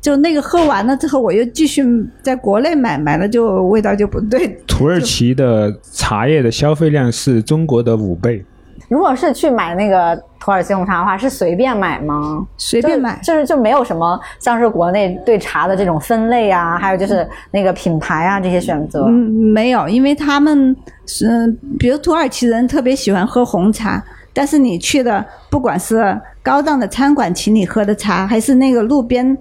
[0.00, 1.82] 就那个喝完了之后，我又继续
[2.22, 4.48] 在国内买，买了就味道就不对。
[4.66, 8.44] 土耳其的茶叶的消费量是中国的五倍。
[8.88, 12.46] 如果是去买那个土耳其红茶的话，是随便买吗？
[12.58, 19.06] 随便买，就是就没有什么像是国内对茶的这种分类啊，还有就是那个品牌啊这些选择。
[19.08, 20.76] 嗯，没有，因为他们
[21.06, 21.46] 是
[21.78, 24.04] 比如土耳其人特别喜欢喝红茶。
[24.32, 29.36] 但是你去的，不管是高档的餐馆请你喝的茶，还是那个路边，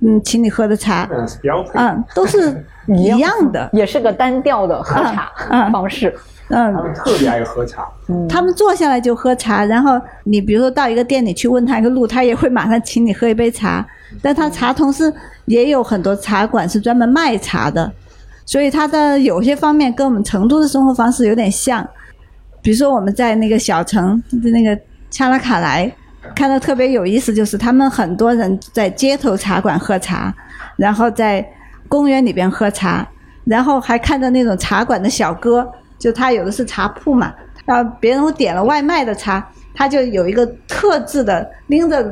[0.00, 1.08] 嗯，请你喝的茶，
[1.74, 5.32] 嗯，都是 一样的，也是个单调的喝茶
[5.70, 6.14] 方式。
[6.48, 7.84] 嗯，他们特别爱喝茶。
[8.08, 13.84] 嗯，他们坐下来就喝茶，然后你比如说到一个店里去问他一个路，他也会马上请你喝一杯茶。
[14.22, 15.12] 但他茶同时
[15.46, 17.92] 也有很多茶馆是专门卖茶的，
[18.44, 21.84] 所以他的有些方面跟我们成都的生活方式有点像。
[22.66, 24.20] 比如说我们在那个小城，
[24.52, 24.76] 那个
[25.08, 25.88] 恰拉卡莱，
[26.34, 30.34] 看到特别有意思，就是他们很多人在街头茶馆喝茶，
[30.74, 31.46] 然后在
[31.86, 33.08] 公园里边喝茶，
[33.44, 35.64] 然后还看到那种茶馆的小哥，
[35.96, 37.32] 就他有的是茶铺嘛，
[37.64, 42.02] 然后别人点了外卖的茶，他就有一个特制的拎着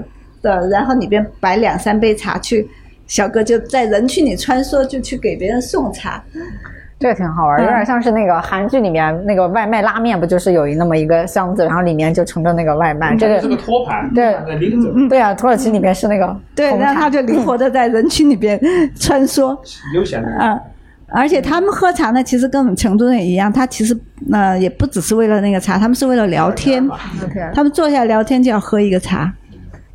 [0.40, 2.64] 的，然后里边摆两三杯茶去，
[3.08, 6.22] 小哥就在人群里穿梭，就去给别人送茶。
[7.04, 13.14] 这个挺好玩，有点像是那个韩剧里面那个外卖拉面，不就是有一那么一个箱子，然后里面就盛着那个外卖。
[13.14, 14.34] 这个是个托盘，对，
[15.10, 18.58] 对啊，土耳其里面是那个，对，然后他就灵活的在人群里边
[18.98, 19.54] 穿梭，
[19.94, 20.28] 悠闲的。
[20.40, 20.58] 嗯，
[21.08, 23.94] 而且他们喝茶呢，其实跟我们成都人一样，他其实
[24.32, 26.88] 呃也不只是为了那个茶，他们是为了聊天。
[27.54, 29.30] 他们坐下来聊天就要喝一个茶。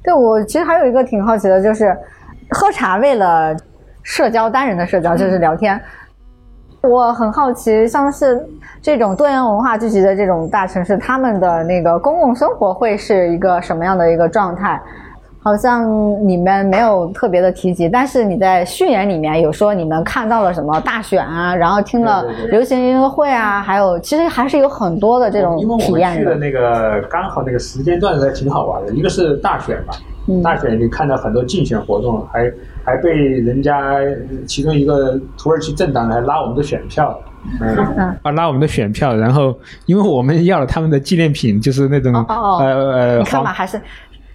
[0.04, 1.92] 对，我其实还有一个挺好奇的，就是
[2.52, 3.58] 喝茶为了
[4.04, 5.82] 社交，单人的社交就是聊天。
[6.82, 8.42] 我很好奇，像是
[8.82, 14.82] 这种多元文化聚集的这种大城市，他们的那个公共生活会是一个什么样的一个状态？
[15.42, 15.90] 好像
[16.28, 26.20] 你们没有特别的提及，但是你在序言里面有说你们看到了什么大选啊，然后听了流行音乐会啊，还有其实还是有很多的这种体验的。
[26.20, 29.94] 去的那个刚好那个时间段还挺好玩的，一个是大选嘛，
[30.44, 32.52] 大选你看到很多竞选活动，还。
[32.86, 33.98] 还被人家
[34.48, 37.16] 其中一个土耳其政党来拉我们的选票，
[37.62, 37.78] 嗯。
[38.24, 43.80] 啊拉我们的选票，然后因为我们要了他们的纪念品，就是那种呃呃黄还是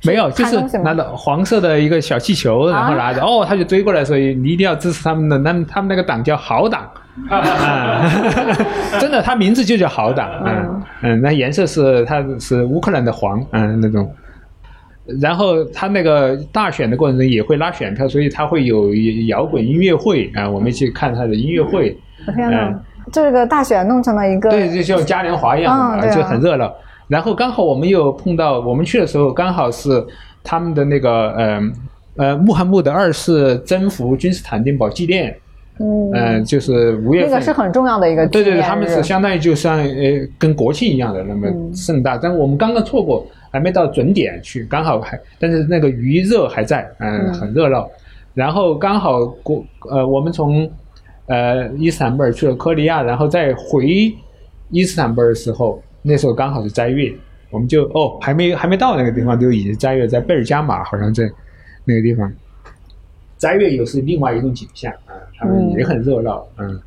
[0.04, 6.88] 没有，就是拿着黄色的一个小气球，然后拿着哦，他就追过来说你一定要支持他们的，那他们那个党叫好党，
[9.00, 10.82] 真的，他名字就叫好党，嗯。
[11.02, 14.08] 嗯，那颜色是它是乌克兰的黄，嗯那种。
[15.20, 18.94] 然后他那个大选的过程中也会拉选票，所以他会有
[19.28, 21.96] 摇滚音乐会啊，我们去看他的音乐会。
[22.26, 22.80] 嗯！
[23.12, 26.72] 这个大选弄成了一个对，就像嘉年华一样啊就很热闹。
[27.06, 30.02] 然后刚好我们又碰到，我们去的时候刚好是
[30.42, 31.60] 他们的那个呃
[32.16, 35.36] 呃穆罕默德二世征服君士坦丁堡纪念，
[35.80, 37.30] 嗯，嗯、就是五月份。
[37.30, 47.88] 那个是很重要的一个对对对，他们是相当于就像呃跟国庆一样的那么嗯盛大，但我们刚刚错过，还没到准点去，刚好还，但是那个余热还在，嗯，嗯很热闹。
[48.34, 50.68] 然后刚好过呃，我们从
[51.26, 54.12] 呃伊斯坦布尔去了科利亚，然后再回
[54.70, 57.14] 伊斯坦布尔的时候，那时候刚好是斋月，
[57.50, 61.30] 我们就哦还没还没到那个地方，就已经斋月，在贝尔加马好像在
[61.84, 62.28] 那个地方。
[63.36, 66.80] 斋月又是另外一种景象啊，他们也很热闹，嗯，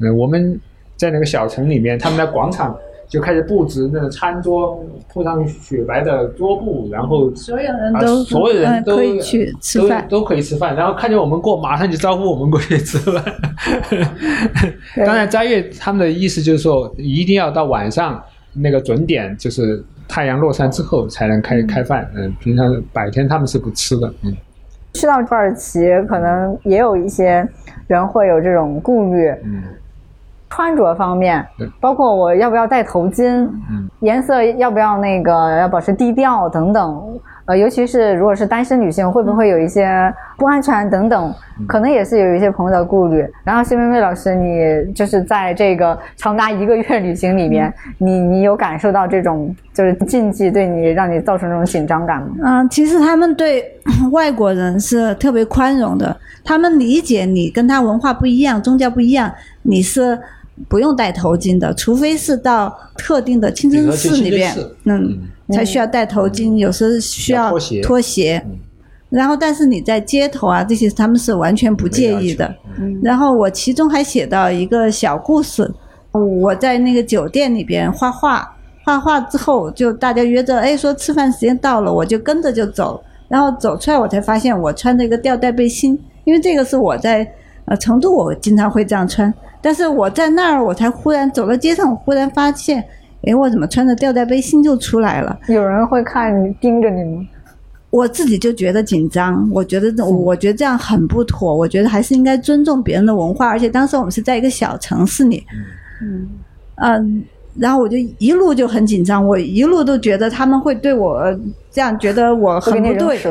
[0.00, 0.60] 嗯，我们
[0.96, 2.76] 在那个小城里面，他们的广场
[3.08, 10.06] 就开始布置那个餐桌，铺上雪白的桌布，然后所有人啊都所有人都嗯可以去吃饭。
[10.08, 13.24] 都都可以吃饭，然后看见我们过，马上就招呼我们过去吃饭。
[15.06, 18.22] 当然，斋月他们的意思就是说，一定要到晚上
[18.52, 22.06] 那个准点，就是太阳落山之后才能开开饭。
[22.14, 24.12] 嗯，平常白天他们是不吃的。
[24.22, 24.36] 嗯，
[24.92, 27.48] 去到土耳其，可能也有一些
[27.86, 29.28] 人会有这种顾虑。
[29.44, 29.62] 嗯
[30.50, 31.46] 穿着方面，
[31.80, 33.26] 包括我要不要戴头巾，
[33.70, 37.18] 嗯颜色要不要那个要保持低调等等。
[37.46, 39.88] 呃，尤其是如果是单身女性，会不会有一些
[40.36, 43.26] 不安全等等，嗯可能也是有一些朋友的顾虑。
[43.42, 52.28] 然后，谢薇薇老师，你就是在这个长达一个月旅行里面，嗯你你有感受到这种就是禁忌对你让你造成这种紧张感吗？
[52.44, 53.64] 嗯，其实他们对
[54.12, 56.14] 外国人是特别宽容的，
[56.44, 60.18] 他们理解你跟他文化不一样、宗教不一样，你是
[60.68, 64.54] 不用戴头巾的，除非是到特定的清真寺里边
[64.84, 68.44] 嗯，才需要戴头巾，有时候需要要脱鞋。
[69.10, 72.54] 然后，但是你在街头啊，这些他们是完全不介意的。
[72.78, 73.00] 嗯。
[73.02, 75.70] 然后我其中还写到一个小故事，
[76.12, 78.54] 我在那个酒店里边画画，
[78.84, 87.26] 画画之后就大家约着，哎，说吃饭时间到了，我就跟着就走，然后走出来我才发现我穿着一个吊带背心，因为这个是我在
[87.64, 92.82] 呃成都我经常会这样穿，但是我在那儿我才忽然走到街上，我忽然发现，
[93.26, 95.38] 哎，我怎么穿着吊带背心就出来了？
[95.48, 97.26] 有人会看你盯着你吗？
[97.90, 105.42] 我自己就觉得紧张，我觉得这我觉得这样很不妥，我觉得还是应该尊重别人的文化，而且当时我们是在一个小城市里，
[106.02, 106.28] 嗯，
[106.76, 107.24] 嗯，
[107.56, 111.34] 然后我就一路就很紧张，我一路都觉得他们会对我
[111.70, 113.18] 这样觉得我很不对。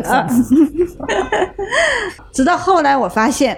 [2.34, 3.56] 直到后来我发现，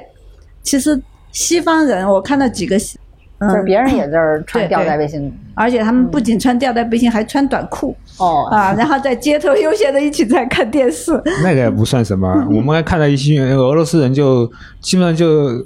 [0.64, 1.02] 其实
[1.32, 2.98] 西方人我看到几个，就是
[3.40, 11.12] 嗯，别人也在穿吊带背心而且他们不仅穿吊带背心，还穿短裤哦啊，然后在街头悠闲的一起在看电视，
[11.44, 12.28] 那个也不算什么。
[12.52, 14.46] 我们还看到一些俄罗斯人就
[14.82, 15.66] 基本上就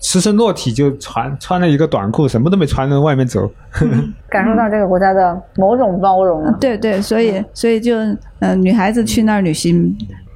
[0.00, 3.50] 赤身裸体，就穿穿了一个短裤，什么都没穿，在外面走。
[4.30, 6.50] 感受到这个国家的某种包容。
[6.60, 9.94] 对对，所以所以就嗯、呃女孩子去那儿旅行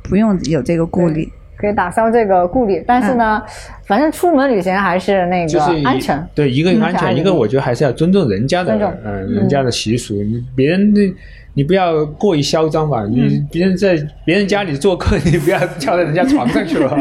[0.08, 1.26] 不用有这个顾虑。
[1.58, 3.42] 可以打消这个顾虑，但是呢，
[3.84, 6.28] 反正出门旅行还是那个就是一安全。
[6.34, 10.14] 对，一个安全，一个我觉得还是要尊重人家的嗯，人家的习俗。
[10.14, 11.14] 你别人的，
[11.54, 13.04] 你不要过于嚣张吧。
[13.04, 16.96] 你别人在别人家里做客，你不要跳到人家床上去了。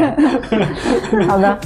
[1.28, 1.56] 好的。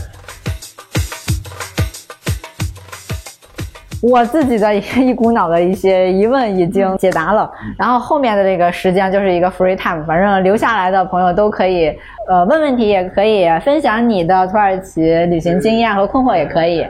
[4.02, 7.48] 我自己的一股脑的一些疑问已经解答了，
[7.78, 11.96] 然后后面的这个时间就是一个 free time，反正留下来的朋友都可以，
[12.28, 16.84] 呃，问问题也可以，分享你的土耳其旅行经验和困惑也可以。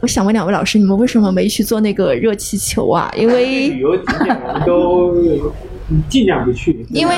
[0.00, 3.12] 我想问两位老师，你们为什么没去做那个热气球啊？
[3.16, 5.14] 因为旅游景点我们都
[6.08, 7.14] 尽量不去，因为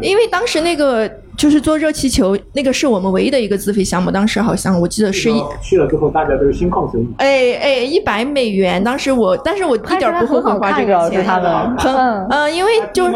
[0.00, 4.12] 因为当时那个就是做热气球，那个是我们唯一的一个自费项目。
[4.12, 7.08] 当时好像我记得是一去了之后，大家都心旷神怡。
[7.18, 8.82] 哎哎一百美元。
[8.82, 11.20] 当时我，但是我一点不后悔花这个钱。
[11.20, 13.06] 是他们，很嗯嗯，因为就。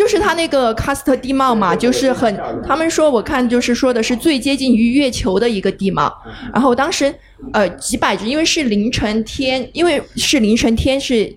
[0.00, 2.34] 就是它那个喀斯特地貌嘛，就是很，
[2.66, 6.10] 他们说我看就是说的是最接近于月球的一个地貌。
[6.54, 7.14] 然后当时
[7.52, 11.30] 呃几百只，因为是凌晨天，因为是凌晨天是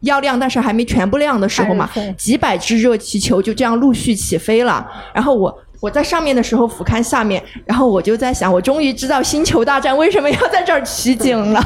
[0.00, 4.84] 要亮，但是还没全部亮的时候嘛，几百只热气球就这样陆续起飞了。
[5.14, 11.64] 然后我我在上面的时候俯瞰下面，然后我就在想，我终于知道星球大战为什么要在这儿取景了，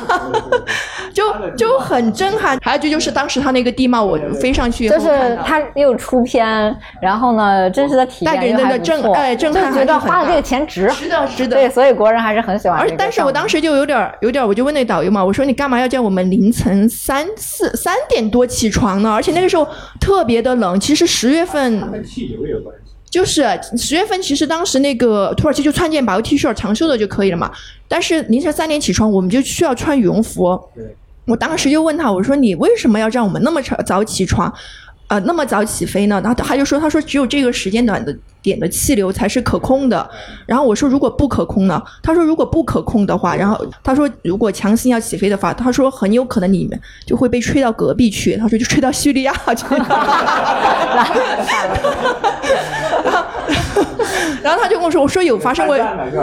[1.14, 1.24] 就
[1.56, 2.58] 就很震撼。
[2.62, 10.90] 还有就就是当时他那个地貌，我飞上去就是它又出片，然后呢，真实的体验带给人的震哎震撼觉得花的这个钱值。
[10.90, 12.78] 值得值得，对，所以国人还是很喜欢。
[12.78, 19.10] 而但是我当时就有点有点，我就问那导游嘛，我说你干嘛要叫我们凌晨三四三点多起床呢？
[19.10, 19.66] 而且那个时候
[19.98, 22.91] 特别的冷，其实十月份跟气流有关系。
[23.12, 27.52] 就是十月份，其实当时那个土耳其就穿件薄 T 恤长袖的就可以了嘛。
[27.86, 30.58] 但是凌晨三点起床，我们就需要穿羽绒服。
[30.74, 34.50] 对我当时就问他，我说你为什么要让我们那么早早起床，
[35.08, 36.18] 呃，那么早起飞呢？
[36.24, 40.10] 然后他就说，他说只有这个时间段的点的气流才是可控的。
[40.46, 41.80] 然后我说如果不可控呢？
[42.02, 48.36] 他说如果不可控的话，然后他说如果强行要起飞的话，他说很有可能你们就会被吹到隔壁去。
[48.36, 49.66] 他说就吹到叙利亚去。
[49.68, 51.14] 然后
[51.46, 52.31] 他就
[54.82, 55.76] 跟我说：“我说有发生过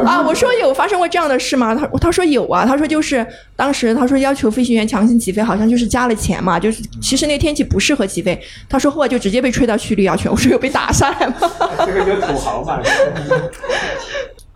[0.06, 3.26] 啊，我说有发生过这样的事吗？”他他说有啊，他说就是
[3.56, 8.38] 当时他说要求飞行员强行起飞，好像就是加了钱嘛，就是其实那天气不适合起飞。
[8.68, 10.28] 他说后来就直接被吹到叙利亚去。
[10.28, 11.36] 我说有被打下来吗？
[11.86, 12.82] 这个就土豪嘛。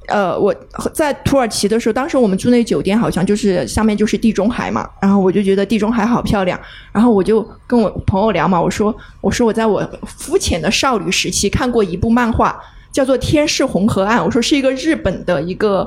[0.09, 0.53] 呃，我
[0.93, 6.59] 在土耳其的时候，当时我们住那酒店好像就是下面就是地中海嘛，然后我就觉得地中海好漂亮，
[6.91, 12.59] 然后我就跟我朋友聊嘛，我说我说我在我肤浅的少女时期看过一部漫画。
[12.93, 15.83] 叫做《天使红河岸》，我说是一个日本的一个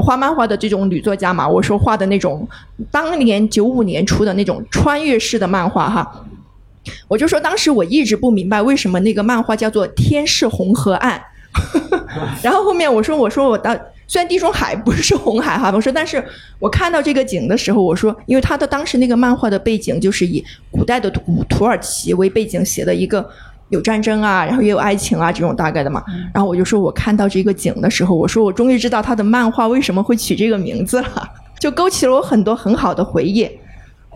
[0.00, 2.48] 画漫画的这种女作家嘛，我说画的那种
[2.88, 6.24] 当年九五年出的那种穿越式的漫画哈，
[7.08, 11.20] 我就说当时我一直不明白为什么那个漫画叫做《天使红河岸》，
[12.44, 16.24] 然后后面我说我说我当虽然地中海不是红海哈，我说但是
[16.60, 23.28] 我看到这个景的时候，我说因为他的当时那个漫画的背景就是以古代的土土耳其为背景写的一个。
[23.68, 26.02] 有战争啊，然后也有爱情啊，这种大概的嘛。
[26.32, 31.28] 然后我就说，我看到这个景的时候，我说我终于知道他的漫画为什么会取这个名字了，
[31.58, 33.48] 就勾起了我很多很好的回忆。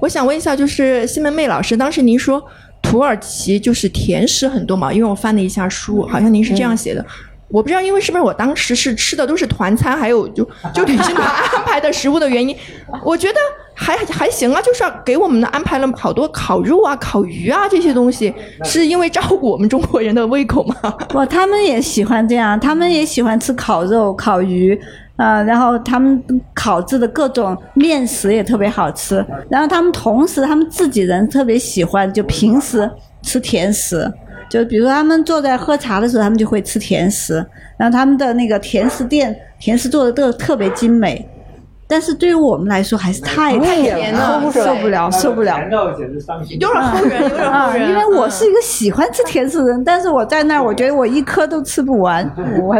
[0.00, 2.42] 我想问一下，就是西门妹老师，当时您说
[2.80, 4.92] 土耳其就是甜食很多嘛？
[4.92, 7.04] 因为我翻了一下书，好像您是这样写的。
[7.50, 12.56] 我不知道，因为是不是我当时是吃的都是团餐，还有就 就旅行团安排的食物的原因，
[13.04, 13.38] 我觉得
[13.74, 18.32] 还还行啊，就是给我们安排了好多烤肉啊、烤鱼啊这些东西，
[18.64, 20.74] 是因为照顾我们中国人的胃口吗？
[21.14, 24.78] 哇，他们也喜欢这样，他们也喜欢吃烤肉、烤鱼，
[25.16, 26.22] 啊、然后他们
[26.54, 29.24] 烤制的各种面食也特别好吃。
[29.50, 32.88] 然后他们同时，他们自己人特别喜欢，就平时
[33.22, 34.10] 吃甜食，
[34.50, 37.34] 就比如说他们坐在喝茶的时候，他们就会吃甜食。
[37.78, 41.26] 然后他们的那个甜食店，甜食做的都特别精美。
[41.88, 45.58] 但是对于我们来说，还是太太甜甜了受不了，受不了。
[45.62, 47.88] 有点齁人，有点啊，齁人。
[47.88, 52.24] 因为我是一个喜欢吃甜食的人，但是我在那儿，我觉得我一颗都吃不完。
[52.62, 52.76] 我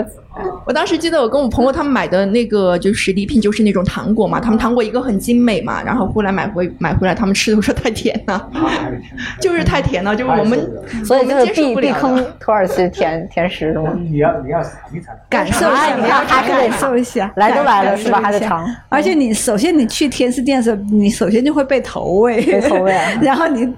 [0.65, 8.51] 我当时记得我跟我朋友他们买的那个就是礼品，就是那种糖果嘛，他们糖果一个很精美嘛，然后后来买回买回来，他们吃的说太甜了，
[9.41, 10.59] 就是太甜了，就是我们
[11.05, 13.93] 所以就是我们接受避避不了的坑土耳其甜甜食的嘛。
[13.99, 15.15] 你要你要尝一尝。
[15.29, 23.69] 感受一下，哎你看还得感受一下，来都来了是吧还得尝而且你首先你去甜食店的时候，你首先就会被投喂，被投喂啊 然后你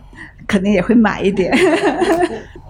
[0.47, 1.51] 肯定也会买一点。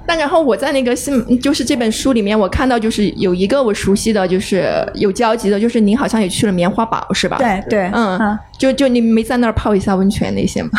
[0.06, 4.64] 但然后我在那个新就是这本书里面，我看到就是有一个我熟悉的，就是
[4.94, 10.70] 有交集的，就是您好像也去了棉花堡是吧？，对对，嗯，啊就就你没在那儿泡一下温泉那些吗？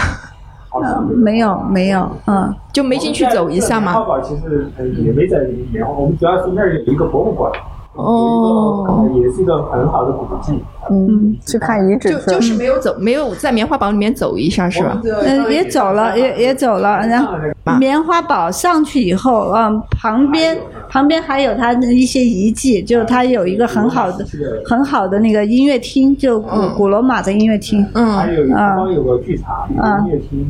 [0.73, 3.91] 呃没有没有，嗯，就没进去走一下吗？
[3.91, 5.37] 棉花堡其实呃也没在
[5.71, 7.51] 棉花，我们主要是那儿有一个博物馆，
[7.95, 10.59] 哦，也是一个很好的古迹。
[10.89, 15.01] 嗯，去看遗址就就是没有走，没有在棉花堡里面走一下是吧？
[15.03, 17.05] 嗯，也走了，也也走了。
[17.07, 17.33] 然后
[17.79, 20.57] 棉花堡上去以后，嗯，旁边
[20.89, 24.25] 旁边还有它的一些遗迹，就是它有一个很好的
[24.65, 26.73] 很好的那个音乐厅，就古嗯。
[26.75, 27.85] 古罗马的音乐厅。
[27.93, 30.45] 嗯，还有个剧场、音乐厅，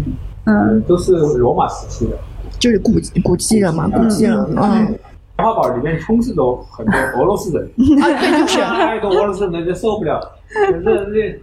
[0.45, 2.17] 嗯，都是罗马时期的。
[2.57, 2.93] 就是古
[3.23, 4.95] 古迹了嘛，古迹了，嗯。
[5.43, 7.65] 棉花堡里面充斥着很多俄罗斯人，
[8.01, 10.21] 啊， 对，就是， 太多俄罗斯人就受不了。
[10.49, 11.39] 这这，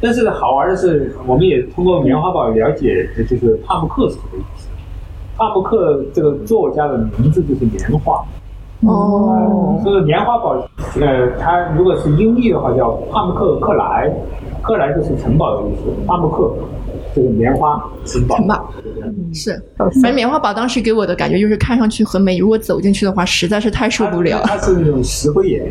[0.00, 4.68] 但是好玩的是，我们也通过棉花堡了解，就是帕慕克是什么意思。
[5.36, 8.24] 帕慕克这个作家的名字就是棉花，
[8.82, 10.54] 哦，这个棉花堡，
[11.00, 14.08] 呃，它如果是音译的话叫帕慕克克莱，
[14.62, 16.52] 克莱就是城堡的意思，帕慕克
[17.14, 18.36] 这个棉花城堡。
[18.36, 18.72] 城堡
[19.32, 24.42] 是，反正棉花堡当时给我的感觉就是看上去很美，如果走进去的话，实在是太受不了。
[24.44, 25.64] 它是那种石灰岩，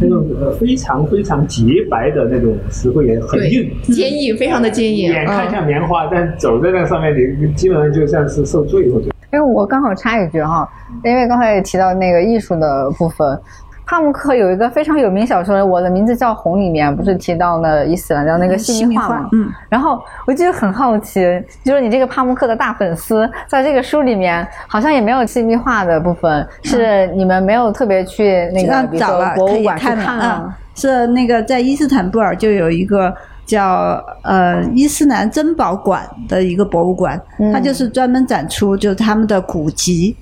[0.00, 5.12] 那种呃非常非常洁白的那种石灰岩，很硬，，坚硬，非常的坚硬。
[5.12, 9.14] 眼看嗯，像棉花，但走在那上面，你基本上就像是受罪我觉得。
[9.30, 10.68] 哎我刚好插一句哈，
[11.02, 13.36] 因为刚才也提到那个艺术的部分，
[13.86, 19.28] 帕慕克有一个非常有名小说《我的名字叫红》，里面不是提到了伊斯兰教那个细密画吗？
[19.32, 21.20] 嗯，然后我就很好奇，
[21.62, 40.16] 就是你这个帕慕克的大粉丝，在这个书里面好像也没有细密画的部分，是你们没有特别去那个，比如说找了博物馆去看看啊、嗯，是那个在伊斯坦布尔就有一个叫呃伊斯兰珍宝馆的一个博物馆，嗯它就是专门展出就是他们的古籍。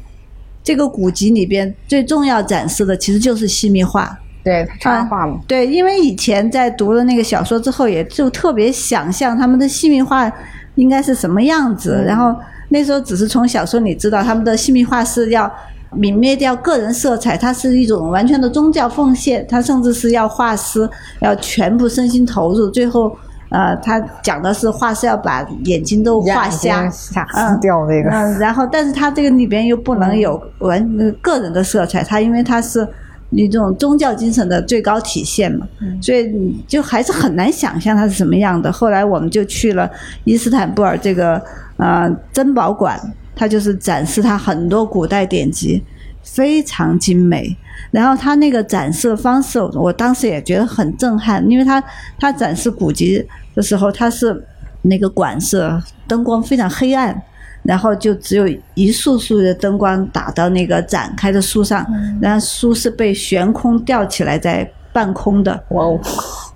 [0.62, 4.18] 这个古籍里边最重要展示的其实就是细密画。
[4.44, 10.28] 对插画嘛，对，因为以前在读了那个小说之后，也就特别想象他们的细密画
[10.74, 11.94] 应该是什么样子。
[11.98, 12.34] 嗯然后
[12.68, 15.48] 那时候只是从小说里知道他们的细密画是要
[15.96, 20.88] 泯灭掉个人色彩，它是一种完全的宗教奉献，它甚至是要画师
[21.20, 22.68] 要全部身心投入。
[22.68, 23.16] 最后，
[23.52, 28.08] 呃，他讲的是画是要把眼睛都画瞎瞎撕掉那个。
[28.10, 32.88] 嗯，然后但是他这个里边又不能有完呃个人的色彩，他因为他是
[33.30, 35.66] 一种宗教精神的最高体现嘛，
[36.00, 38.72] 所以你就还是很难想象它是什么样的。
[38.72, 39.90] 后来我们就去了
[40.24, 41.40] 伊斯坦布尔这个
[41.76, 42.98] 呃珍宝馆，
[43.34, 45.82] 它就是展示它很多古代典籍，
[46.22, 47.56] 非常精美。
[47.90, 51.82] 然后他那个展示的方式，我当时也觉得很震撼，因为他
[52.18, 53.22] 他展示古籍
[53.54, 54.42] 的时候，它是
[54.82, 55.70] 那个馆是
[56.06, 57.20] 灯光非常黑暗，
[57.62, 61.86] 然后就只有一束束的灯光打到那个展开的书上，
[62.20, 65.52] 然后书是被悬空吊起来在半空的。
[65.68, 66.00] 哇哦，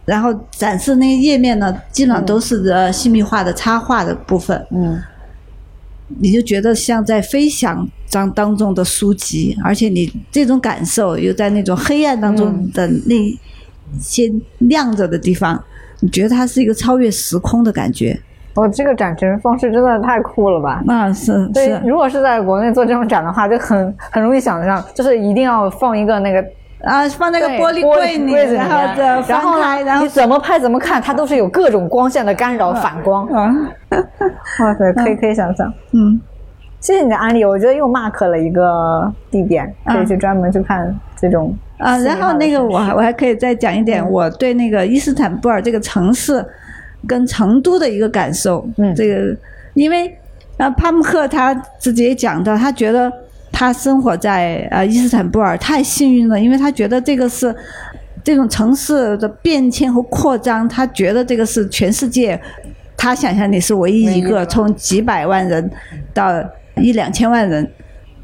[0.07, 4.67] 然后展示那个页面呢，基本上都是呃细密画的插画的部分。
[4.71, 4.99] 嗯，
[6.19, 13.15] 你就觉得像在飞翔当当中的书籍，而且你这种感受又在那种黑暗当中的那
[14.01, 15.63] 些亮着的地方，
[16.01, 18.19] 你觉得它是一个超越时空的感觉。
[18.55, 20.83] 哦这个展陈方式真的太酷了吧！
[20.89, 26.43] 啊，是对是，如果是在国内做这种展的话，就很很容易想象，就是一定要放一个那个
[26.83, 33.27] 啊，放那个玻璃柜里，柜子里然后面的然后你怎么拍怎么看，它都是有各种光线的干扰、反光。
[33.27, 33.55] 啊，
[34.61, 35.71] 哇塞，可以可以想象。
[35.93, 36.19] 嗯。
[36.81, 44.11] 谢谢你的安利，我觉得又 mark 了一个地点，可以去专门去看这种啊，然后那个我还还我还可以再讲一点，嗯。
[44.11, 46.45] 我对那个伊斯坦布尔这个城市
[47.07, 48.69] 跟成都的一个感受。
[48.77, 48.95] 嗯。
[48.95, 49.37] 这个
[49.75, 50.17] 因为
[50.59, 53.13] 啊，帕慕克他自己也讲到，他觉得
[53.51, 57.55] 他生活在呃伊斯坦布尔太幸运了，因为他觉得这个是
[58.23, 62.41] 这种城市的变迁和扩张，他觉得这个是全世界，
[62.97, 65.71] 他想象你是唯一一个从几百万人
[66.15, 66.33] 到
[66.83, 67.71] 一两千万人。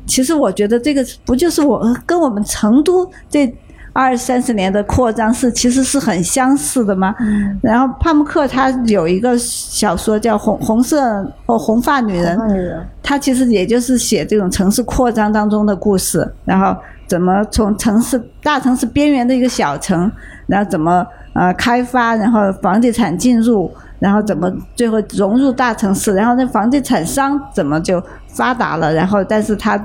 [0.04, 3.52] 其实我觉得这个不就是我跟我们成都这
[3.92, 7.14] 二三十年的扩张是其实是很相似的吗？
[7.62, 16.74] 然后帕慕克他有一个小说叫《红红色或红发女人》，女人，他其实也就是写这种城市扩张当中的故事，然后
[17.06, 20.10] 怎么从城市大城市边缘的一个小城，
[20.46, 28.02] 然后怎么呃开发，然后房地产进入，然后怎么最后融入大城市，然后那房地产商怎么就
[28.32, 29.76] 发达了，然后但是他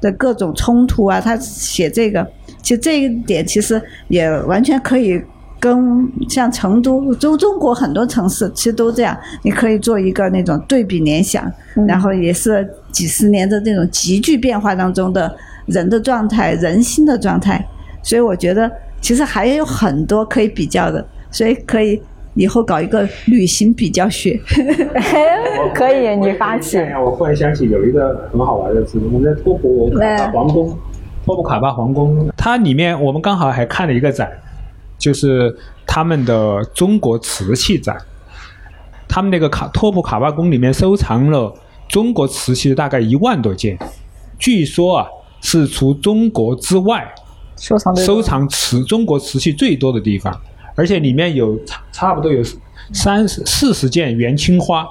[0.00, 2.26] 的各种冲突啊，他写这个，
[2.62, 5.22] 其实这一点其实也完全可以。
[5.62, 11.48] 跟像成都、中中国很多城市其实都这样，你可以做一个那种对比联想，
[11.86, 15.32] 然后也是几十年的这种急剧变化当中的
[15.66, 17.64] 人的状态、人心的状态，
[18.02, 18.68] 所以我觉得
[19.00, 22.02] 其实还有很多可以比较的，所以可以
[22.34, 24.40] 以后搞一个旅行比较学。
[25.74, 26.78] 可以你发起。
[27.04, 30.78] 我忽然想起有一个很好玩的事，我们在托普卡巴皇宫，
[31.24, 34.30] 托普卡巴皇宫，它里面我们刚好还看了一个展，
[34.98, 35.56] 就是
[35.86, 37.96] 他们的中国瓷器展。
[39.08, 41.52] 他们那个卡托普卡巴宫里面收藏了
[41.86, 43.78] 中国瓷器大概一万多件，
[44.38, 45.06] 据说啊
[45.42, 47.06] 是除中国之外
[47.56, 50.34] 收藏收藏瓷中国瓷器最多的地方，
[50.74, 52.42] 而且里面有差差不多有
[52.92, 54.86] 三十四十件元青花，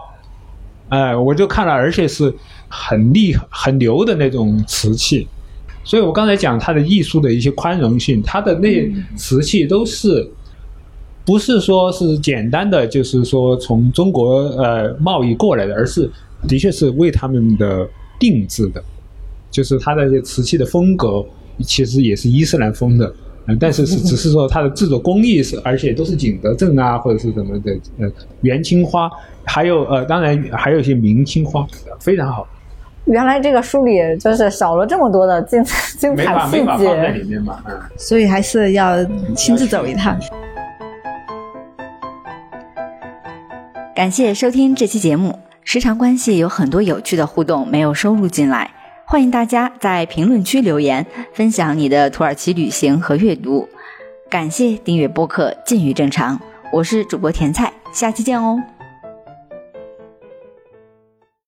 [0.90, 2.34] 哎、我就看了，而且是
[2.68, 5.28] 很厉、很牛的那种瓷器。
[5.84, 10.30] 所以我刚才讲它的艺术的一些宽容性，它的那瓷器都是
[11.26, 16.10] 不是说是简单的，就是说从中国呃贸易过来的，而是
[16.48, 17.88] 的确是为他们的
[18.20, 18.84] 定制的，
[19.50, 21.26] 就是它的这瓷器的风格
[21.64, 23.12] 其实也是伊斯兰风的。
[23.48, 28.12] 呃但是是 只是说它的制作工艺是，而且都是景德镇啊，或者是什么的，呃，
[28.42, 29.10] 元青花，
[29.44, 31.66] 还有呃，当然还有一些明青花，
[32.00, 32.48] 非常好，
[33.06, 35.64] 原来这个书里就是少了这么多的精
[35.98, 37.18] 精没彩细法没法放在节。
[37.20, 37.74] 里面嘛，嗯。
[37.98, 39.04] 所以还是要
[39.36, 40.20] 亲自走一趟。
[43.96, 45.38] 感谢收听这期节目。
[45.64, 48.72] 时长关系，有很多有趣的互动没有收录进来，
[49.12, 53.68] 欢迎大家在评论区留言，分享你的土耳其旅行和阅读。
[54.30, 56.38] 感谢订阅播客《近于正常》，
[56.72, 58.58] 我是主播甜菜，下期见哦。